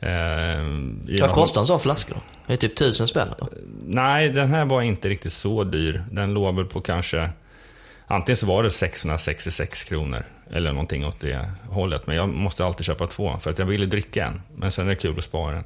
Eh, 0.00 1.20
Vad 1.20 1.30
kostar 1.32 1.60
en 1.60 1.66
sån 1.66 1.80
flaska 1.80 2.14
då? 2.14 2.20
Det 2.46 2.52
är 2.52 2.56
typ 2.56 2.76
tusen 2.76 3.08
spänn 3.08 3.28
eller? 3.38 3.48
Nej, 3.84 4.28
den 4.28 4.48
här 4.50 4.64
var 4.64 4.82
inte 4.82 5.08
riktigt 5.08 5.32
så 5.32 5.64
dyr. 5.64 6.02
Den 6.10 6.34
låg 6.34 6.56
väl 6.56 6.64
på 6.64 6.80
kanske... 6.80 7.30
Antingen 8.10 8.36
så 8.36 8.46
var 8.46 8.62
det 8.62 8.70
666 8.70 9.84
kronor 9.84 10.24
eller 10.50 10.72
någonting 10.72 11.06
åt 11.06 11.20
det 11.20 11.50
hållet. 11.70 12.06
Men 12.06 12.16
jag 12.16 12.28
måste 12.28 12.64
alltid 12.64 12.86
köpa 12.86 13.06
två 13.06 13.38
för 13.42 13.50
att 13.50 13.58
jag 13.58 13.66
ville 13.66 13.86
dricka 13.86 14.24
en. 14.26 14.42
Men 14.56 14.70
sen 14.70 14.84
är 14.86 14.88
det 14.90 14.96
kul 14.96 15.18
att 15.18 15.24
spara 15.24 15.56
en. 15.56 15.64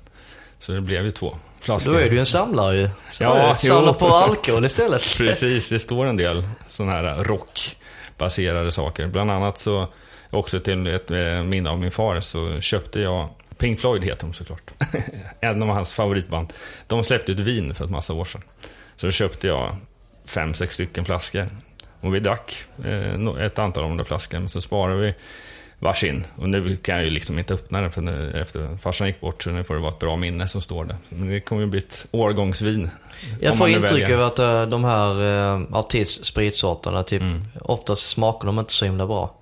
Så 0.58 0.72
det 0.72 0.80
blev 0.80 1.04
ju 1.04 1.10
två 1.10 1.36
flaskor. 1.60 1.92
Då 1.92 1.98
är 1.98 2.04
du 2.08 2.14
ju 2.14 2.18
en 2.20 2.26
samlare 2.26 2.76
ju. 2.76 2.88
Så 3.10 3.24
Ja, 3.24 3.38
ja, 3.38 3.56
Samla 3.56 3.86
jo. 3.86 3.94
på 3.94 4.06
alkohol 4.06 4.64
istället. 4.64 5.02
Precis, 5.18 5.68
det 5.68 5.78
står 5.78 6.06
en 6.06 6.16
del 6.16 6.48
sådana 6.68 6.92
här 6.92 7.24
baserade 8.18 8.72
saker. 8.72 9.06
Bland 9.06 9.30
annat 9.30 9.58
så, 9.58 9.88
också 10.30 10.60
till 10.60 10.86
ett 10.86 11.10
eh, 11.10 11.42
minne 11.42 11.70
av 11.70 11.78
min 11.78 11.90
far, 11.90 12.20
så 12.20 12.60
köpte 12.60 13.00
jag 13.00 13.28
Pink 13.58 13.80
Floyd 13.80 14.04
heter 14.04 14.26
de 14.26 14.32
såklart. 14.32 14.70
en 15.40 15.62
av 15.62 15.68
hans 15.68 15.94
favoritband. 15.94 16.52
De 16.86 17.04
släppte 17.04 17.32
ut 17.32 17.40
vin 17.40 17.74
för 17.74 17.84
ett 17.84 17.90
massa 17.90 18.14
år 18.14 18.24
sedan. 18.24 18.42
Så 18.96 19.06
då 19.06 19.10
köpte 19.10 19.46
jag 19.46 19.76
fem, 20.24 20.54
sex 20.54 20.74
stycken 20.74 21.04
flaskor. 21.04 21.48
Och 22.00 22.14
vi 22.14 22.20
drack 22.20 22.64
eh, 22.84 23.44
ett 23.44 23.58
antal 23.58 23.82
av 23.82 23.88
de 23.88 23.96
där 23.96 24.04
flaskorna, 24.04 24.40
men 24.40 24.48
så 24.48 24.60
sparade 24.60 25.00
vi 25.00 25.14
varsin. 25.78 26.24
Och 26.36 26.48
nu 26.48 26.76
kan 26.76 26.94
jag 26.94 27.04
ju 27.04 27.10
liksom 27.10 27.38
inte 27.38 27.54
öppna 27.54 27.80
den 27.80 27.90
för 27.90 28.00
nu, 28.00 28.40
efter 28.40 28.76
farsan 28.76 29.06
gick 29.06 29.20
bort, 29.20 29.42
så 29.42 29.50
nu 29.50 29.64
får 29.64 29.74
det 29.74 29.80
vara 29.80 29.92
ett 29.92 29.98
bra 29.98 30.16
minne 30.16 30.48
som 30.48 30.62
står 30.62 30.84
där. 30.84 30.96
Men 31.08 31.28
det 31.28 31.40
kommer 31.40 31.62
ju 31.62 31.68
bli 31.68 31.78
ett 31.78 32.06
årgångsvin. 32.10 32.90
Jag 33.40 33.58
får 33.58 33.68
intryck 33.68 34.10
av 34.10 34.22
att 34.22 34.38
eh, 34.38 34.62
de 34.66 34.84
här 34.84 35.20
uh, 35.22 35.62
artistspritsorterna, 35.72 37.02
typ, 37.02 37.22
Mm. 37.22 37.44
oftast 37.60 38.08
smakar 38.10 38.46
de 38.46 38.58
inte 38.58 38.72
så 38.72 38.84
himla 38.84 39.06
bra. 39.06 39.34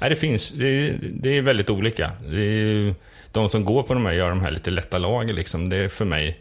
Nej, 0.00 0.10
det 0.10 0.16
finns. 0.16 0.50
Det 0.50 0.66
är, 0.68 0.98
det 1.20 1.28
är 1.38 1.42
väldigt 1.42 1.70
olika. 1.70 2.10
Det 2.30 2.40
är, 2.40 2.94
de 3.32 3.48
som 3.48 3.64
går 3.64 3.82
på 3.82 3.94
de 3.94 4.06
här 4.06 4.12
gör 4.12 4.28
de 4.28 4.40
här 4.40 4.50
lite 4.50 4.70
lätta 4.70 4.98
lager 4.98 5.34
liksom. 5.34 5.68
Det 5.68 5.76
är 5.76 5.88
för 5.88 6.04
mig, 6.04 6.40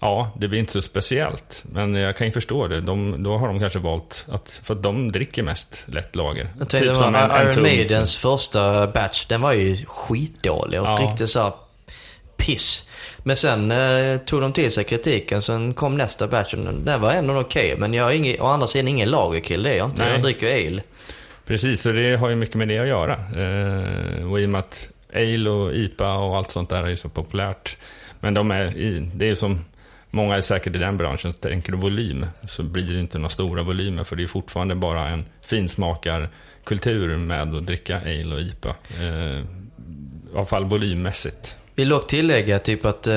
ja, 0.00 0.30
det 0.40 0.48
blir 0.48 0.58
inte 0.60 0.72
så 0.72 0.82
speciellt. 0.82 1.64
Men 1.72 1.94
jag 1.94 2.16
kan 2.16 2.26
ju 2.26 2.32
förstå 2.32 2.68
det. 2.68 2.80
De, 2.80 3.22
då 3.22 3.36
har 3.38 3.46
de 3.48 3.60
kanske 3.60 3.78
valt 3.78 4.26
att, 4.32 4.60
för 4.64 4.74
att 4.74 4.82
de 4.82 5.12
dricker 5.12 5.42
mest 5.42 5.84
lätt 5.86 6.16
lager. 6.16 6.48
Jag 6.58 6.68
typ 6.68 6.96
som 6.96 7.14
en- 7.14 7.30
en 7.30 7.48
Iron 7.52 7.62
Maidens 7.62 8.16
första 8.16 8.86
batch, 8.86 9.26
den 9.26 9.40
var 9.40 9.52
ju 9.52 9.76
skitdålig 9.86 10.80
och 10.80 10.86
Ja. 10.86 10.98
riktigt 11.10 11.30
så 11.30 11.54
piss. 12.46 12.88
Men 13.18 13.36
sen 13.36 13.70
eh, 13.70 14.18
tog 14.18 14.40
de 14.40 14.52
till 14.52 14.72
sig 14.72 14.84
kritiken, 14.84 15.42
sen 15.42 15.74
kom 15.74 15.96
nästa 15.96 16.28
batch 16.28 16.54
och 16.54 16.74
den 16.74 17.00
var 17.00 17.12
ändå 17.12 17.40
okej. 17.40 17.74
Men 17.78 17.94
jag 17.94 18.12
är 18.12 18.16
ingen, 18.16 18.40
å 18.40 18.46
andra 18.46 18.66
sidan 18.66 18.88
ingen 18.88 19.10
lagerkille, 19.10 19.68
det 19.68 19.74
är 19.74 19.78
jag 19.78 19.88
inte. 19.88 20.02
Nej. 20.02 20.12
Jag 20.12 20.22
dricker 20.22 20.68
ale. 20.68 20.82
Precis, 21.46 21.80
så 21.82 21.92
det 21.92 22.16
har 22.16 22.28
ju 22.28 22.36
mycket 22.36 22.54
med 22.54 22.68
det 22.68 22.78
att 22.78 22.88
göra. 22.88 23.12
Eh, 23.12 24.30
och 24.30 24.40
i 24.40 24.46
och 24.46 24.50
med 24.50 24.58
att 24.58 24.88
ale 25.14 25.50
och 25.50 25.74
IPA 25.74 26.14
och 26.14 26.36
allt 26.36 26.50
sånt 26.50 26.70
där 26.70 26.82
är 26.82 26.88
ju 26.88 26.96
så 26.96 27.08
populärt. 27.08 27.76
Men 28.20 28.34
de 28.34 28.50
är 28.50 28.76
i, 28.76 29.10
det 29.14 29.30
är 29.30 29.34
som, 29.34 29.64
många 30.10 30.36
är 30.36 30.40
säkert 30.40 30.76
i 30.76 30.78
den 30.78 30.96
branschen, 30.96 31.32
så 31.32 31.38
tänker 31.38 31.72
du 31.72 31.78
volym 31.78 32.26
så 32.48 32.62
blir 32.62 32.94
det 32.94 33.00
inte 33.00 33.18
några 33.18 33.28
stora 33.28 33.62
volymer 33.62 34.04
för 34.04 34.16
det 34.16 34.22
är 34.22 34.26
fortfarande 34.26 34.74
bara 34.74 35.08
en 35.08 35.24
finsmakarkultur 35.46 37.18
med 37.18 37.42
att 37.42 37.66
dricka 37.66 38.00
ale 38.00 38.34
och 38.34 38.40
IPA. 38.40 38.74
Eh, 39.00 39.38
I 39.38 40.36
alla 40.36 40.46
fall 40.46 40.64
volymmässigt. 40.64 41.56
Vill 41.76 41.88
dock 41.88 42.06
tillägga 42.06 42.58
typ 42.58 42.84
att 42.84 43.06
eh, 43.06 43.14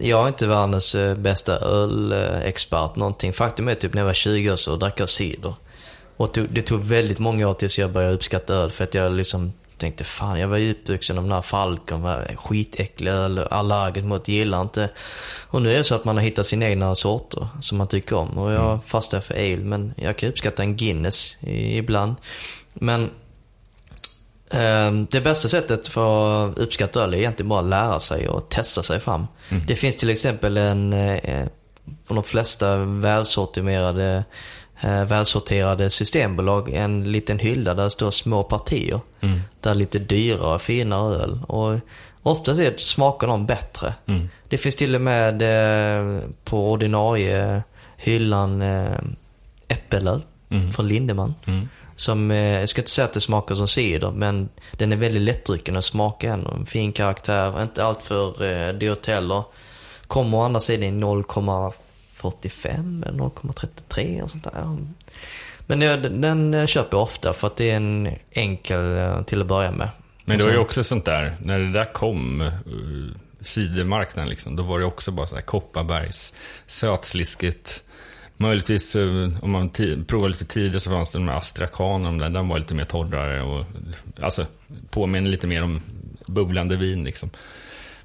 jag 0.00 0.24
är 0.24 0.28
inte 0.28 0.46
världens 0.46 0.94
eh, 0.94 1.14
bästa 1.14 1.58
ölexpert 1.58 2.96
någonting. 2.96 3.32
Faktum 3.32 3.68
är 3.68 3.74
typ 3.74 3.94
när 3.94 4.00
jag 4.00 4.06
var 4.06 4.14
20 4.14 4.52
år 4.52 4.56
så 4.56 4.76
drack 4.76 5.00
jag 5.00 5.08
cider. 5.08 5.54
Och 6.16 6.32
tog, 6.32 6.46
det 6.50 6.62
tog 6.62 6.84
väldigt 6.84 7.18
många 7.18 7.48
år 7.48 7.54
tills 7.54 7.78
jag 7.78 7.90
började 7.90 8.14
uppskatta 8.14 8.54
öl 8.54 8.70
för 8.70 8.84
att 8.84 8.94
jag 8.94 9.12
liksom 9.12 9.52
tänkte 9.78 10.04
fan 10.04 10.40
jag 10.40 10.48
var 10.48 10.56
ju 10.56 10.70
uppvuxen 10.70 11.18
av 11.18 11.24
den 11.24 11.32
här 11.32 11.42
Falcon, 11.42 12.02
var 12.02 12.36
skitäcklig 12.36 13.10
öl, 13.10 13.38
allergisk 13.38 14.06
mot, 14.06 14.28
gillar 14.28 14.60
inte. 14.60 14.90
Och 15.48 15.62
nu 15.62 15.72
är 15.72 15.76
det 15.76 15.84
så 15.84 15.94
att 15.94 16.04
man 16.04 16.16
har 16.16 16.22
hittat 16.22 16.46
sina 16.46 16.68
egna 16.68 16.94
sorter 16.94 17.48
som 17.62 17.78
man 17.78 17.86
tycker 17.86 18.16
om. 18.16 18.38
Och 18.38 18.52
jag 18.52 18.80
fastnar 18.86 19.20
för 19.20 19.34
ale 19.34 19.56
men 19.64 19.94
jag 19.96 20.16
kan 20.16 20.28
uppskatta 20.28 20.62
en 20.62 20.76
Guinness 20.76 21.36
ibland. 21.42 22.14
Men 22.74 23.10
Det 25.08 25.20
bästa 25.20 25.48
sättet 25.48 25.88
för 25.88 26.44
att 26.46 26.58
uppskatta 26.58 27.02
öl 27.02 27.14
är 27.14 27.18
egentligen 27.18 27.48
bara 27.48 27.60
att 27.60 27.66
lära 27.66 28.00
sig 28.00 28.28
och 28.28 28.48
testa 28.48 28.82
sig 28.82 29.00
fram. 29.00 29.26
Det 29.66 29.76
finns 29.76 29.96
till 29.96 30.10
exempel 30.10 30.56
en, 30.56 30.92
eh, 30.92 31.46
på 32.06 32.14
de 32.14 32.24
flesta 32.24 32.76
välsorterade, 32.76 34.24
eh, 34.80 35.04
välsorterade 35.04 35.90
systembolag, 35.90 36.72
en 36.72 37.12
liten 37.12 37.38
hylla 37.38 37.74
där 37.74 37.84
det 37.84 37.90
står 37.90 38.10
små 38.10 38.42
partier. 38.42 39.00
Där 39.60 39.70
är 39.70 39.74
lite 39.74 39.98
dyrare, 39.98 40.58
finare 40.58 41.14
öl. 41.14 41.40
Och 41.48 41.78
oftast 42.22 42.60
är 42.60 42.74
smakar 42.76 43.26
de 43.26 43.46
bättre. 43.46 43.94
Det 44.48 44.58
finns 44.58 44.76
till 44.76 44.94
och 44.94 45.00
med 45.00 45.42
eh, 45.42 46.20
på 46.44 46.72
ordinarie 46.72 47.62
hyllan 47.96 48.62
eh, 48.62 48.98
äppelöl 49.68 50.22
från 50.74 50.88
Lindeman. 50.88 51.34
Som, 51.96 52.30
eh, 52.30 52.60
jag 52.60 52.68
ska 52.68 52.80
inte 52.80 52.90
säga 52.90 53.04
att 53.04 53.12
det 53.12 53.20
smakar 53.20 53.54
som 53.54 53.68
cider, 53.68 54.10
men 54.10 54.48
den 54.72 54.92
är 54.92 54.96
väldigt 54.96 55.22
lättdrucken 55.22 55.76
och 55.76 55.84
smakar 55.84 56.32
ändå 56.32 56.50
en 56.50 56.66
fin 56.66 56.92
karaktär. 56.92 57.62
Inte 57.62 57.84
allt 57.84 58.02
för 58.02 58.44
eh, 58.44 58.72
dyrt 58.72 59.06
heller. 59.06 59.44
Kommer 60.06 60.38
å 60.38 60.42
andra 60.42 60.60
sidan 60.60 60.82
i 60.82 60.90
0,45 60.90 63.08
eller 63.08 63.18
0,33 63.18 64.22
och 64.22 64.30
sånt 64.30 64.44
där. 64.44 64.78
Men 65.66 65.80
den, 65.80 66.20
den 66.20 66.54
eh, 66.54 66.66
köper 66.66 66.96
jag 66.96 67.02
ofta 67.02 67.32
för 67.32 67.46
att 67.46 67.56
det 67.56 67.70
är 67.70 67.76
en 67.76 68.08
enkel 68.30 68.98
eh, 68.98 69.22
till 69.22 69.40
att 69.40 69.46
börja 69.46 69.70
med. 69.70 69.88
Men 70.24 70.38
det 70.38 70.44
var 70.44 70.52
ju 70.52 70.58
också 70.58 70.84
sånt 70.84 71.04
där, 71.04 71.36
när 71.42 71.58
det 71.58 71.72
där 71.72 71.92
kom, 71.92 72.50
cidermarknaden 73.40 74.30
liksom, 74.30 74.56
då 74.56 74.62
var 74.62 74.78
det 74.78 74.84
också 74.84 75.10
bara 75.10 75.26
så 75.26 75.34
här 75.34 75.42
Kopparbergs, 75.42 76.34
sötsliskigt. 76.66 77.84
Möjligtvis, 78.36 78.96
eh, 78.96 79.28
om 79.42 79.50
man 79.50 79.70
provade 80.06 80.32
lite 80.32 80.44
tidigare 80.44 80.80
så 80.80 80.90
fanns 80.90 81.10
det 81.10 81.18
de 81.18 81.28
här 81.28 81.36
Astrakanen, 81.36 82.18
där, 82.18 82.28
den 82.28 82.48
var 82.48 82.58
lite 82.58 82.74
mer 82.74 82.84
torrare 82.84 83.42
och 83.42 83.64
alltså 84.20 84.46
påminner 84.90 85.30
lite 85.30 85.46
mer 85.46 85.62
om 85.62 85.82
bubblande 86.26 86.76
vin 86.76 87.04
liksom. 87.04 87.30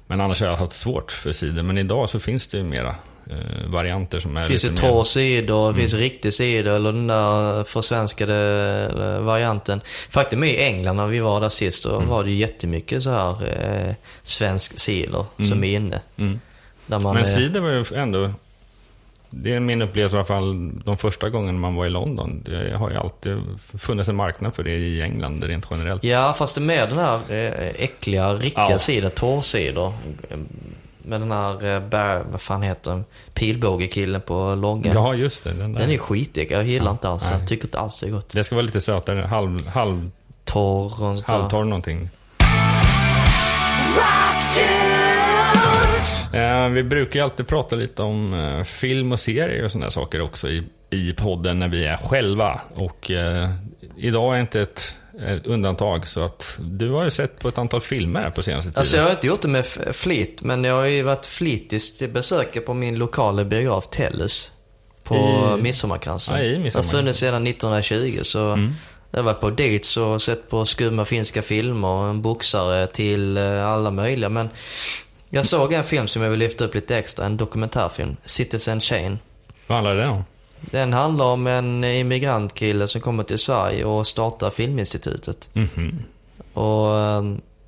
Men 0.06 0.20
annars 0.20 0.40
har 0.40 0.48
jag 0.48 0.56
haft 0.56 0.72
svårt 0.72 1.12
för 1.12 1.32
cider, 1.32 1.62
men 1.62 1.78
idag 1.78 2.10
så 2.10 2.20
finns 2.20 2.46
det 2.46 2.58
ju 2.58 2.64
mera 2.64 2.94
eh, 3.30 3.66
varianter 3.66 4.20
som 4.20 4.36
är 4.36 4.42
Det 4.42 4.48
finns 4.48 4.64
ju 4.64 4.68
lite 4.68 4.82
torr 4.82 4.96
mer... 4.96 5.04
cider, 5.04 5.68
det 5.68 5.74
finns 5.74 5.94
riktig 5.94 6.34
cider 6.34 6.70
eller 6.70 6.92
den 6.92 7.06
där 7.06 7.64
försvenskade 7.64 8.34
eh, 9.16 9.24
varianten. 9.24 9.80
Faktum 10.10 10.44
är 10.44 10.46
i 10.46 10.62
England 10.62 10.96
när 10.96 11.06
vi 11.06 11.18
var 11.18 11.40
där 11.40 11.48
sist, 11.48 11.84
då 11.84 11.98
var 11.98 12.24
det 12.24 12.30
ju 12.30 12.36
jättemycket 12.36 13.02
så 13.02 13.10
här 13.10 13.46
eh, 13.88 13.94
svensk 14.22 14.78
cider 14.80 15.24
som 15.48 15.64
är 15.64 15.76
inne. 15.76 16.00
Mm. 16.16 16.40
Man, 16.86 17.14
Men 17.14 17.26
cider 17.26 17.60
var 17.60 17.70
ju 17.70 17.84
ändå... 17.94 18.30
Det 19.30 19.54
är 19.54 19.60
min 19.60 19.82
upplevelse 19.82 20.16
i 20.16 20.18
alla 20.18 20.26
fall 20.26 20.72
de 20.84 20.96
första 20.96 21.28
gångerna 21.30 21.58
man 21.58 21.74
var 21.74 21.86
i 21.86 21.90
London. 21.90 22.42
Det 22.44 22.76
har 22.76 22.90
ju 22.90 22.96
alltid 22.96 23.38
funnits 23.78 24.08
en 24.08 24.16
marknad 24.16 24.54
för 24.54 24.62
det 24.64 24.70
i 24.70 25.02
England 25.02 25.44
rent 25.44 25.66
generellt. 25.70 26.04
Ja, 26.04 26.34
fast 26.38 26.54
det 26.54 26.60
mer 26.60 26.86
den 26.86 26.98
här 26.98 27.20
eh, 27.28 27.68
äckliga, 27.84 28.34
riktiga 28.34 28.70
Ja. 28.70 28.78
cider, 28.78 29.08
torrcider. 29.08 29.92
Med 31.02 31.20
den 31.20 31.32
här, 31.32 31.64
eh, 31.74 31.80
bär, 31.80 32.22
vad 32.30 32.40
fan 32.40 32.62
heter 32.62 32.90
den? 32.90 33.04
Pilbågekillen 33.34 34.20
på 34.20 34.54
loggan. 34.54 34.94
Ja, 34.94 35.14
just 35.14 35.44
det. 35.44 35.52
Den, 35.52 35.72
där. 35.72 35.80
Den 35.80 35.90
är 35.90 35.98
skitäcklig, 35.98 36.56
jag 36.56 36.66
gillar 36.66 36.90
inte 36.90 37.08
alls 37.08 37.28
den. 37.30 37.46
tycker 37.46 37.64
inte 37.66 37.78
alls 37.78 38.00
det 38.00 38.06
är 38.06 38.10
gott. 38.10 38.28
Det 38.34 38.44
ska 38.44 38.54
vara 38.54 38.66
lite 38.66 38.80
sötare, 38.80 39.20
halv, 39.26 39.66
halv, 39.68 40.10
Torr 40.44 41.04
och 41.04 41.20
halvtorr 41.22 41.64
någonting. 41.64 42.08
Eh, 46.32 46.68
vi 46.68 46.82
brukar 46.82 47.20
ju 47.20 47.24
alltid 47.24 47.46
prata 47.46 47.76
lite 47.76 48.02
om 48.02 48.34
eh, 48.34 48.62
film 48.64 49.12
och 49.12 49.20
serier 49.20 49.64
och 49.64 49.72
sådana 49.72 49.90
saker 49.90 50.20
också 50.20 50.48
i, 50.48 50.62
i 50.90 51.12
podden 51.12 51.58
när 51.58 51.68
vi 51.68 51.84
är 51.84 51.96
själva. 51.96 52.60
Och 52.74 53.10
eh, 53.10 53.50
idag 53.96 54.36
är 54.36 54.40
inte 54.40 54.60
ett 54.60 54.94
undantag. 55.44 56.08
Så 56.08 56.24
att 56.24 56.58
du 56.60 56.90
har 56.90 57.04
ju 57.04 57.10
sett 57.10 57.38
på 57.38 57.48
ett 57.48 57.58
antal 57.58 57.80
filmer 57.80 58.20
här 58.20 58.30
på 58.30 58.42
senaste 58.42 58.70
tiden. 58.70 58.80
Alltså 58.80 58.96
jag 58.96 59.04
har 59.04 59.10
inte 59.10 59.26
gjort 59.26 59.42
det 59.42 59.48
med 59.48 59.66
flit, 59.92 60.42
men 60.42 60.64
jag 60.64 60.74
har 60.74 60.84
ju 60.84 61.02
varit 61.02 61.26
flitigt 61.26 62.12
besökare 62.12 62.64
på 62.64 62.74
min 62.74 62.98
lokala 62.98 63.44
biograf 63.44 63.86
Tellus. 63.88 64.52
På 65.04 65.16
I- 65.58 65.62
Midsommarkransen. 65.62 66.34
Ja, 66.36 66.42
i 66.42 66.48
Det 66.48 66.54
har 66.56 66.62
Midsommarkransen. 66.62 66.98
funnits 66.98 67.18
sedan 67.18 67.46
1920 67.46 68.18
så 68.22 68.52
Mm. 68.52 68.74
jag 69.10 69.18
har 69.18 69.24
varit 69.24 69.40
på 69.40 69.50
dates 69.50 69.96
och 69.96 70.22
sett 70.22 70.50
på 70.50 70.64
skumma 70.64 71.04
finska 71.04 71.42
filmer, 71.42 72.10
en 72.10 72.22
boxare 72.22 72.86
till 72.86 73.36
eh, 73.36 73.66
alla 73.66 73.90
möjliga. 73.90 74.28
Men 74.28 74.48
jag 75.30 75.46
såg 75.46 75.72
en 75.72 75.84
film 75.84 76.08
som 76.08 76.22
jag 76.22 76.30
vill 76.30 76.38
lyfta 76.38 76.64
upp 76.64 76.74
lite 76.74 76.98
extra, 76.98 77.26
en 77.26 77.36
dokumentärfilm, 77.36 78.16
Citizen 78.24 78.80
Shane. 78.80 79.18
Vad 79.66 79.76
handlar 79.76 79.96
det 79.96 80.06
om? 80.06 80.24
Den 80.60 80.92
handlar 80.92 81.24
om 81.24 81.46
en 81.46 81.84
immigrantkille 81.84 82.88
som 82.88 83.00
kommer 83.00 83.24
till 83.24 83.38
Sverige 83.38 83.84
och 83.84 84.06
startar 84.06 84.50
Filminstitutet. 84.50 85.48
Mhm. 85.52 86.04
Och 86.52 86.98
eh, 86.98 87.22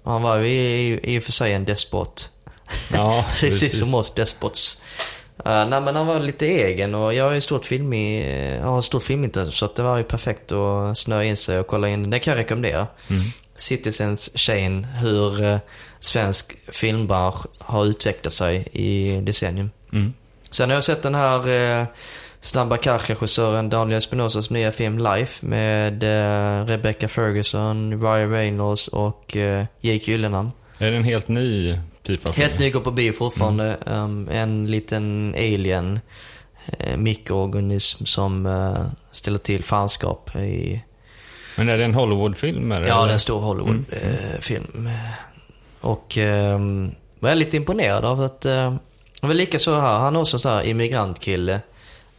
han 0.05 0.23
var 0.23 0.37
ju 0.37 0.49
i, 0.49 1.01
i 1.03 1.19
och 1.19 1.23
för 1.23 1.33
sig 1.33 1.53
en 1.53 1.65
despot. 1.65 2.31
Ja, 2.93 3.25
Precis 3.41 3.79
som 3.79 3.95
oss 3.95 4.15
despots. 4.15 4.83
Uh, 5.47 5.69
nej 5.69 5.81
men 5.81 5.97
han 5.97 6.07
var 6.07 6.21
lite 6.21 6.47
egen 6.47 6.95
och 6.95 7.15
jag 7.15 7.37
är 7.37 7.41
stort 7.41 7.67
film 7.67 7.93
i, 7.93 8.57
jag 8.57 8.67
har 8.67 8.81
stort 8.81 9.03
filmintresse 9.03 9.53
så 9.53 9.65
att 9.65 9.77
det 9.77 9.83
var 9.83 9.97
ju 9.97 10.05
perfekt 10.05 10.53
att 10.53 10.99
snöa 10.99 11.25
in 11.25 11.37
sig 11.37 11.59
och 11.59 11.67
kolla 11.67 11.89
in. 11.89 12.11
Det 12.11 12.19
kan 12.19 12.31
jag 12.31 12.39
rekommendera. 12.39 12.87
Mm. 13.11 13.23
Citizens 13.57 14.31
Shane, 14.35 14.87
hur 15.01 15.45
eh, 15.45 15.59
svensk 16.03 16.57
filmbransch 16.73 17.47
har 17.59 17.85
utvecklat 17.85 18.33
sig 18.33 18.69
i 18.73 19.21
decennium. 19.21 19.71
Mm. 19.93 20.13
Sen 20.51 20.71
har 20.71 20.75
jag 20.75 20.85
sett 20.85 21.03
den 21.03 21.15
här 21.15 21.49
eh, 21.49 21.87
snabba 22.41 22.77
regissören 22.77 23.71
Daniel 23.71 23.99
Espinosas 23.99 24.51
nya 24.51 24.73
film 24.73 24.99
Life 24.99 25.47
med 25.47 26.03
eh, 26.03 26.67
Rebecca 26.67 27.09
Ferguson, 27.09 28.03
Ryan 28.03 28.31
Reynolds 28.31 28.89
och 28.89 29.37
eh, 29.37 29.65
Jake 29.81 30.11
Gyllenhammar. 30.11 30.53
Är 30.79 30.91
det 30.91 30.97
en 30.97 31.05
helt 31.05 31.29
ny 31.29 31.79
typ 32.03 32.29
av 32.29 32.33
film? 32.33 32.49
Helt 32.49 32.61
ny 32.61 32.71
går 32.71 32.81
på 32.81 32.91
bio 32.91 33.13
fortfarande. 33.13 33.77
Um, 33.87 34.29
en 34.33 34.67
liten 34.67 35.35
alien 35.35 36.01
eh, 36.79 36.97
mikroorganism 36.97 38.05
som 38.05 38.47
eh, 38.47 38.87
ställer 39.11 39.39
till 39.39 39.65
fanskap 39.65 40.37
i... 40.37 40.83
Men 41.57 41.69
är 41.69 41.79
det 41.79 41.85
en 41.85 41.95
Hollywoodfilm? 41.95 42.71
Ja, 42.71 42.79
det 42.79 42.89
är 42.89 43.09
en 43.09 43.19
stor 43.19 43.41
Hollywood-film. 43.41 44.89
Och 45.83 46.17
jag 47.21 47.31
är 47.31 47.35
lite 47.35 47.57
imponerad 47.57 48.05
av 48.05 48.23
att... 48.23 48.41
Det 48.41 49.29
var 49.29 49.35
lika 49.35 49.59
så 49.59 49.81
här, 49.81 49.99
han 49.99 50.17
är 50.17 50.21
också 50.21 50.37
en 50.37 50.41
sån 50.41 50.53
här 50.53 50.63
immigrantkille. 50.63 51.61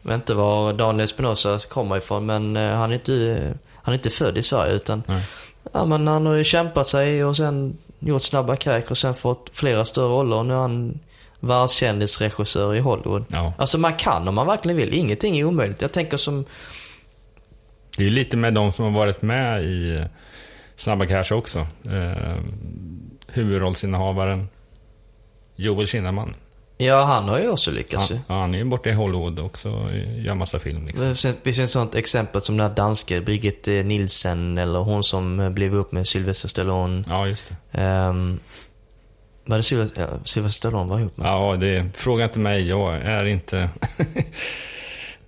Jag 0.02 0.12
vet 0.12 0.16
inte 0.16 0.34
var 0.34 0.74
Daniel 0.74 1.06
Espinosa 1.06 1.60
kommer 1.60 1.98
ifrån, 1.98 2.26
men 2.26 2.58
eh, 2.58 2.76
han 2.76 2.92
är 2.92 2.96
inte, 2.96 3.54
han 3.76 3.94
är 3.94 3.98
inte 3.98 4.10
född 4.10 4.38
i 4.38 4.44
Sverige 4.44 4.74
utan... 4.74 5.04
Nej. 5.08 5.24
Ja, 5.74 5.86
men 5.86 6.08
han 6.08 6.26
har 6.26 6.34
ju 6.34 6.44
kämpat 6.44 6.88
sig 6.88 7.26
och 7.26 7.38
sen 7.38 7.78
gjort 8.00 8.22
snabba 8.22 8.56
crack 8.56 8.92
och 8.92 8.98
sen 8.98 9.16
fått 9.16 9.50
flera 9.54 9.86
större 9.86 10.08
roller. 10.08 10.36
Och 10.36 10.46
nu 10.46 10.54
är 10.54 10.58
han 10.58 11.00
världskändisregissör 11.40 12.76
i 12.76 12.80
Hollywood. 12.80 13.26
Ja. 13.28 13.54
Alltså 13.58 13.78
man 13.78 13.96
kan 13.96 14.28
om 14.28 14.36
man 14.36 14.48
verkligen 14.48 14.78
vill. 14.78 14.94
Ingenting 14.94 15.40
är 15.40 15.44
omöjligt. 15.44 15.82
Jag 15.82 15.92
tänker 15.92 16.18
som... 16.18 16.46
Det 17.98 18.06
är 18.06 18.10
lite 18.10 18.38
med 18.38 18.54
de 18.54 18.72
som 18.72 18.86
har 18.86 18.92
varit 18.92 19.22
med 19.22 19.64
i 19.64 20.04
Snabba 20.76 21.06
Cash 21.06 21.34
också. 21.34 21.60
Eh, 21.86 22.38
huvudrollsinnehavaren 23.34 24.48
Joel 25.56 25.88
Kinnaman. 25.88 26.34
Ja, 26.78 27.04
han 27.04 27.30
har 27.30 27.40
ju 27.40 27.50
också 27.50 27.72
lyckats 27.72 28.10
Ja, 28.10 28.16
ju. 28.16 28.22
ja, 28.28 28.40
han 28.42 28.54
är 28.54 28.58
ju 28.58 28.64
borta 28.66 28.90
i 28.90 28.94
Hollywood 28.94 29.40
också 29.40 29.72
och 29.72 29.90
gör 30.18 30.36
massa 30.36 30.60
film. 30.60 30.88
Liksom. 30.88 31.08
Det 31.08 31.16
finns- 31.16 31.36
Det 31.44 31.60
ett 31.60 31.70
sånt 31.70 31.96
exempel 31.96 32.42
som 32.42 32.58
den 32.58 32.68
här 32.70 32.76
danske 32.76 33.22
Brigitte 33.22 33.84
Nielsen 33.84 34.58
eller 34.58 34.80
hon 34.80 35.04
som 35.04 35.40
eh, 35.40 35.50
blev 35.50 35.76
upp 35.76 35.92
med 35.92 36.08
Sylvester 36.08 36.48
Stallone. 36.48 37.04
Ja, 37.10 37.28
just 37.28 37.54
det. 37.72 37.82
Um, 38.08 38.40
var 39.46 39.58
det 39.58 39.64
Sylvester, 39.64 40.20
Sylvester 40.24 40.58
Stallone 40.58 40.90
var 40.90 41.00
ihop 41.00 41.18
med? 41.18 41.28
Ja, 41.28 41.56
det 41.60 41.98
fråga 41.98 42.24
inte 42.24 42.40
mig. 42.40 42.68
Jag 42.70 42.96
är 42.96 43.26
inte 43.26 43.70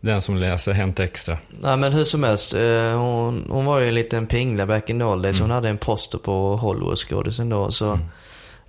den 0.05 0.21
som 0.21 0.37
läser 0.37 0.73
Hänt 0.73 0.99
Extra. 0.99 1.37
Nej 1.61 1.77
men 1.77 1.93
hur 1.93 2.03
som 2.03 2.23
helst, 2.23 2.53
eh, 2.53 2.99
hon, 2.99 3.47
hon 3.49 3.65
var 3.65 3.79
ju 3.79 3.87
en 3.87 3.95
liten 3.95 4.27
pingla 4.27 4.65
back 4.65 4.89
in 4.89 4.99
the 4.99 5.05
old 5.05 5.23
days. 5.23 5.39
Hon 5.39 5.51
hade 5.51 5.69
en 5.69 5.77
poster 5.77 6.17
på 6.17 6.57
Hollywood-skådisen 6.57 7.49
då. 7.49 7.71
Så 7.71 7.99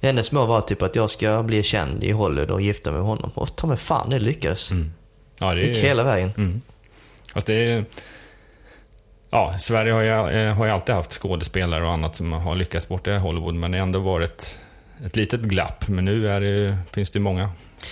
hennes 0.01 0.33
mål 0.33 0.49
var 0.49 0.61
typ 0.61 0.83
att 0.83 0.97
jag 0.97 1.11
ska 1.11 1.43
bli 1.43 1.63
känd 1.63 2.05
i 2.05 2.11
Hollywood 2.11 2.51
och 2.51 2.63
gifta 2.63 2.91
mig 2.91 3.01
med 3.01 3.09
honom. 3.09 3.31
Och 3.35 3.57
ta 3.57 3.67
mig 3.67 3.77
fan, 3.77 4.11
det 4.11 4.19
lyckades. 4.19 4.71
Mm. 4.71 4.93
Ja, 5.39 5.55
det 5.55 5.63
Gick 5.63 5.77
hela 5.77 6.03
vägen. 6.03 6.33
Mm. 6.37 6.61
Fast 7.35 7.47
det 7.47 7.55
är... 7.55 7.85
Ja, 9.31 9.59
Sverige 9.59 9.93
har 9.93 10.03
ju, 10.03 10.11
eh, 10.11 10.55
har 10.55 10.65
ju 10.65 10.71
alltid 10.71 10.95
haft 10.95 11.13
skådespelare 11.13 11.85
och 11.85 11.91
annat 11.91 12.17
som 12.17 12.33
har 12.33 12.55
lyckats 12.55 12.89
borta 12.89 13.11
i 13.11 13.19
Hollywood, 13.19 13.55
men 13.55 13.71
det 13.71 13.79
har 13.79 13.83
ändå 13.83 13.99
varit 13.99 14.59
ett 15.07 15.17
litet 15.17 15.41
glapp. 15.41 15.89
Men 15.89 16.05
nu 16.05 16.29
är 16.29 16.41
det, 16.41 16.79
finns 16.93 17.11
det 17.11 17.19
ju 17.19 17.23
många. 17.23 17.51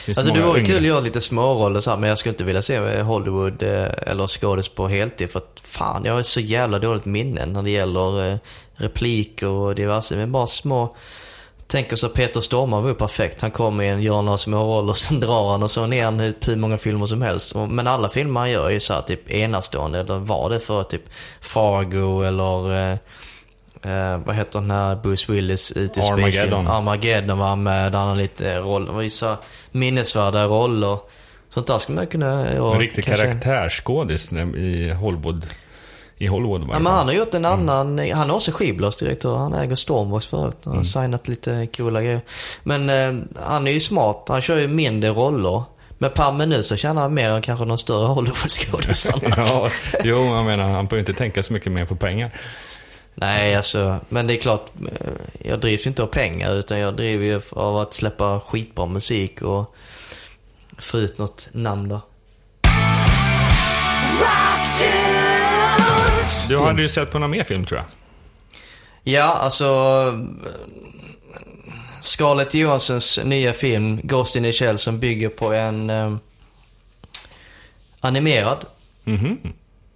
Alltså 0.08 0.34
det 0.34 0.40
vore 0.40 0.58
yngre. 0.58 0.66
kul 0.66 0.76
att 0.76 0.88
göra 0.88 1.00
lite 1.00 1.20
småroller 1.20 1.80
så 1.80 1.90
här, 1.90 1.98
men 1.98 2.08
jag 2.08 2.18
skulle 2.18 2.32
inte 2.32 2.44
vilja 2.44 2.62
se 2.62 3.00
Hollywood 3.00 3.62
eh, 3.62 3.88
eller 4.06 4.26
skådis 4.26 4.68
på 4.68 4.88
heltid. 4.88 5.30
För 5.30 5.38
att 5.38 5.60
fan, 5.62 6.04
jag 6.04 6.14
har 6.14 6.22
så 6.22 6.40
jävla 6.40 6.78
dåligt 6.78 7.04
minne 7.04 7.46
när 7.46 7.62
det 7.62 7.70
gäller 7.70 8.32
eh, 8.32 8.38
repliker 8.74 9.46
och 9.46 9.74
diverse. 9.74 10.16
Men 10.16 10.32
bara 10.32 10.46
små... 10.46 10.96
Tänk 11.66 11.98
så 11.98 12.08
Peter 12.08 12.40
Stormare 12.40 12.82
var 12.82 12.88
ju 12.88 12.94
perfekt. 12.94 13.42
Han 13.42 13.50
kommer 13.50 13.84
in, 13.84 14.02
gör 14.02 14.22
några 14.22 14.38
små 14.38 14.56
roller, 14.56 14.92
sen 14.94 15.20
drar 15.20 15.50
han 15.50 15.62
och 15.62 15.70
så 15.70 15.86
ner 15.86 16.04
han 16.04 16.20
hur 16.20 16.56
många 16.56 16.78
filmer 16.78 17.06
som 17.06 17.22
helst. 17.22 17.54
Men 17.54 17.86
alla 17.86 18.08
filmer 18.08 18.40
han 18.40 18.50
gör 18.50 18.66
är 18.66 18.70
ju 18.70 18.80
så 18.80 18.94
här, 18.94 19.02
typ 19.02 19.30
enastående. 19.30 20.00
Eller 20.00 20.18
var 20.18 20.50
det 20.50 20.60
för 20.60 20.82
typ 20.82 21.02
Fargo 21.40 22.22
eller... 22.22 22.72
Eh, 22.72 22.98
eh, 23.84 24.18
vad 24.18 24.36
heter 24.36 24.60
den 24.60 24.70
här 24.70 24.96
Bruce 24.96 25.32
Willis 25.32 25.72
ute 25.72 26.00
i 26.00 26.02
Armageddon. 26.02 26.66
Armageddon 26.66 27.38
var 27.38 27.56
med. 27.56 27.92
Där 27.92 27.98
han 27.98 28.18
lite 28.18 28.58
roller. 28.58 28.86
Det 28.86 28.92
var 28.92 29.02
ju 29.02 29.10
så 29.10 29.36
minnesvärda 29.74 30.44
roller. 30.46 30.98
Sånt 31.48 31.66
där 31.66 31.78
skulle 31.78 31.96
man 31.96 32.06
kunna... 32.06 32.54
ja, 32.54 32.74
En 32.74 32.80
riktig 32.80 33.04
kanske- 33.04 33.26
karaktärsskådis 33.26 34.32
i 34.32 34.90
Hollywood. 34.90 35.46
I 36.18 36.26
Hollywood 36.26 36.60
Ja, 36.72 36.78
men 36.78 36.92
han 36.92 37.06
har 37.06 37.14
gjort 37.14 37.34
en 37.34 37.44
annan, 37.44 37.98
han 37.98 38.30
är 38.30 38.34
också 38.34 38.50
skivbolagsdirektör. 38.52 39.36
Han 39.36 39.54
äger 39.54 39.74
Stormbox 39.76 40.26
förut. 40.26 40.56
Han 40.64 40.76
har 40.76 40.84
signat 40.84 41.28
lite 41.28 41.68
coola 41.76 42.02
grejer. 42.02 42.20
Men 42.62 42.88
eh, 42.90 43.24
han 43.46 43.66
är 43.66 43.72
ju 43.72 43.80
smart. 43.80 44.24
Han 44.28 44.40
kör 44.40 44.56
ju 44.56 44.68
mindre 44.68 45.10
roller. 45.10 45.62
Men 45.98 46.10
per 46.10 46.32
minut 46.32 46.66
så 46.66 46.76
tjänar 46.76 47.02
han 47.02 47.14
mer 47.14 47.30
än 47.30 47.42
kanske 47.42 47.64
de 47.64 47.78
större 47.78 48.06
Hollywoodskådisarna. 48.06 49.34
Ja, 49.36 49.68
jo, 50.04 50.24
jag 50.24 50.44
menar, 50.44 50.64
han 50.64 50.86
behöver 50.86 50.98
inte 50.98 51.12
tänka 51.14 51.42
så 51.42 51.52
mycket 51.52 51.72
mer 51.72 51.84
på 51.84 51.96
pengar. 51.96 52.30
Nej, 53.14 53.54
alltså. 53.54 53.98
Men 54.08 54.26
det 54.26 54.34
är 54.34 54.40
klart. 54.40 54.66
eh, 55.00 55.08
Jag 55.50 55.60
drivs 55.60 55.86
inte 55.86 56.02
av 56.02 56.06
pengar. 56.06 56.52
Utan 56.52 56.78
jag 56.78 56.96
driver 56.96 57.24
ju 57.24 57.40
av 57.50 57.76
att 57.76 57.94
släppa 57.94 58.40
skitbra 58.40 58.86
musik 58.86 59.42
och 59.42 59.74
få 60.78 60.98
ut 60.98 61.18
något 61.18 61.48
namn 61.52 61.88
där. 61.88 62.00
Du 66.48 66.58
hade 66.58 66.82
ju 66.82 66.88
sett 66.88 67.10
på 67.10 67.18
någon 67.18 67.30
mer 67.30 67.44
film 67.44 67.64
tror 67.66 67.78
jag. 67.80 67.86
Ja, 69.14 69.22
alltså... 69.24 69.66
Scarlett 72.00 72.54
Johanssons 72.54 73.18
nya 73.24 73.52
film 73.52 74.00
Ghost 74.02 74.36
in 74.36 74.42
the 74.42 74.52
Shell 74.52 74.78
som 74.78 74.98
bygger 75.00 75.28
på 75.28 75.52
en 75.52 75.90
eh, 75.90 76.16
animerad 78.00 78.58
Mhm. 79.04 79.38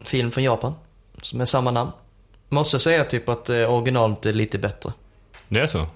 film 0.01 0.31
från 0.31 0.45
Japan. 0.45 0.75
Med 1.35 1.49
samma 1.49 1.71
namn. 1.71 1.91
Måste 2.49 2.79
säga 2.79 3.05
typ 3.05 3.29
att 3.29 3.51
eh, 3.51 3.75
originalet 3.75 4.27
är 4.27 4.33
lite 4.33 4.59
bättre. 4.59 4.93
Det 5.49 5.61
är 5.61 5.67
så? 5.67 5.87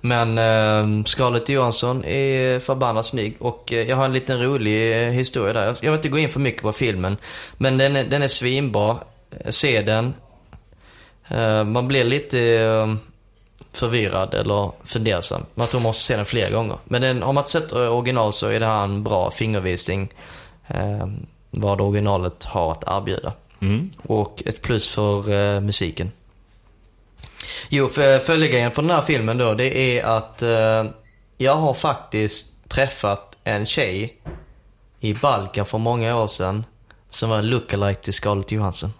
Men 0.00 0.38
eh, 0.38 1.04
Scarlett 1.04 1.48
Johansson 1.48 2.04
är 2.04 2.60
förbannat 2.60 3.06
snygg 3.06 3.36
och 3.38 3.72
eh, 3.72 3.88
jag 3.88 3.96
har 3.96 4.04
en 4.04 4.12
liten 4.12 4.42
rolig 4.42 5.02
eh, 5.06 5.10
historia 5.10 5.52
där. 5.52 5.64
Jag- 5.64 5.76
Jag 5.80 5.90
vill 5.90 5.98
inte 5.98 6.08
gå 6.08 6.18
in 6.18 6.28
för 6.28 6.40
mycket 6.40 6.62
på 6.62 6.72
filmen. 6.72 7.16
Men 7.56 7.78
den 7.78 7.96
är, 7.96 8.04
den 8.04 8.22
är 8.22 8.28
svinbra. 8.28 8.96
Eh, 9.30 9.50
Se 9.50 9.82
den. 9.82 10.14
Eh, 11.28 11.64
man 11.64 11.88
blir 11.88 12.04
lite 12.04 12.40
eh, 12.40 12.94
förvirrad 13.72 14.34
eller 14.34 14.70
fundersam. 14.84 15.42
Man 15.54 15.66
tror 15.66 15.80
man 15.80 15.88
måste 15.88 16.02
se 16.02 16.16
den 16.16 16.24
flera 16.24 16.50
gånger. 16.50 16.76
Men 16.84 17.02
den, 17.02 17.22
har 17.22 17.32
man 17.32 17.42
inte 17.42 17.50
sett 17.50 17.72
original 17.72 18.32
så 18.32 18.46
är 18.46 18.60
det 18.60 18.66
här 18.66 18.84
en 18.84 19.04
bra 19.04 19.30
fingervisning. 19.30 20.08
Eh, 20.66 21.06
vad 21.50 21.80
originalet 21.80 22.44
har 22.44 22.72
att 22.72 22.84
erbjuda. 22.86 23.32
Mm. 23.60 23.90
Och 24.02 24.42
ett 24.46 24.62
plus 24.62 24.88
för 24.88 25.30
eh, 25.30 25.60
musiken. 25.60 26.10
Jo, 27.68 27.88
för 27.88 28.18
följegrejen 28.18 28.70
för 28.70 28.82
den 28.82 28.90
här 28.90 29.02
filmen 29.02 29.38
då, 29.38 29.54
det 29.54 29.98
är 29.98 30.04
att 30.04 30.42
eh, 30.42 30.84
jag 31.36 31.56
har 31.56 31.74
faktiskt 31.74 32.68
träffat 32.68 33.36
en 33.44 33.66
tjej 33.66 34.20
i 35.00 35.14
Balkan 35.14 35.66
för 35.66 35.78
många 35.78 36.16
år 36.16 36.28
sedan 36.28 36.64
som 37.10 37.30
var 37.30 37.38
en 37.38 37.50
lookalike 37.50 38.02
till 38.02 38.12
Scarlett 38.12 38.52
Johansson. 38.52 38.92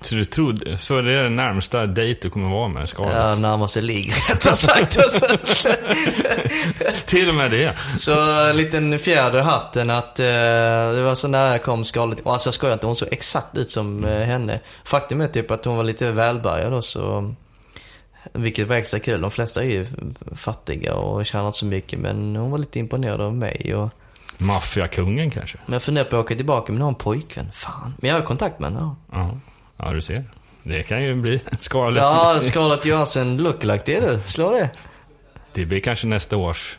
Så 0.00 0.14
du 0.14 0.24
trodde, 0.24 0.78
så 0.78 1.00
det 1.00 1.12
är 1.12 1.22
den 1.22 1.36
närmsta 1.36 1.86
dejt 1.86 2.20
du 2.22 2.30
kommer 2.30 2.50
vara 2.50 2.68
med 2.68 2.88
Scarlett? 2.88 3.14
Ja, 3.16 3.34
närmaste 3.34 3.80
ligg 3.80 4.12
rättare 4.28 4.56
sagt. 4.56 4.98
Till 7.06 7.28
och 7.28 7.34
med 7.34 7.50
det. 7.50 7.74
Så 7.98 8.40
en 8.50 8.56
liten 8.56 8.98
fjäder 8.98 9.38
i 9.38 9.42
hatten 9.42 9.90
att 9.90 10.20
eh, 10.20 10.26
det 10.94 11.02
var 11.02 11.14
så 11.14 11.28
nära 11.28 11.52
jag 11.52 11.62
kom. 11.62 11.84
Och 12.22 12.32
alltså 12.32 12.48
jag 12.48 12.54
skojar 12.54 12.74
inte, 12.74 12.86
hon 12.86 12.96
såg 12.96 13.08
exakt 13.12 13.56
ut 13.56 13.70
som 13.70 14.04
eh, 14.04 14.20
henne. 14.22 14.60
Faktum 14.84 15.20
är 15.20 15.28
typ 15.28 15.50
att 15.50 15.64
hon 15.64 15.76
var 15.76 15.84
lite 15.84 16.10
välbärgad 16.10 16.72
då 16.72 16.82
så. 16.82 17.34
Vilket 18.32 18.68
var 18.68 18.76
extra 18.76 19.00
kul. 19.00 19.20
De 19.20 19.30
flesta 19.30 19.60
är 19.60 19.64
ju 19.68 19.86
fattiga 20.36 20.94
och 20.94 21.26
tjänar 21.26 21.46
inte 21.46 21.58
så 21.58 21.66
mycket. 21.66 21.98
Men 21.98 22.36
hon 22.36 22.50
var 22.50 22.58
lite 22.58 22.78
imponerad 22.78 23.20
av 23.20 23.34
mig. 23.34 23.74
Och, 23.74 23.90
Maffiakungen 24.38 25.30
kanske? 25.30 25.58
men 25.66 25.72
jag 25.72 25.82
funderar 25.82 26.04
på 26.04 26.16
att 26.16 26.24
åka 26.24 26.34
tillbaka 26.36 26.72
men 26.72 26.82
har 26.82 26.88
en 26.88 26.94
pojkvän. 26.94 27.50
Fan. 27.52 27.94
Men 27.98 28.10
jag 28.10 28.16
har 28.16 28.22
kontakt 28.22 28.58
med 28.60 28.72
henne. 28.72 28.80
Ja, 28.80 28.96
Ja, 29.12 29.30
ja 29.82 29.92
du 29.92 30.00
ser. 30.00 30.24
Det 30.62 30.82
kan 30.82 31.02
ju 31.02 31.14
bli 31.14 31.40
Scarlett. 31.58 32.02
ja 32.02 32.40
Scarlett 32.42 32.84
Johansson 32.84 33.36
lookalike 33.36 33.82
det 33.86 33.96
är 33.96 34.00
du. 34.00 34.20
Slå 34.24 34.50
det. 34.50 34.70
Det 35.52 35.64
blir 35.64 35.80
kanske 35.80 36.06
nästa 36.06 36.36
års 36.36 36.78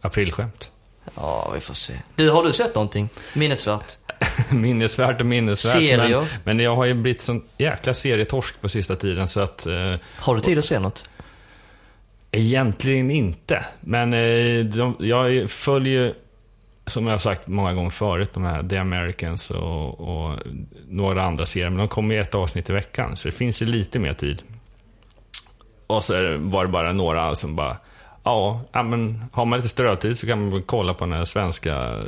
aprilskämt. 0.00 0.70
Ja, 1.14 1.50
vi 1.54 1.60
får 1.60 1.74
se. 1.74 1.92
Du, 2.16 2.30
har 2.30 2.42
du 2.44 2.52
sett 2.52 2.74
någonting 2.74 3.08
minnesvärt? 3.34 3.96
minnesvärt 4.50 5.20
och 5.20 5.26
minnesvärt. 5.26 5.72
Serier. 5.72 6.20
Men, 6.20 6.28
men 6.44 6.60
jag 6.60 6.76
har 6.76 6.84
ju 6.84 6.94
blivit 6.94 7.20
sån 7.20 7.44
jäkla 7.58 7.94
serietorsk 7.94 8.60
på 8.60 8.68
sista 8.68 8.96
tiden 8.96 9.28
så 9.28 9.40
att... 9.40 9.66
Eh, 9.66 9.94
Har 10.16 10.34
du 10.34 10.40
tid 10.40 10.58
att 10.58 10.64
se 10.64 10.78
något? 10.78 11.04
egentligen 12.36 13.10
inte. 13.10 13.64
Men 13.80 14.14
eh, 14.14 14.64
de, 14.64 14.96
jag 14.98 15.50
följer, 15.50 16.14
som 16.86 17.06
jag 17.06 17.12
har 17.12 17.18
sagt 17.18 17.46
många 17.46 17.74
gånger 17.74 17.90
förut, 17.90 18.30
de 18.34 18.44
här 18.44 18.62
The 18.68 18.76
Americans 18.76 19.50
och, 19.50 20.00
och 20.00 20.38
några 20.88 21.22
andra 21.22 21.46
serier. 21.46 21.70
Men 21.70 21.78
de 21.78 21.88
kommer 21.88 22.14
ju 22.14 22.20
ett 22.20 22.34
avsnitt 22.34 22.70
i 22.70 22.72
veckan, 22.72 23.16
så 23.16 23.28
det 23.28 23.32
finns 23.32 23.62
ju 23.62 23.66
lite 23.66 23.98
mer 23.98 24.12
tid. 24.12 24.42
Och 25.86 26.04
så 26.04 26.14
var 26.38 26.64
det 26.64 26.70
bara 26.72 26.92
några 26.92 27.34
som 27.34 27.56
bara... 27.56 27.76
Ja, 28.26 28.60
men 28.72 29.24
har 29.32 29.44
man 29.44 29.58
lite 29.58 29.68
strötid 29.68 30.18
så 30.18 30.26
kan 30.26 30.50
man 30.50 30.62
kolla 30.62 30.94
på 30.94 31.04
den 31.04 31.12
här 31.12 31.24
svenska 31.24 31.74
eh, 31.74 32.00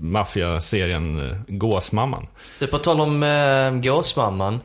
maffiaserien 0.00 1.30
eh, 1.30 1.36
Gåsmamman. 1.48 2.26
Du, 2.58 2.66
på 2.66 2.78
tal 2.78 3.00
om 3.00 3.22
eh, 3.22 3.70
Gåsmamman. 3.72 4.60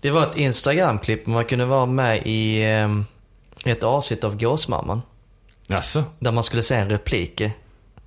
Det 0.00 0.10
var 0.10 0.22
ett 0.22 0.36
Instagram-klipp 0.36 1.26
man 1.26 1.44
kunde 1.44 1.64
vara 1.64 1.86
med 1.86 2.26
i 2.26 2.62
eh, 2.64 3.72
ett 3.72 3.82
avsnitt 3.82 4.24
av 4.24 4.38
Gåsmamman. 4.38 5.02
Jaså, 5.68 6.04
Där 6.18 6.32
man 6.32 6.44
skulle 6.44 6.62
säga 6.62 6.80
en 6.80 6.90
replik. 6.90 7.42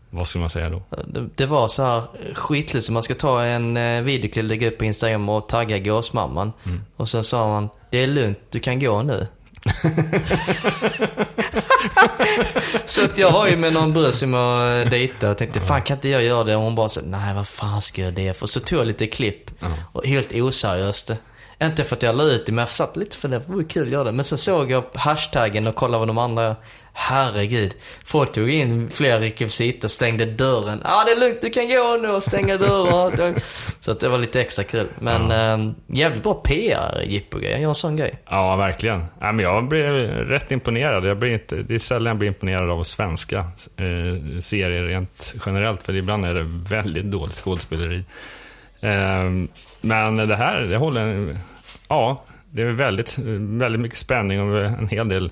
Vad 0.09 0.27
ska 0.27 0.39
man 0.39 0.49
säga 0.49 0.69
då? 0.69 0.81
Det, 1.07 1.29
det 1.35 1.45
var 1.45 1.67
så 1.67 1.83
här 1.83 2.03
skitligt 2.33 2.89
man 2.89 3.03
ska 3.03 3.15
ta 3.15 3.43
en 3.43 3.77
eh, 3.77 4.01
videoklipp, 4.01 4.45
lägga 4.45 4.67
upp 4.67 4.77
på 4.77 4.85
Instagram 4.85 5.29
och 5.29 5.49
tagga 5.49 5.79
Gåsmamman. 5.79 6.51
Och 6.95 7.09
sen 7.09 7.23
sa 7.23 7.47
man, 7.47 7.69
det 7.89 8.03
är 8.03 8.07
lugnt, 8.07 8.39
du 8.49 8.59
kan 8.59 8.79
gå 8.79 9.03
nu. 9.03 9.27
så 12.85 13.05
att 13.05 13.17
jag 13.17 13.31
var 13.31 13.47
ju 13.47 13.57
med 13.57 13.73
någon 13.73 13.93
brud 13.93 14.13
som 14.13 14.33
jag 14.33 14.81
eh, 14.81 14.89
dejtade 14.89 15.31
och 15.31 15.37
tänkte, 15.37 15.59
fan 15.59 15.81
kan 15.81 15.97
inte 15.97 16.09
jag 16.09 16.23
göra 16.23 16.43
det? 16.43 16.55
Och 16.55 16.63
hon 16.63 16.75
bara 16.75 16.89
så, 16.89 17.01
nej 17.01 17.35
vad 17.35 17.47
fan 17.47 17.81
ska 17.81 18.01
jag 18.01 18.13
det 18.13 18.39
för? 18.39 18.45
Så 18.45 18.59
tog 18.59 18.79
jag 18.79 18.87
lite 18.87 19.07
klipp. 19.07 19.51
Och 19.91 20.05
helt 20.05 20.33
oseriöst. 20.33 21.11
Inte 21.63 21.83
för 21.83 21.95
att 21.95 22.03
jag 22.03 22.15
la 22.15 22.23
ut 22.23 22.45
det, 22.45 22.51
men 22.51 22.61
jag 22.61 22.71
satt 22.71 22.97
lite 22.97 23.17
för 23.17 23.27
det. 23.27 23.39
Det 23.39 23.53
var 23.53 23.63
kul 23.63 23.83
att 23.83 23.89
göra 23.89 24.03
det. 24.03 24.11
Men 24.11 24.25
sen 24.25 24.37
såg 24.37 24.71
jag 24.71 24.83
hashtaggen 24.93 25.67
och 25.67 25.75
kollade 25.75 25.99
vad 25.99 26.07
de 26.07 26.17
andra 26.17 26.55
Herregud. 26.93 27.75
Folk 28.05 28.31
tog 28.31 28.49
in 28.49 28.89
fler 28.89 29.19
rekvisita, 29.19 29.89
stängde 29.89 30.25
dörren. 30.25 30.81
Ja, 30.83 31.01
ah, 31.01 31.03
det 31.03 31.11
är 31.11 31.19
lugnt, 31.19 31.41
du 31.41 31.49
kan 31.49 31.67
gå 31.67 31.97
nu 32.01 32.09
och 32.09 32.23
stänga 32.23 32.57
dörren. 32.57 33.35
Så 33.79 33.91
att 33.91 33.99
det 33.99 34.09
var 34.09 34.17
lite 34.17 34.41
extra 34.41 34.63
kul. 34.63 34.87
Men 34.99 35.31
eh, 35.31 35.73
jävligt 35.87 36.23
bra 36.23 36.33
PR, 36.33 37.03
Jippo-grej. 37.05 37.61
Gör 37.61 37.69
en 37.69 37.75
sån 37.75 37.95
grej. 37.95 38.19
Ja, 38.29 38.55
verkligen. 38.55 39.05
Ja, 39.19 39.31
men 39.31 39.45
jag 39.45 39.67
blev 39.67 39.93
rätt 40.09 40.51
imponerad. 40.51 41.05
Jag 41.05 41.17
blir 41.17 41.33
inte, 41.33 41.55
det 41.55 41.75
är 41.75 41.79
sällan 41.79 42.07
jag 42.07 42.17
blir 42.17 42.27
imponerad 42.27 42.69
av 42.69 42.83
svenska 42.83 43.39
eh, 43.77 44.39
serier 44.39 44.83
rent 44.83 45.33
generellt, 45.45 45.83
för 45.83 45.95
ibland 45.95 46.25
är 46.25 46.33
det 46.33 46.45
väldigt 46.75 47.05
dåligt 47.05 47.35
skådespeleri. 47.35 48.03
Eh, 48.79 49.29
men 49.81 50.15
det 50.15 50.35
här, 50.35 50.61
det 50.61 50.77
håller... 50.77 51.37
Ja, 51.87 52.23
det 52.51 52.61
är 52.61 52.71
väldigt, 52.71 53.17
väldigt 53.59 53.81
mycket 53.81 53.97
spänning 53.97 54.41
och 54.41 54.65
en 54.65 54.87
hel 54.87 55.09
del 55.09 55.29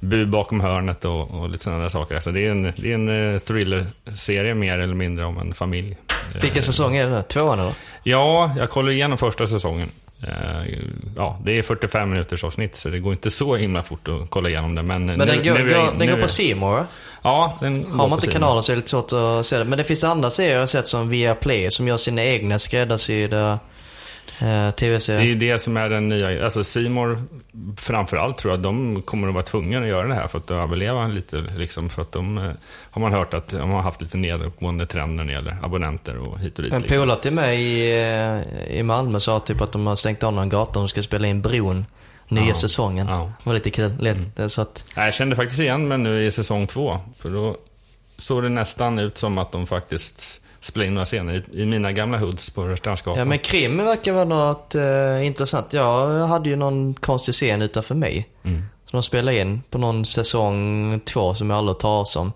bu 0.00 0.26
bakom 0.26 0.60
hörnet 0.60 1.04
och, 1.04 1.30
och 1.30 1.50
lite 1.50 1.64
sådana 1.64 1.82
där 1.82 1.88
saker. 1.88 2.14
Alltså 2.14 2.32
det 2.32 2.46
är 2.46 2.50
en, 2.50 2.62
det 2.62 2.90
är 2.90 2.94
en 2.94 3.34
eh, 3.34 3.38
thriller-serie 3.40 4.54
mer 4.54 4.78
eller 4.78 4.94
mindre 4.94 5.24
om 5.24 5.38
en 5.38 5.54
familj. 5.54 5.96
Eh, 6.34 6.42
Vilken 6.42 6.62
säsong 6.62 6.96
är 6.96 7.06
det 7.06 7.16
nu? 7.16 7.22
Tvåan 7.22 7.60
eller? 7.60 7.72
Ja, 8.02 8.54
jag 8.58 8.70
kollade 8.70 8.94
igenom 8.94 9.18
första 9.18 9.46
säsongen. 9.46 9.88
Eh, 10.22 10.78
Ja, 11.16 11.38
det 11.44 11.58
är 11.58 11.62
45 11.62 12.10
minuters 12.10 12.44
avsnitt, 12.44 12.74
så 12.76 12.88
det 12.88 12.98
går 12.98 13.12
inte 13.12 13.30
så 13.30 13.56
himla 13.56 13.82
fort 13.82 14.08
att 14.08 14.30
kolla 14.30 14.48
igenom 14.48 14.74
det. 14.74 14.82
Men, 14.82 15.06
Men 15.06 15.18
den, 15.18 15.36
går, 15.36 15.46
jag 15.46 15.68
går, 15.68 15.98
den 15.98 15.98
nu 15.98 16.16
går 16.16 16.52
på 16.54 16.60
More, 16.60 16.76
va? 16.76 16.86
Ja, 17.22 17.58
den 17.60 17.86
Har 17.92 18.08
man 18.08 18.18
inte 18.18 18.26
kanalen 18.30 18.62
så 18.62 18.72
är 18.72 18.76
det 18.76 18.78
lite 18.78 18.90
svårt 18.90 19.12
att 19.12 19.46
se 19.46 19.58
det. 19.58 19.64
Men 19.64 19.78
det 19.78 19.84
finns 19.84 20.04
andra 20.04 20.30
serier 20.30 20.52
jag 20.52 20.60
har 20.60 20.66
sett 20.66 20.88
som 20.88 21.08
Viaplay 21.08 21.70
som 21.70 21.88
gör 21.88 21.96
sina 21.96 22.24
egna 22.24 22.58
skräddarsydda 22.58 23.58
eh, 24.42 24.74
Det 24.78 25.08
är 25.08 25.20
ju 25.20 25.34
det 25.34 25.58
som 25.58 25.76
är 25.76 25.88
den 25.88 26.08
nya, 26.08 26.44
alltså 26.44 26.64
Simor 26.64 27.22
framförallt 27.76 28.38
tror 28.38 28.52
jag, 28.52 28.60
de 28.60 29.02
kommer 29.02 29.28
att 29.28 29.34
vara 29.34 29.44
tvungna 29.44 29.78
att 29.80 29.86
göra 29.86 30.08
det 30.08 30.14
här 30.14 30.26
för 30.28 30.38
att 30.38 30.50
överleva 30.50 31.06
lite 31.06 31.44
liksom. 31.56 31.88
För 31.90 32.02
att 32.02 32.12
de, 32.12 32.38
eh, 32.38 32.50
har 32.90 33.00
man 33.00 33.12
hört 33.12 33.34
att 33.34 33.48
de 33.48 33.70
har 33.70 33.82
haft 33.82 34.02
lite 34.02 34.16
nedåtgående 34.16 34.86
trend 34.86 35.16
när 35.16 35.24
det 35.24 35.32
gäller 35.32 35.56
abonnenter 35.62 36.18
och 36.18 36.38
hit 36.38 36.58
och 36.58 36.64
dit. 36.64 36.72
En 36.72 36.80
liksom. 36.80 36.98
polare 36.98 37.20
till 37.20 37.32
mig 37.32 37.62
i, 37.62 38.00
eh, 38.68 38.76
i 38.78 38.82
Malmö 38.82 39.20
sa 39.20 39.40
typ 39.40 39.60
att 39.60 39.72
de 39.72 39.86
har 39.86 39.96
stängt 39.96 40.22
av 40.22 40.32
någon 40.32 40.48
gata 40.48 40.70
och 40.70 40.84
de 40.84 40.88
ska 40.88 41.02
spela 41.02 41.26
in 41.26 41.42
Bron. 41.42 41.86
Nya 42.28 42.44
Ja. 42.48 42.54
säsongen. 42.54 43.06
Ja. 43.08 43.32
Det 43.42 43.46
var 43.50 43.54
lite 43.54 43.70
kul. 43.70 43.92
Lätt, 44.00 44.52
Så 44.52 44.62
att, 44.62 44.84
Jag 44.96 45.14
kände 45.14 45.36
faktiskt 45.36 45.60
igen 45.60 45.88
men 45.88 46.02
nu 46.02 46.24
i 46.26 46.30
säsong 46.30 46.66
två. 46.66 46.98
För 47.18 47.30
då 47.30 47.56
såg 48.18 48.42
det 48.42 48.48
nästan 48.48 48.98
ut 48.98 49.18
som 49.18 49.38
att 49.38 49.52
de 49.52 49.66
faktiskt 49.66 50.40
spelade 50.60 50.86
in 50.86 50.94
några 50.94 51.04
scener 51.04 51.44
i, 51.52 51.62
i 51.62 51.66
mina 51.66 51.92
gamla 51.92 52.18
hoods 52.18 52.50
på 52.50 52.64
Rörstrandsgatan. 52.64 53.18
ja 53.18 53.24
men 53.24 53.38
krim 53.38 53.76
verkar 53.76 54.12
vara 54.12 54.24
något 54.24 54.74
eh, 54.74 55.26
intressant. 55.26 55.72
Jag 55.72 56.26
hade 56.26 56.48
ju 56.48 56.56
någon 56.56 56.94
konstig 56.94 57.34
scen 57.34 57.62
utanför 57.62 57.94
mig. 57.94 58.28
Mm. 58.42 58.62
Som 58.90 58.96
de 58.96 59.02
spelade 59.02 59.40
in 59.40 59.62
på 59.70 59.78
någon 59.78 60.04
säsong 60.04 61.00
två 61.04 61.34
som 61.34 61.50
jag 61.50 61.58
aldrig 61.58 61.74
hört 61.74 61.80
talas 61.80 62.16
om. 62.16 62.32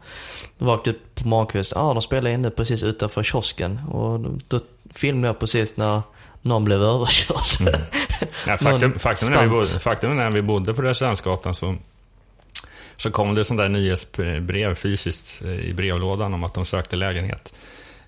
Vaknade 0.59 0.99
upp 0.99 1.14
på 1.14 1.29
morgonkvisten. 1.29 1.79
Ja, 1.79 1.91
ah, 1.91 1.95
de 1.95 2.03
spelade 2.03 2.35
in 2.35 2.43
nu 2.43 2.51
precis 2.51 2.83
utanför 2.83 3.22
kiosken. 3.22 3.79
Och 3.79 4.20
då, 4.49 4.61
filmade 4.95 5.27
jag 5.27 5.39
precis 5.39 5.77
när 5.77 6.03
någon 6.43 6.64
blev 6.64 6.83
överkörd. 6.83 7.75
Ja, 8.47 8.57
faktum, 8.59 8.99
faktum, 8.99 9.33
när 9.33 9.43
vi 9.43 9.49
bodde, 9.49 9.81
faktum 9.81 10.11
är 10.11 10.14
när 10.14 10.31
vi 10.31 10.43
bodde 10.43 10.75
på 10.75 10.83
Rörstrandsgatan 10.83 11.55
så, 11.55 11.77
så 12.97 13.11
kom 13.11 13.35
det 13.35 13.45
sånt 13.45 13.59
där 13.59 13.68
nyhetsbrev 13.68 14.75
fysiskt 14.75 15.43
eh, 15.45 15.61
i 15.61 15.72
brevlådan 15.75 16.35
om 16.35 16.45
att 16.45 16.55
de 16.55 16.64
sökte 16.64 16.97
lägenhet. 16.97 17.55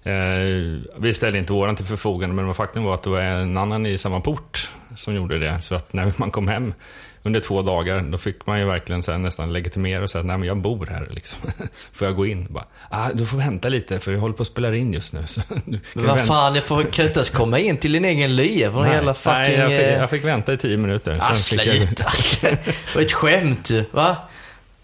Eh, 0.06 0.80
vi 0.98 1.14
ställde 1.14 1.38
inte 1.38 1.52
våran 1.52 1.76
till 1.76 1.86
förfogande, 1.86 2.36
men 2.36 2.54
faktum 2.54 2.84
var 2.84 2.94
att 2.94 3.02
det 3.02 3.10
var 3.10 3.20
en 3.20 3.56
annan 3.56 3.86
i 3.86 3.98
samma 3.98 4.20
port 4.20 4.70
som 4.96 5.14
gjorde 5.14 5.38
det. 5.38 5.60
Så 5.60 5.74
att 5.74 5.92
när 5.92 6.12
man 6.16 6.30
kom 6.30 6.48
hem 6.48 6.74
under 7.22 7.40
två 7.40 7.62
dagar, 7.62 8.00
då 8.00 8.18
fick 8.18 8.46
man 8.46 8.58
ju 8.58 8.64
verkligen 8.64 9.02
så 9.02 9.18
nästan 9.18 9.52
legitimera 9.52 10.02
och 10.02 10.10
säga 10.10 10.24
nej 10.24 10.38
men 10.38 10.48
jag 10.48 10.56
bor 10.56 10.86
här 10.86 11.08
liksom. 11.10 11.38
Får 11.92 12.06
jag 12.08 12.16
gå 12.16 12.26
in? 12.26 12.46
Bara, 12.50 12.64
ah, 12.90 13.10
du 13.14 13.26
får 13.26 13.38
vänta 13.38 13.68
lite 13.68 13.98
för 13.98 14.10
vi 14.10 14.18
håller 14.18 14.34
på 14.34 14.42
att 14.42 14.46
spela 14.46 14.74
in 14.76 14.92
just 14.92 15.12
nu. 15.12 15.22
Så 15.26 15.40
Men 15.64 15.80
vad 15.94 16.04
vänta." 16.04 16.22
fan, 16.22 16.54
jag 16.54 16.64
får, 16.64 16.82
kan 16.82 17.06
inte 17.06 17.18
ens 17.18 17.30
komma 17.30 17.58
in 17.58 17.76
till 17.76 17.92
din 17.92 18.04
egen 18.04 18.36
lya 18.36 18.70
Nej, 18.70 18.94
hela 18.94 19.14
fucking... 19.14 19.36
nej 19.38 19.54
jag, 19.54 19.68
fick, 19.68 19.80
eh, 19.80 19.98
jag 19.98 20.10
fick 20.10 20.24
vänta 20.24 20.52
i 20.52 20.56
tio 20.56 20.76
minuter. 20.76 21.18
Ah, 21.20 21.26
jag- 21.28 21.36
sluta. 21.38 22.04
Det 22.40 22.94
var 22.94 23.02
ett 23.02 23.12
skämt 23.12 23.70
va? 23.90 24.16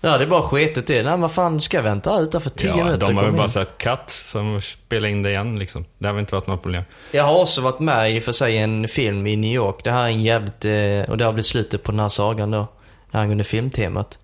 Ja, 0.04 0.18
det 0.18 0.24
är 0.24 0.28
bara 0.28 0.42
skitet 0.42 0.86
det. 0.86 1.02
Nej, 1.02 1.18
vad 1.18 1.32
fan, 1.32 1.60
ska 1.60 1.76
jag 1.76 1.84
vänta 1.84 2.18
utanför 2.20 2.50
tio 2.50 2.68
Ja, 2.68 2.76
minuter? 2.84 3.06
de 3.06 3.16
har 3.16 3.24
väl 3.24 3.32
bara 3.32 3.48
sett 3.48 3.78
katt 3.78 4.10
som 4.10 4.60
spelar 4.60 5.08
in 5.08 5.22
det 5.22 5.30
igen 5.30 5.58
liksom. 5.58 5.84
Det 5.98 6.06
har 6.06 6.12
väl 6.14 6.20
inte 6.20 6.34
varit 6.34 6.46
något 6.46 6.62
problem. 6.62 6.82
Jag 7.12 7.24
har 7.24 7.40
också 7.40 7.60
varit 7.60 7.80
med 7.80 8.16
i 8.16 8.20
för 8.20 8.32
sig 8.32 8.58
en 8.58 8.88
film 8.88 9.26
i 9.26 9.36
New 9.36 9.52
York. 9.54 9.76
Det 9.84 9.90
här 9.90 10.02
är 10.02 10.08
en 10.08 10.22
jävligt, 10.22 10.64
eh, 10.64 11.10
och 11.10 11.18
det 11.18 11.24
har 11.24 11.32
blivit 11.32 11.46
slutet 11.46 11.82
på 11.82 11.92
den 11.92 12.00
här 12.00 12.08
sagan 12.08 12.50
då. 12.50 12.66
Angående 13.10 13.44
filmtemat. 13.44 14.18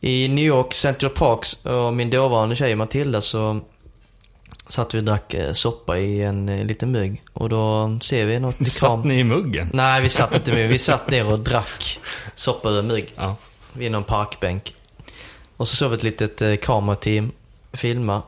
I 0.00 0.28
New 0.28 0.44
York, 0.44 0.74
Central 0.74 1.10
Parks 1.10 1.54
och 1.64 1.92
min 1.94 2.10
dåvarande 2.10 2.56
tjej 2.56 2.74
Matilda 2.74 3.20
så 3.20 3.60
satt 4.68 4.94
vi 4.94 4.98
och 4.98 5.04
drack 5.04 5.34
eh, 5.34 5.52
soppa 5.52 5.98
i 5.98 6.22
en 6.22 6.48
eh, 6.48 6.64
liten 6.64 6.90
mugg. 6.92 7.22
Och 7.32 7.48
då 7.48 7.98
ser 8.02 8.24
vi 8.24 8.40
något 8.40 8.60
i 8.60 8.64
Satt 8.70 9.04
ni 9.04 9.18
i 9.18 9.24
muggen? 9.24 9.70
Nej, 9.72 10.02
vi 10.02 10.08
satt 10.08 10.34
inte 10.34 10.52
med. 10.52 10.68
Vi 10.68 10.78
satt 10.78 11.10
ner 11.10 11.32
och 11.32 11.38
drack 11.38 11.98
soppa 12.34 12.68
ur 12.68 12.82
mugg. 12.82 13.12
Ja. 13.16 13.36
Vid 13.72 13.92
någon 13.92 14.04
parkbänk. 14.04 14.74
Och 15.56 15.68
så 15.68 15.76
såg 15.76 15.90
vi 15.90 15.96
ett 15.96 16.02
litet 16.02 16.42
eh, 16.42 16.56
kamerateam 16.56 17.32
filma. 17.72 18.22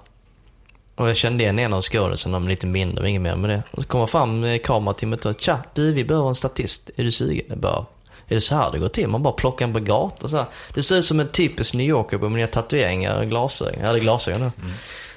Och 0.94 1.08
jag 1.08 1.16
kände 1.16 1.42
igen 1.42 1.58
en 1.58 1.72
av 1.72 1.82
skådisarna, 1.82 2.38
men 2.38 2.48
lite 2.48 2.66
mindre, 2.66 3.08
inget 3.08 3.22
mer 3.22 3.36
med 3.36 3.50
det. 3.50 3.62
Och 3.70 3.82
så 3.82 3.88
kommer 3.88 4.06
fram 4.06 4.44
eh, 4.44 4.58
kamerateamet 4.58 5.26
och 5.26 5.40
tja, 5.40 5.58
du 5.74 5.92
vi 5.92 6.04
behöver 6.04 6.28
en 6.28 6.34
statist. 6.34 6.90
Är 6.96 7.04
du 7.04 7.10
sugen? 7.10 7.44
Jag 7.48 7.58
bara, 7.58 7.86
är 8.28 8.34
det 8.34 8.40
så 8.40 8.54
här 8.54 8.72
det 8.72 8.78
går 8.78 8.88
till? 8.88 9.08
Man 9.08 9.22
bara 9.22 9.34
plockar 9.34 9.66
en 9.66 9.72
på 9.72 9.80
gatan 9.80 10.28
så 10.28 10.36
här. 10.36 10.46
Det 10.74 10.82
ser 10.82 10.96
ut 10.96 11.04
som 11.04 11.20
en 11.20 11.28
typisk 11.28 11.74
New 11.74 11.86
Yorker 11.86 12.18
med 12.18 12.30
mina 12.30 12.46
tatueringar 12.46 13.20
och 13.20 13.26
glasögon. 13.26 13.80
Jag 13.80 13.86
hade 13.86 14.00
glasögon 14.00 14.40
då. 14.40 14.50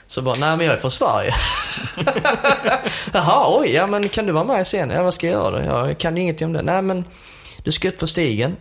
Så 0.08 0.22
bara, 0.22 0.36
nej 0.40 0.58
men 0.58 0.66
jag 0.66 0.76
är 0.76 0.80
från 0.80 0.92
Sverige. 0.92 1.32
Jaha, 3.14 3.60
oj, 3.60 3.72
ja 3.72 3.88
men 3.88 4.10
kan 4.10 4.26
du 4.26 4.32
vara 4.32 4.44
med 4.44 4.68
sen? 4.68 4.90
Ja, 4.90 5.04
vad 5.04 5.14
ska 5.14 5.28
jag 5.28 5.34
göra 5.34 5.52
då? 5.52 5.66
Ja, 5.66 5.88
jag 5.88 5.98
kan 5.98 6.16
ju 6.18 6.22
ingenting 6.24 6.48
om 6.48 6.54
det. 6.54 6.62
Nej 6.62 6.82
men, 6.82 7.06
du 7.64 7.72
ska 7.72 7.88
ut 7.88 8.00
på 8.00 8.08
stigen. 8.08 8.56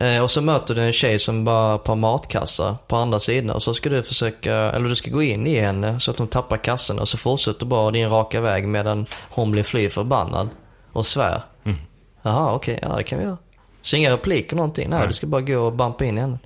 Eh, 0.00 0.22
och 0.22 0.30
så 0.30 0.40
möter 0.42 0.74
du 0.74 0.82
en 0.82 0.92
tjej 0.92 1.18
som 1.18 1.44
bara 1.44 1.78
par 1.78 1.94
matkassar 1.94 2.76
på 2.88 2.96
andra 2.96 3.20
sidan. 3.20 3.50
Och 3.56 3.62
så 3.62 3.74
ska 3.74 3.88
du 3.88 4.02
försöka, 4.02 4.54
eller 4.54 4.88
du 4.88 4.94
ska 4.94 5.10
gå 5.10 5.22
in 5.22 5.46
i 5.46 5.60
henne 5.60 6.00
så 6.00 6.10
att 6.10 6.18
hon 6.18 6.28
tappar 6.28 6.56
kassan. 6.56 6.98
Och 6.98 7.08
så 7.08 7.18
fortsätter 7.18 7.66
bara 7.66 7.90
din 7.90 8.10
raka 8.10 8.40
väg 8.40 8.68
medan 8.68 9.06
hon 9.30 9.50
blir 9.50 9.62
fly 9.62 9.88
förbannad. 9.90 10.48
Och 10.92 11.06
svär. 11.06 11.42
Mm. 11.64 11.78
Jaha, 12.22 12.52
okej, 12.54 12.78
ja 12.82 12.88
det 12.96 13.02
kan 13.02 13.18
vi 13.18 13.24
göra. 13.24 13.36
Så 13.82 13.96
inga 13.96 14.10
repliker 14.12 14.56
någonting. 14.56 14.90
Nej, 14.90 14.98
Nej. 14.98 15.08
du 15.08 15.14
ska 15.14 15.26
bara 15.26 15.40
gå 15.40 15.58
och 15.60 15.72
bumpa 15.72 16.04
in 16.04 16.18
i 16.18 16.20
henne. 16.20 16.38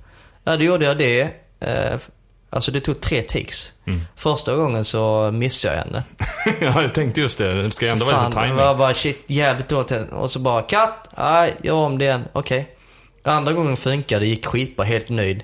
Ja, 0.43 0.57
då 0.57 0.63
gjorde 0.63 0.85
jag 0.85 0.97
det. 0.97 1.21
Eh, 1.59 1.99
alltså 2.49 2.71
det 2.71 2.79
tog 2.79 3.01
tre 3.01 3.21
takes. 3.21 3.73
Mm. 3.87 4.01
Första 4.15 4.55
gången 4.55 4.85
så 4.85 5.31
missade 5.33 5.75
jag 5.75 5.83
henne. 5.83 6.03
ja, 6.75 6.81
jag 6.81 6.93
tänkte 6.93 7.21
just 7.21 7.37
det. 7.37 7.63
Det 7.63 7.71
ska 7.71 7.85
ju 7.85 7.91
ändå 7.91 8.05
Så 8.05 8.11
vara 8.11 8.25
lite 8.27 8.37
Det 8.39 8.43
timing. 8.43 8.57
var 8.57 8.75
bara 8.75 8.93
shit, 8.93 9.23
jävligt 9.27 9.67
dåligt. 9.69 9.91
Och 10.11 10.29
så 10.31 10.39
bara 10.39 10.61
katt, 10.61 11.07
nej, 11.17 11.55
gör 11.63 11.73
om 11.73 11.97
det 11.97 12.05
igen. 12.05 12.23
Okej. 12.33 12.75
Andra 13.23 13.53
gången 13.53 13.77
funkade, 13.77 14.25
gick 14.25 14.45
skitbra, 14.45 14.85
helt 14.85 15.09
nöjd. 15.09 15.43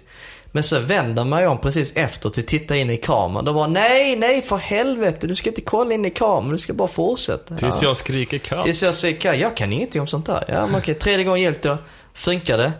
Men 0.51 0.63
så 0.63 0.79
vänder 0.79 1.23
man 1.23 1.47
om 1.47 1.57
precis 1.61 1.91
efter 1.95 2.29
till 2.29 2.45
titta 2.45 2.75
in 2.75 2.89
i 2.89 2.97
kameran. 2.97 3.45
Då 3.45 3.53
bara 3.53 3.67
nej, 3.67 4.15
nej 4.15 4.41
för 4.41 4.57
helvete. 4.57 5.27
Du 5.27 5.35
ska 5.35 5.49
inte 5.49 5.61
kolla 5.61 5.93
in 5.93 6.05
i 6.05 6.09
kameran, 6.09 6.49
du 6.49 6.57
ska 6.57 6.73
bara 6.73 6.87
fortsätta. 6.87 7.55
Tills 7.55 7.81
Ja. 7.81 7.87
jag 7.87 7.97
skriker 7.97 8.37
katt. 8.37 8.65
Tills 8.65 8.83
jag 8.83 8.93
säger 8.95 9.17
katt. 9.17 9.37
Jag 9.39 9.57
kan 9.57 9.73
ingenting 9.73 10.01
om 10.01 10.07
sånt 10.07 10.25
där. 10.25 10.43
Ja, 10.47 10.67
men 10.67 10.75
okej. 10.75 10.95
Tredje 10.95 11.25
gången 11.25 11.41
gillt 11.41 11.61
då. 11.61 11.77
Funkade. 12.13 12.71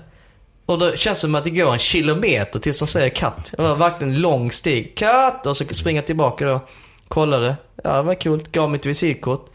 Och 0.66 0.80
då 0.80 0.92
känns 0.96 1.18
det 1.18 1.22
som 1.22 1.36
att 1.36 1.44
det 1.44 1.50
går 1.50 1.74
en 1.74 1.80
kilometer 1.80 2.60
tills 2.60 2.80
de 2.80 2.88
säger 2.88 3.10
katt. 3.10 3.54
Det 3.58 3.62
var 3.62 3.76
verkligen 3.76 4.14
en 4.14 4.22
lång 4.22 4.52
stig. 4.52 4.98
Katt! 4.98 5.48
Och 5.48 5.58
så 5.58 5.66
springer 5.66 6.02
jag 6.02 6.08
tillbaka 6.08 6.46
då. 6.46 6.60
Kollade. 7.08 7.56
Ja, 7.84 7.94
det 7.96 8.02
var 8.02 8.14
kul. 8.16 8.44
Gav 8.52 8.70
mitt 8.72 8.86
visitkort. 8.86 9.46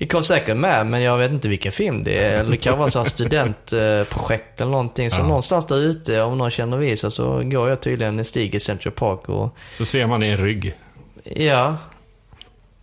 Vi 0.00 0.06
kom 0.06 0.22
säkert 0.24 0.56
med, 0.56 0.86
men 0.86 1.02
jag 1.02 1.18
vet 1.18 1.30
inte 1.30 1.48
vilken 1.48 1.72
film 1.72 2.04
det 2.04 2.18
är. 2.24 2.38
Eller 2.38 2.50
det 2.50 2.56
kan 2.56 2.78
vara 2.78 2.90
så 2.90 2.98
här 2.98 3.06
studentprojekt 3.06 4.60
eller 4.60 4.70
någonting. 4.70 5.10
Så 5.10 5.20
Ja. 5.20 5.26
någonstans 5.26 5.66
där 5.66 5.76
ute, 5.76 6.22
om 6.22 6.38
någon 6.38 6.50
känner 6.50 6.76
visa, 6.76 7.10
så 7.10 7.42
går 7.44 7.68
jag 7.68 7.80
tydligen 7.80 8.18
en 8.18 8.24
stig 8.24 8.54
i 8.54 8.60
Central 8.60 8.92
Park 8.92 9.28
och 9.28 9.56
Så 9.72 9.84
ser 9.84 10.06
man 10.06 10.22
en 10.22 10.36
rygg. 10.36 10.74
Ja. 11.24 11.76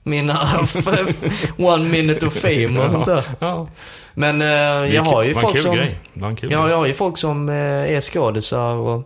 Mina 0.03 0.39
one 1.57 1.83
minute 1.83 2.25
of 2.25 2.33
fame 2.33 2.79
och 2.85 2.91
sånt 2.91 3.05
där. 3.05 3.23
Ja. 3.39 3.67
Men 4.13 4.41
eh, 4.41 4.47
Det 4.81 4.87
jag 4.87 5.03
har 5.03 5.23
ju 5.23 5.33
folk 5.33 5.57
som... 5.57 5.75
grej. 5.75 5.95
Det 6.13 6.35
kul 6.39 6.51
Ja, 6.51 6.69
jag 6.69 6.77
har 6.77 6.85
ju 6.85 6.93
folk 6.93 7.17
som 7.17 7.49
eh, 7.49 7.55
är 7.95 8.01
skådisar 8.01 8.73
och 8.73 9.03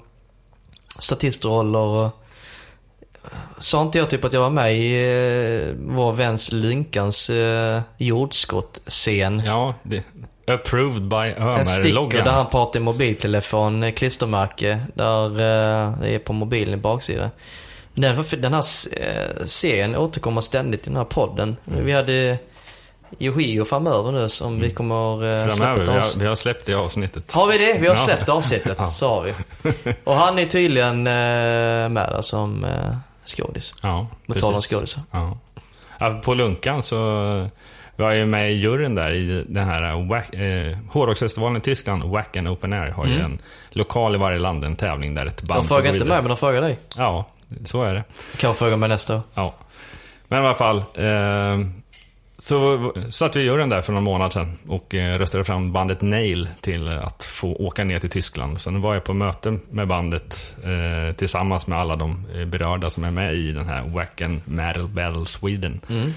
statistroller 1.00 1.80
och... 1.80 2.10
Sa 3.60 3.82
inte 3.82 3.98
jag 3.98 4.10
typ 4.10 4.26
att 4.26 4.34
jag 4.34 4.42
var 4.42 4.50
med 4.50 4.76
i 4.78 4.94
eh, 4.94 5.76
vår 5.80 6.14
väns 6.14 6.52
Lynkans 6.52 7.30
eh, 7.30 7.82
jordskottscen? 7.98 9.40
Ja, 9.46 9.74
det, 9.84 10.04
approved 10.48 11.04
by 11.08 11.16
En 11.38 11.66
sticker 11.66 11.90
Ömer-loggan. 11.90 12.26
där 12.26 12.32
han 12.32 12.50
pratar 12.50 12.80
i 12.80 12.84
mobiltelefon, 12.84 13.84
eh, 13.84 13.92
klistermärke, 13.92 14.80
där 14.94 15.26
eh, 15.32 15.94
det 16.02 16.16
är 16.16 16.20
på 16.20 16.34
mobilen 16.34 16.74
i 16.74 16.78
baksidan. 16.78 17.30
Den, 17.94 18.24
den 18.38 18.54
här 18.54 18.64
eh, 18.98 19.46
serien 19.46 19.96
återkommer 19.96 20.42
ständigt 20.42 20.82
i 20.88 20.90
den 20.90 20.98
här 20.98 21.04
podden. 21.04 21.58
Mm. 21.72 21.86
Vi 21.86 21.92
hade 21.92 22.38
Yohio 23.20 23.66
framöver 23.66 24.12
nu 24.12 24.30
som 24.30 24.60
vi 24.60 24.70
kommer 24.70 25.14
eh, 25.48 25.54
släppa 25.54 25.56
Framöver, 25.76 25.82
ett 25.84 25.88
vi 25.90 25.92
har, 25.94 26.00
avsnitt. 26.00 26.22
vi 26.24 26.28
har 26.28 26.36
släppt 26.36 26.66
det 26.66 26.74
avsnittet. 26.74 27.34
Har 27.34 27.48
vi 27.48 27.58
det? 27.58 27.78
Vi 27.80 27.88
har 27.88 27.96
Ja. 27.96 28.02
släppt 28.06 28.30
avsnittet, 28.30 28.76
Ja. 28.80 28.86
sa 28.86 29.22
vi. 29.22 29.34
Och 30.04 30.14
han 30.16 30.40
är 30.40 30.46
tydligen 30.46 31.08
eh, 31.08 31.14
med 31.90 32.10
där 32.12 32.22
som 32.22 32.64
eh, 32.66 32.96
skådis. 33.26 33.74
Ja, 33.84 34.08
På 34.28 34.34
tal 34.34 34.54
om 34.54 34.62
skådisar. 34.62 35.04
Ja. 35.12 35.38
Ja, 36.00 36.22
på 36.24 36.34
Lunkan 36.34 36.84
så 36.84 36.98
var 37.96 38.12
jag 38.12 38.16
ju 38.16 38.26
med 38.26 38.52
i 38.52 38.56
juryn 38.56 38.96
där 38.96 39.12
i 39.12 39.46
den 39.48 39.66
här 39.68 39.84
eh, 39.84 39.96
Wack- 39.98 40.70
eh, 40.72 40.78
hårdrocksfestivalen 40.90 41.58
i 41.58 41.62
Tyskland, 41.62 42.04
Wacken 42.04 42.48
Open 42.48 42.74
Air, 42.74 42.90
har 42.92 43.06
ju 43.06 43.14
Mm. 43.16 43.26
en 43.26 43.40
lokal 43.70 44.16
i 44.16 44.18
varje 44.18 44.40
land, 44.40 44.64
en 44.64 44.76
tävling 44.76 45.14
där 45.16 45.26
ett 45.26 45.42
band 45.42 45.62
De 45.64 45.68
frågar 45.68 45.94
inte 45.94 46.06
mig, 46.06 46.18
men 46.22 46.28
de 46.28 46.38
frågar 46.38 46.62
dig. 46.62 46.80
Ja, 46.98 47.26
så 47.64 47.84
är 47.84 47.94
det. 47.94 48.04
Kan 48.38 48.48
jag 48.48 48.58
fråga 48.58 48.78
mig 48.78 48.90
nästa 48.90 49.16
år. 49.16 49.22
Ja. 49.34 49.54
Men 50.28 50.44
i 50.44 50.46
alla 50.46 50.56
fall. 50.56 50.78
Eh, 50.78 51.68
så 52.42 52.94
satt 53.10 53.36
vi 53.36 53.42
i 53.42 53.44
juryn 53.44 53.70
där 53.70 53.82
för 53.82 53.94
någon 53.94 54.04
månad 54.04 54.34
sedan 54.34 54.58
och 54.68 54.96
eh, 54.96 55.20
röstade 55.20 55.44
fram 55.44 55.72
bandet 55.72 56.02
Nail 56.02 56.48
till 56.62 56.88
att 56.88 57.24
få 57.24 57.56
åka 57.56 57.84
ner 57.84 58.00
till 58.00 58.10
Tyskland. 58.10 58.62
Sen 58.62 58.82
var 58.82 58.94
jag 58.94 59.04
på 59.04 59.14
möte 59.14 59.58
med 59.70 59.88
bandet 59.88 60.56
eh, 60.64 61.16
tillsammans 61.16 61.68
med 61.68 61.80
alla 61.80 61.96
de 61.96 62.26
eh, 62.36 62.46
berörda 62.46 62.90
som 62.90 63.04
är 63.04 63.12
med 63.12 63.36
i 63.36 63.52
den 63.52 63.68
här 63.68 63.84
Wacken 63.84 64.42
Metal 64.46 64.88
Battle 64.88 65.26
Sweden. 65.26 65.82
Mm. 65.90 66.14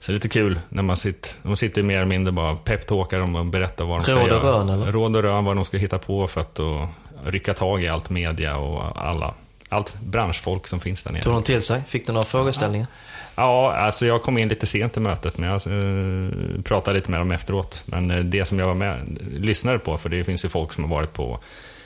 Så 0.00 0.06
det 0.06 0.12
är 0.12 0.14
lite 0.14 0.28
kul 0.28 0.58
när 0.68 0.82
man 0.82 0.96
sitter, 0.96 1.30
de 1.42 1.56
sitter 1.56 1.82
mer 1.82 1.96
eller 1.96 2.06
mindre 2.06 2.32
bara 2.32 2.56
peptalkar 2.56 3.20
om 3.20 3.36
och 3.36 3.46
berättar 3.46 3.84
vad 3.84 3.98
de 3.98 4.04
ska 4.04 4.12
Råd 4.12 4.22
och 4.22 4.28
göra. 4.28 4.58
rön, 4.58 4.68
eller? 4.68 4.92
Råd 4.92 5.16
och 5.16 5.22
rön, 5.22 5.44
vad 5.44 5.56
de 5.56 5.64
ska 5.64 5.76
hitta 5.76 5.98
på 5.98 6.28
för 6.28 6.40
att 6.40 6.58
och, 6.58 6.88
rycka 7.24 7.54
tag 7.54 7.82
i 7.82 7.88
allt 7.88 8.10
media 8.10 8.56
och 8.56 9.06
alla, 9.08 9.34
allt 9.68 10.00
branschfolk 10.00 10.66
som 10.66 10.80
finns 10.80 11.02
där 11.02 11.12
nere. 11.12 11.22
Tog 11.22 11.32
de 11.32 11.42
till 11.42 11.62
sig? 11.62 11.82
Fick 11.86 12.06
du 12.06 12.12
några 12.12 12.26
frågeställningar? 12.26 12.86
Ja, 12.90 13.11
alltså 13.34 14.06
jag 14.06 14.22
kom 14.22 14.38
in 14.38 14.48
lite 14.48 14.66
sent 14.66 14.96
i 14.96 15.00
mötet, 15.00 15.38
men 15.38 15.48
jag 15.48 15.54
eh, 15.54 16.62
pratade 16.62 16.96
lite 16.98 17.10
med 17.10 17.20
dem 17.20 17.32
efteråt. 17.32 17.82
Men 17.86 18.10
eh, 18.10 18.18
det 18.18 18.44
som 18.44 18.58
jag 18.58 18.66
var 18.66 18.74
med, 18.74 19.18
lyssnade 19.30 19.78
på, 19.78 19.98
för 19.98 20.08
det 20.08 20.24
finns 20.24 20.44
ju 20.44 20.48
folk 20.48 20.72
som 20.72 20.84
har 20.84 20.90
varit 20.90 21.12
på 21.12 21.38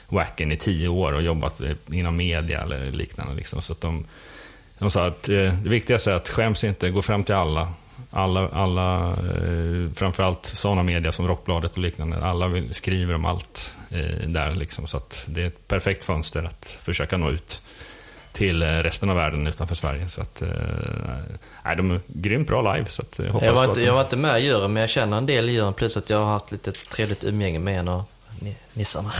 Wacken 0.09 0.53
i 0.53 0.57
tio 0.57 0.88
år 0.88 1.12
och 1.12 1.22
jobbat 1.22 1.61
eh, 1.61 1.76
inom 1.90 2.16
media 2.16 2.62
eller 2.62 2.88
liknande. 2.88 3.34
Liksom. 3.34 3.62
Så 3.62 3.72
att 3.72 3.80
de, 3.80 4.05
de 4.78 4.90
sa 4.90 5.07
att 5.07 5.28
eh, 5.28 5.34
det 5.34 5.68
viktigaste 5.68 6.12
är 6.12 6.16
att 6.16 6.28
skäms 6.28 6.64
inte, 6.64 6.90
gå 6.90 7.03
fram 7.03 7.24
till 7.24 7.34
alla. 7.34 7.72
Alla, 8.11 8.49
alla 8.49 9.11
eh, 9.11 9.92
framförallt 9.94 10.47
sådana 10.47 10.82
media 10.82 11.12
som 11.12 11.28
Rockbladet 11.28 11.72
och 11.72 11.78
liknande, 11.78 12.24
alla 12.24 12.49
vill, 12.49 12.74
skriver 12.74 13.14
om 13.14 13.24
allt 13.24 13.74
eh, 13.90 14.28
där. 14.28 14.55
Liksom, 14.55 14.86
så 14.86 14.97
att 14.97 15.24
det 15.28 15.42
är 15.42 15.47
ett 15.47 15.68
perfekt 15.68 16.05
fönster 16.05 16.42
att 16.42 16.78
försöka 16.82 17.16
nå 17.16 17.30
ut 17.30 17.62
till 18.37 18.62
eh, 18.62 18.66
resten 18.66 19.11
av 19.11 19.16
världen 19.16 19.47
utanför 19.47 19.74
Sverige. 19.74 20.09
Så 20.09 20.20
att, 20.20 20.43
eh, 20.43 20.49
nej, 21.64 21.76
de 21.76 21.91
är 21.91 22.01
grymt 22.07 22.49
bra 22.49 22.74
live. 22.74 22.87
Så 22.89 23.03
att, 23.03 23.18
jag 23.18 23.32
hoppas 23.32 23.47
Jag 23.47 23.55
var, 23.55 23.64
inte, 23.64 23.80
jag 23.82 23.95
var 23.95 24.01
inte 24.03 24.16
med 24.16 24.41
i 24.41 24.45
juryn, 24.47 24.72
men 24.72 24.80
jag 24.80 24.91
känner 24.91 25.16
en 25.18 25.26
del 25.26 25.49
i 25.49 25.53
juryn. 25.53 25.72
Plus 25.72 25.97
att 25.97 26.11
jag 26.11 26.18
har 26.18 26.26
haft 26.32 26.53
lite 26.53 26.72
trevligt 26.72 27.24
umgänge 27.24 27.59
med 27.59 27.78
en 27.78 27.89
av 27.89 28.05
ni- 28.41 28.57
nissarna. 28.72 29.11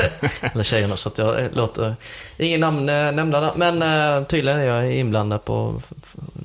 Eller 0.40 0.64
tjejerna. 0.64 0.96
Så 0.96 1.08
att 1.08 1.18
jag 1.18 1.40
eh, 1.40 1.50
låter 1.52 1.94
ingen 2.38 2.60
namn 2.60 2.88
eh, 2.88 3.12
nämnda. 3.12 3.52
Men 3.56 3.82
eh, 3.82 4.24
tydligen 4.26 4.58
är 4.60 4.64
jag 4.64 4.92
inblandad 4.92 5.44
på 5.44 5.82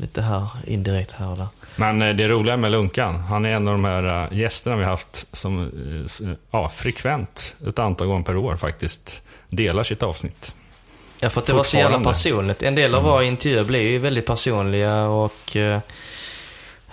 lite 0.02 0.22
här, 0.22 0.48
indirekt 0.68 1.12
här 1.12 1.28
och 1.30 1.38
där. 1.38 1.48
Men 1.76 2.02
eh, 2.02 2.16
det 2.16 2.28
roliga 2.28 2.58
med 2.58 2.72
Lunkan, 2.72 3.20
han 3.20 3.46
är 3.46 3.50
en 3.50 3.68
av 3.68 3.74
de 3.74 3.86
här 3.86 4.24
eh, 4.32 4.38
gästerna 4.38 4.76
vi 4.76 4.84
har 4.84 4.92
haft 4.92 5.26
som 5.38 5.64
eh, 6.22 6.30
ja, 6.52 6.70
frekvent 6.70 7.56
ett 7.68 7.80
antal 7.80 8.08
gånger 8.08 8.24
per 8.24 8.38
år 8.38 8.56
faktiskt 8.56 9.22
delar 9.50 9.84
sitt 9.84 10.04
avsnitt. 10.04 10.56
Ja, 11.22 11.30
för 11.30 11.42
att 11.42 11.48
det 11.48 11.54
var 11.54 11.64
så 11.64 11.78
jävla 11.78 12.00
personligt. 12.00 12.64
En 12.64 12.76
del 12.76 12.96
av 12.96 13.04
våra 13.04 13.24
intervjuer 13.24 13.64
blir 13.64 13.82
ju 13.82 13.98
väldigt 13.98 14.26
personliga 14.26 15.04
och 15.06 15.56
eh, 15.56 15.76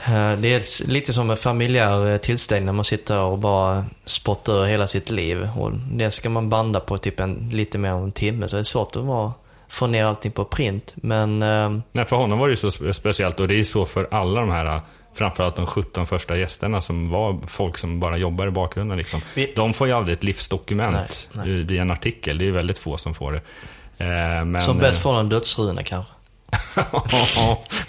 eh, 0.07 0.33
det 0.39 0.49
är 0.55 0.89
lite 0.89 1.12
som 1.12 1.31
en 1.31 1.37
familjär 1.37 2.11
eh, 2.12 2.16
tillställning 2.18 2.66
när 2.66 2.72
man 2.72 2.85
sitter 2.85 3.18
och 3.18 3.39
bara 3.39 3.85
spottar 4.05 4.53
ur 4.62 4.66
hela 4.66 4.87
sitt 4.87 5.11
liv. 5.11 5.49
Och 5.59 5.72
det 5.93 6.11
ska 6.11 6.29
man 6.31 6.49
banda 6.49 6.81
på 6.81 6.99
typ 6.99 7.20
en, 7.20 7.51
lite 7.53 7.79
mer 7.79 7.91
än 7.91 8.03
en 8.03 8.12
timme, 8.12 8.49
så 8.49 8.57
det 8.57 8.62
är 8.62 8.64
svårt 8.64 8.97
att 8.97 9.03
vara, 9.03 9.33
få 9.68 9.87
ner 9.87 10.05
allting 10.05 10.33
på 10.33 10.45
print. 10.45 10.93
Men 10.97 11.43
eh, 11.43 11.70
Nej, 11.93 12.05
för 12.05 12.16
honom 12.16 12.39
var 12.39 12.49
det 12.49 12.53
ju 12.53 12.57
så 12.57 12.68
spe- 12.68 12.93
speciellt 12.93 13.41
och 13.41 13.49
det 13.49 13.61
är 13.61 13.64
så 13.64 13.87
för 13.87 14.09
alla 14.11 14.41
de 14.41 14.51
här, 14.51 14.66
eh, 14.76 14.81
framförallt 15.14 15.57
de 15.57 15.66
17 15.66 16.07
första 16.07 16.37
gästerna 16.37 16.81
som 16.81 17.11
var 17.11 17.39
folk 17.47 17.79
som 17.79 18.01
bara 18.01 18.16
jobbar 18.16 18.47
i 18.47 18.51
bakgrunden. 18.51 18.99
Liksom. 18.99 19.20
Vi- 19.35 19.53
De 19.57 19.74
får 19.74 19.87
ju 19.87 19.93
aldrig 19.93 20.16
ett 20.16 20.24
livsdokument 20.24 21.29
Nej, 21.33 21.47
nej. 21.49 21.62
via 21.62 21.83
en 21.83 21.91
artikel, 21.91 22.39
det 22.39 22.47
är 22.49 22.51
väldigt 22.51 22.79
få 22.79 22.97
som 22.97 23.14
får 23.14 23.33
det. 23.33 23.41
Eh, 23.99 24.44
Men, 24.44 24.61
som 24.61 24.78
bäst 24.78 24.99
eh, 24.99 25.03
får 25.03 25.14
en 25.20 25.28
dödsruna 25.28 25.82
kanske. 25.82 26.12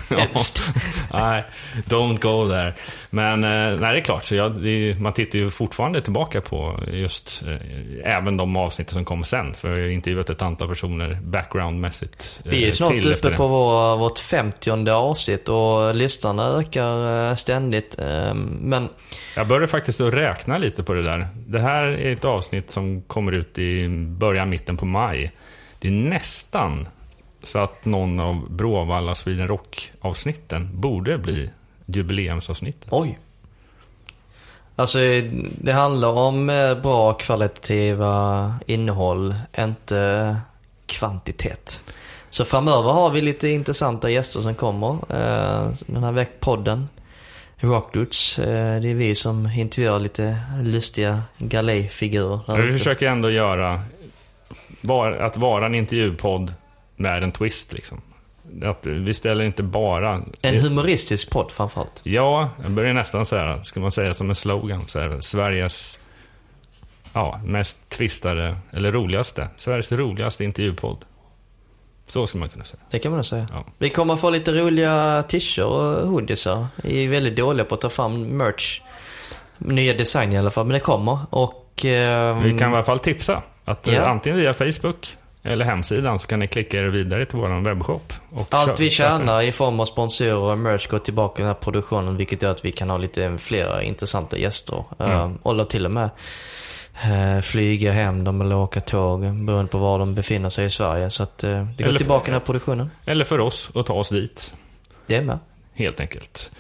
Nej, 1.14 1.44
don't 1.86 2.20
go 2.20 2.50
there. 2.50 2.74
Men 3.10 3.44
eh, 3.44 3.80
nej, 3.80 3.94
det 3.94 4.00
är 4.00 4.02
klart, 4.02 4.26
så 4.26 4.36
jag, 4.36 4.68
är, 4.68 5.00
man 5.00 5.14
tittar 5.14 5.40
ju 5.40 5.50
fortfarande 5.50 6.02
tillbaka 6.02 6.42
på 6.42 6.80
just 6.92 7.44
eh, 7.48 8.16
även 8.16 8.38
de 8.38 8.58
avsnitt 8.58 8.90
som 8.90 9.06
kom 9.06 9.24
sen. 9.24 9.54
För 9.54 9.78
jag 9.78 9.86
har 9.86 9.92
intervjuat 9.92 10.30
ett 10.30 10.42
antal 10.42 10.68
personer 10.68 11.18
backgroundmässigt. 11.24 12.42
eh, 12.46 12.52
Vi 12.52 12.70
är 12.70 12.74
snart 12.74 13.06
uppe 13.06 13.30
på 13.30 13.48
vår, 13.48 13.98
vårt 13.98 14.20
femtionde 14.20 14.94
avsnitt 14.94 15.50
och 15.50 15.96
lyssnarna 15.96 16.48
ökar 16.48 17.36
ständigt. 17.36 18.00
Eh, 18.00 18.34
Men 18.62 18.90
Jag 19.36 19.48
började 19.48 19.68
faktiskt 19.68 20.02
att 20.02 20.14
räkna 20.14 20.58
lite 20.58 20.84
på 20.84 20.94
det 20.94 21.04
där. 21.04 21.28
Det 21.48 21.60
här 21.60 21.84
är 21.84 22.14
ett 22.14 22.26
avsnitt 22.26 22.70
som 22.70 23.02
kommer 23.02 23.32
ut 23.32 23.58
i 23.58 23.88
början, 24.20 24.50
mitten 24.50 24.78
på 24.78 24.86
maj. 24.86 25.32
Det 25.80 25.88
är 25.88 25.92
nästan 25.92 26.88
så 27.44 27.60
att 27.60 27.86
någon 27.86 28.20
av 28.20 28.52
Bråvalla 28.52 29.16
Sweden 29.16 29.48
Rock-avsnitten 29.48 30.70
borde 30.74 31.18
bli 31.18 31.50
jubileumsavsnittet. 31.86 32.88
Oj. 32.92 33.20
Alltså, 34.76 35.00
det 35.62 35.72
handlar 35.72 36.10
om 36.10 36.50
eh, 36.50 36.76
bra 36.76 37.14
kvalitativa 37.14 38.54
innehåll, 38.66 39.36
inte 39.58 40.38
kvantitet. 40.86 41.84
Så 42.30 42.46
framöver 42.46 42.92
har 42.92 43.10
vi 43.10 43.22
lite 43.22 43.50
intressanta 43.50 44.10
gäster 44.10 44.42
som 44.42 44.56
kommer. 44.56 44.90
Eh, 44.90 45.72
den 45.88 46.04
här 46.04 46.12
veckpodden, 46.12 46.88
Rockdudes. 47.58 48.40
Eh, 48.40 48.82
det 48.82 48.90
är 48.90 48.96
vi 48.96 49.16
som 49.16 49.48
intervjuar 49.48 50.00
lite 50.00 50.38
lustiga 50.64 51.22
galejfigurer. 51.38 52.62
Vi 52.62 52.68
försöker 52.68 53.08
ändå 53.08 53.32
göra, 53.32 53.82
var, 54.82 55.12
att 55.12 55.38
vara 55.38 55.66
en 55.66 55.76
intervjupodd 55.76 56.54
med 56.96 57.24
en 57.24 57.32
twist 57.32 57.74
liksom. 57.74 58.02
Att 58.64 58.86
vi 58.86 59.14
ställer 59.14 59.46
inte 59.46 59.64
bara... 59.64 60.22
En 60.42 60.56
humoristisk 60.56 61.32
podd 61.32 61.52
framförallt. 61.52 62.02
Ja, 62.04 62.50
jag 62.62 62.72
börjar 62.72 62.94
nästan 62.94 63.26
säga, 63.26 63.64
ska 63.64 63.80
man 63.80 63.92
säga 63.92 64.14
som 64.14 64.30
en 64.30 64.36
slogan, 64.36 64.88
så 64.88 65.00
är 65.00 65.10
det 65.10 65.22
Sveriges 65.22 66.00
ja, 67.14 67.42
mest 67.46 67.90
twistade, 67.90 68.56
eller 68.72 68.92
roligaste, 68.92 69.48
Sveriges 69.58 69.92
roligaste 69.92 70.44
intervjupodd. 70.44 71.06
Så 72.08 72.28
skulle 72.28 72.40
man 72.40 72.50
kunna 72.50 72.66
säga. 72.66 72.80
Det 72.90 73.00
kan 73.00 73.12
man 73.12 73.24
säga. 73.24 73.48
Ja. 73.52 73.66
Vi 73.78 73.90
kommer 73.90 74.16
få 74.16 74.30
lite 74.30 74.52
roliga 74.52 75.24
t-shirts 75.28 75.58
och 75.58 76.08
hoodiesar. 76.08 76.68
Vi 76.84 77.06
är 77.06 77.10
väldigt 77.10 77.36
dåliga 77.36 77.66
på 77.66 77.76
att 77.76 77.82
ta 77.82 77.90
fram 77.90 78.22
merch. 78.38 78.82
Nya 79.58 79.94
design 79.94 80.34
i 80.34 80.38
alla 80.38 80.50
fall, 80.50 80.66
men 80.66 80.74
det 80.74 80.80
kommer. 80.80 81.20
Och... 81.30 81.86
ehm, 81.86 82.44
Vi 82.44 82.58
kan 82.58 82.72
i 82.72 82.76
alla 82.76 82.84
fall 82.84 83.00
tipsa 83.00 83.42
att 83.72 83.88
eh, 83.88 83.94
Ja. 83.94 84.06
antingen 84.06 84.38
via 84.40 84.54
Facebook 84.54 85.08
eller 85.44 85.66
hemsidan 85.66 86.20
så 86.20 86.28
kan 86.28 86.40
ni 86.40 86.48
klicka 86.48 86.78
er 86.80 86.84
vidare 86.84 87.26
till 87.26 87.40
vår 87.40 87.64
webbshop. 87.66 88.14
Allt 88.50 88.80
vi 88.80 88.90
tjänar 88.90 89.42
i 89.42 89.52
form 89.52 89.80
av 89.80 89.86
sponsorer 89.86 90.36
och 90.36 90.58
merch 90.58 90.88
går 90.88 91.00
tillbaka 91.00 91.42
i 91.42 91.42
den 91.42 91.48
här 91.48 91.54
produktionen, 91.62 92.18
vilket 92.18 92.44
gör 92.44 92.52
att 92.52 92.66
vi 92.66 92.72
kan 92.72 92.90
ha 92.90 92.98
lite 92.98 93.38
flera 93.38 93.84
intressanta 93.84 94.38
gäster. 94.38 94.84
Mm. 95.00 95.38
Eller 95.46 95.64
till 95.64 95.86
och 95.86 95.92
med 95.92 96.10
eh, 97.04 97.42
flyga 97.42 97.92
hem 97.92 98.24
dem 98.24 98.42
eller 98.42 98.56
åka 98.56 98.82
tåg, 98.82 99.20
beroende 99.22 99.72
på 99.72 99.78
var 99.78 100.00
de 100.00 100.16
befinner 100.16 100.50
sig 100.50 100.66
i 100.66 100.70
Sverige. 100.70 101.10
Så 101.10 101.24
att 101.24 101.44
eh, 101.44 101.50
det 101.50 101.84
går 101.84 101.90
Eller- 101.90 101.98
tillbaka 101.98 102.24
i 102.24 102.26
den 102.32 102.34
här 102.40 102.46
produktionen. 102.46 102.92
Eller 103.06 103.26
för 103.26 103.40
oss 103.40 103.70
att 103.76 103.86
ta 103.86 103.94
oss 103.94 104.10
dit, 104.10 104.54
Det 105.08 105.16
är 105.16 105.22
med. 105.22 105.40
helt 105.74 106.00
enkelt. 106.00 106.52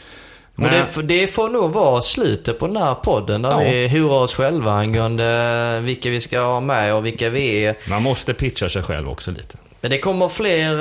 Men- 0.62 0.72
det, 0.80 0.86
får- 0.86 1.02
det 1.04 1.28
får 1.28 1.50
nog 1.50 1.72
vara 1.74 2.02
slutet 2.02 2.60
på 2.60 2.68
den 2.68 2.78
här 2.78 2.96
podden 2.96 3.42
där 3.42 3.50
Ja. 3.52 3.58
vi 3.72 3.88
horar 4.00 4.16
oss 4.20 4.36
själva 4.36 4.72
angående 4.72 5.80
vilka 5.80 6.10
vi 6.10 6.22
ska 6.22 6.40
ha 6.40 6.60
med 6.60 6.94
och 6.96 7.06
vilka 7.06 7.30
vi 7.30 7.66
är. 7.66 7.76
Man 7.90 8.04
måste 8.04 8.34
pitcha 8.34 8.70
sig 8.70 8.84
själv 8.84 9.10
också 9.10 9.32
lite. 9.32 9.58
Men 9.82 9.92
det 9.92 9.98
kommer 10.00 10.28
fler, 10.30 10.74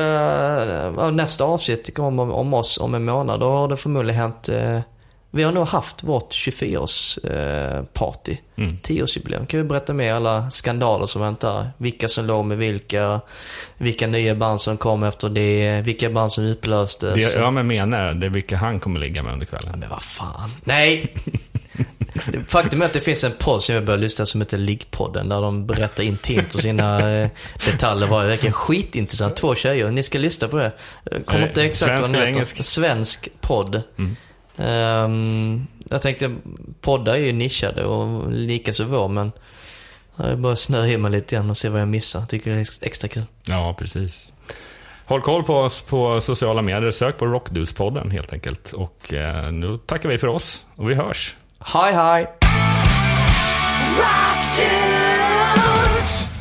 eh, 1.04 1.10
nästa 1.10 1.44
avsnitt 1.44 1.96
kommer 1.96 2.22
om, 2.22 2.30
om 2.30 2.54
oss 2.54 2.78
om 2.78 2.94
en 2.94 3.04
månad. 3.04 3.40
Då 3.40 3.50
har 3.50 3.68
det 3.68 3.76
förmodligen 3.76 4.20
hänt, 4.20 4.48
eh, 4.48 4.80
vi 5.30 5.42
har 5.42 5.52
nog 5.52 5.66
haft 5.68 6.02
vårt 6.02 6.32
24-års 6.32 7.18
eh. 7.18 7.84
Mm. 8.56 8.76
10-årsjubileum. 8.82 9.46
Kan 9.46 9.60
vi 9.60 9.64
berätta 9.64 9.92
mer 9.92 10.12
alla 10.12 10.50
skandaler 10.50 11.06
som 11.06 11.22
väntar? 11.22 11.70
Vilka 11.78 12.08
som 12.08 12.24
låg 12.24 12.44
med 12.44 12.58
vilka, 12.58 13.20
vilka 13.78 14.06
nya 14.06 14.34
band 14.34 14.60
som 14.60 14.76
kom 14.76 15.02
efter 15.02 15.28
det, 15.28 15.80
vilka 15.80 16.10
band 16.10 16.32
som 16.32 16.44
upplöstes. 16.44 17.34
Det 17.34 17.40
jag 17.40 17.52
menar, 17.52 18.14
det 18.14 18.26
är 18.26 18.30
vilka 18.30 18.56
han 18.56 18.80
kommer 18.80 19.00
ligga 19.00 19.22
med 19.22 19.32
under 19.32 19.46
kvällen. 19.46 19.80
Men 19.80 19.88
vad 19.88 20.02
fan. 20.02 20.50
Nej! 20.64 21.14
Faktum 22.48 22.82
är 22.82 22.86
att 22.86 22.92
det 22.92 23.00
finns 23.00 23.24
en 23.24 23.32
podd 23.38 23.62
som 23.62 23.74
jag 23.74 23.84
börjar 23.84 23.98
lyssna 23.98 24.26
som 24.26 24.40
heter 24.40 24.58
Liggpodden. 24.58 25.28
Där 25.28 25.40
de 25.40 25.66
berättar 25.66 26.02
intimt 26.02 26.54
och 26.54 26.60
sina 26.60 27.10
eh, 27.10 27.28
detaljer 27.66 28.08
varje 28.08 28.28
vecka. 28.28 28.52
Skitintressant. 28.52 29.36
Två 29.36 29.54
tjejer. 29.54 29.90
Ni 29.90 30.02
ska 30.02 30.18
lyssna 30.18 30.48
på 30.48 30.56
det. 30.56 30.72
Kommer 31.24 31.42
Eh, 31.42 31.48
inte 31.48 31.62
exakt 31.62 32.00
vad 32.02 32.12
den 32.12 32.34
heter. 32.34 32.62
Svensk 32.62 33.28
podd. 33.40 33.82
Mm. 33.98 34.16
Ehm, 34.58 35.66
jag 35.90 36.02
tänkte, 36.02 36.36
poddar 36.80 37.14
är 37.14 37.18
ju 37.18 37.32
nischade 37.32 37.84
och 37.84 38.32
lika 38.32 38.72
så 38.72 38.84
vår, 38.84 39.08
men 39.08 39.32
jag 40.16 40.38
bara 40.38 40.56
snöa 40.56 40.88
in 40.88 41.00
mig 41.02 41.10
lite 41.10 41.36
grann 41.36 41.50
och 41.50 41.58
se 41.58 41.68
vad 41.68 41.80
jag 41.80 41.88
missar. 41.88 42.22
Tycker 42.26 42.50
det 42.50 42.56
är 42.56 42.60
ex- 42.60 42.82
extra 42.82 43.08
kul. 43.08 43.24
Ja, 43.46 43.74
precis. 43.78 44.32
Håll 45.06 45.20
koll 45.22 45.42
på 45.44 45.56
oss 45.56 45.80
på 45.82 46.20
sociala 46.20 46.62
medier. 46.62 46.90
Sök 46.90 47.18
på 47.18 47.24
Rockdudes-podden 47.26 48.10
helt 48.10 48.32
enkelt. 48.32 48.72
Och 48.72 49.12
eh, 49.12 49.52
nu 49.52 49.78
tackar 49.86 50.08
vi 50.08 50.18
för 50.18 50.26
oss 50.26 50.66
och 50.76 50.90
vi 50.90 50.94
hörs. 50.94 51.36
Hej 51.60 51.92
hej! 51.94 52.26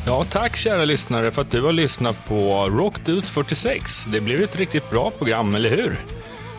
Ja, 0.06 0.24
tack 0.30 0.56
kära 0.56 0.84
lyssnare 0.84 1.30
för 1.30 1.42
att 1.42 1.50
du 1.50 1.62
har 1.62 1.72
lyssnat 1.72 2.28
på 2.28 2.66
Rockdudes 2.66 3.30
46. 3.30 4.04
Det 4.12 4.20
blev 4.20 4.40
ett 4.42 4.56
riktigt 4.56 4.90
bra 4.90 5.10
program, 5.10 5.54
eller 5.54 5.70
hur? 5.70 5.98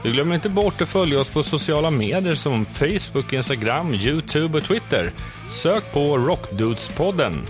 Du 0.03 0.11
glömmer 0.11 0.35
inte 0.35 0.49
bort 0.49 0.81
att 0.81 0.89
följa 0.89 1.19
oss 1.19 1.29
på 1.29 1.43
sociala 1.43 1.89
medier 1.89 2.33
som 2.33 2.65
Facebook, 2.65 3.33
Instagram, 3.33 3.93
YouTube 3.93 4.57
och 4.57 4.63
Twitter. 4.63 5.11
Sök 5.49 5.93
på 5.93 6.17
Rockdudespodden. 6.17 7.41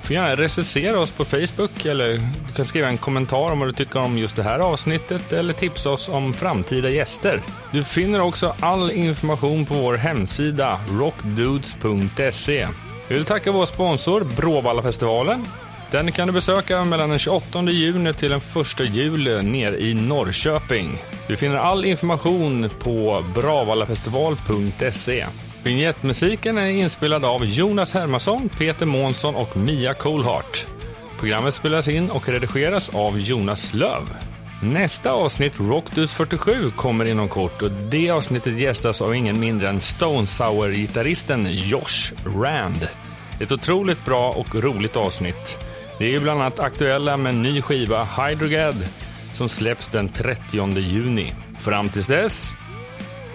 Du 0.00 0.06
får 0.06 0.14
gärna 0.14 0.34
recensera 0.34 0.98
oss 1.00 1.10
på 1.10 1.24
Facebook 1.24 1.84
eller 1.84 2.12
du 2.46 2.52
kan 2.56 2.64
skriva 2.64 2.88
en 2.88 2.98
kommentar 2.98 3.52
om 3.52 3.58
vad 3.58 3.68
du 3.68 3.72
tycker 3.72 4.00
om 4.00 4.18
just 4.18 4.36
det 4.36 4.42
här 4.42 4.58
avsnittet 4.58 5.32
eller 5.32 5.52
tipsa 5.52 5.90
oss 5.90 6.08
om 6.08 6.34
framtida 6.34 6.90
gäster. 6.90 7.42
Du 7.72 7.84
finner 7.84 8.20
också 8.20 8.54
all 8.60 8.90
information 8.90 9.66
på 9.66 9.74
vår 9.74 9.94
hemsida 9.94 10.80
rockdudes.se. 10.90 12.68
Vi 13.08 13.14
vill 13.14 13.24
tacka 13.24 13.52
vår 13.52 13.66
sponsor 13.66 14.24
Bråvallafestivalen. 14.36 15.44
Den 15.90 16.12
kan 16.12 16.26
du 16.26 16.34
besöka 16.34 16.84
mellan 16.84 17.10
den 17.10 17.18
28 17.18 17.62
juni 17.62 18.12
till 18.12 18.30
den 18.30 18.40
1 18.80 18.94
juli 18.94 19.42
nere 19.42 19.80
i 19.80 19.94
Norrköping. 19.94 20.98
Du 21.28 21.36
finner 21.36 21.56
all 21.56 21.84
information 21.84 22.70
på 22.78 23.24
bravallafestival.se. 23.34 25.26
Vignettmusiken 25.62 26.58
är 26.58 26.66
inspelad 26.66 27.24
av 27.24 27.44
Jonas 27.44 27.92
Hermansson, 27.94 28.48
Peter 28.48 28.86
Månsson 28.86 29.34
och 29.34 29.56
Mia 29.56 29.94
Coolhart. 29.94 30.66
Programmet 31.20 31.54
spelas 31.54 31.88
in 31.88 32.10
och 32.10 32.28
redigeras 32.28 32.94
av 32.94 33.20
Jonas 33.20 33.74
Löv. 33.74 34.16
Nästa 34.62 35.12
avsnitt, 35.12 35.52
Rockdus 35.58 36.14
47, 36.14 36.70
kommer 36.70 37.04
inom 37.04 37.28
kort 37.28 37.62
och 37.62 37.70
det 37.70 38.10
avsnittet 38.10 38.58
gästas 38.58 39.02
av 39.02 39.14
ingen 39.14 39.40
mindre 39.40 39.68
än 39.68 39.80
Stone 39.80 40.26
Sour-gitarristen 40.26 41.48
Josh 41.50 42.12
Rand. 42.36 42.88
Ett 43.40 43.52
otroligt 43.52 44.04
bra 44.04 44.30
och 44.30 44.54
roligt 44.54 44.96
avsnitt. 44.96 45.58
Det 45.98 46.04
är 46.04 46.08
ju 46.08 46.20
bland 46.20 46.40
annat 46.40 46.60
aktuella 46.60 47.16
med 47.16 47.34
en 47.34 47.42
ny 47.42 47.62
skiva, 47.62 48.04
Hydrogad, 48.04 48.74
som 49.32 49.48
släpps 49.48 49.88
den 49.88 50.08
30 50.08 50.78
juni. 50.78 51.32
Fram 51.58 51.88
tills 51.88 52.06
dess, 52.06 52.52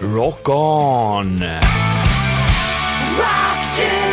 rock 0.00 0.48
on! 0.48 1.44
Rock 3.18 4.11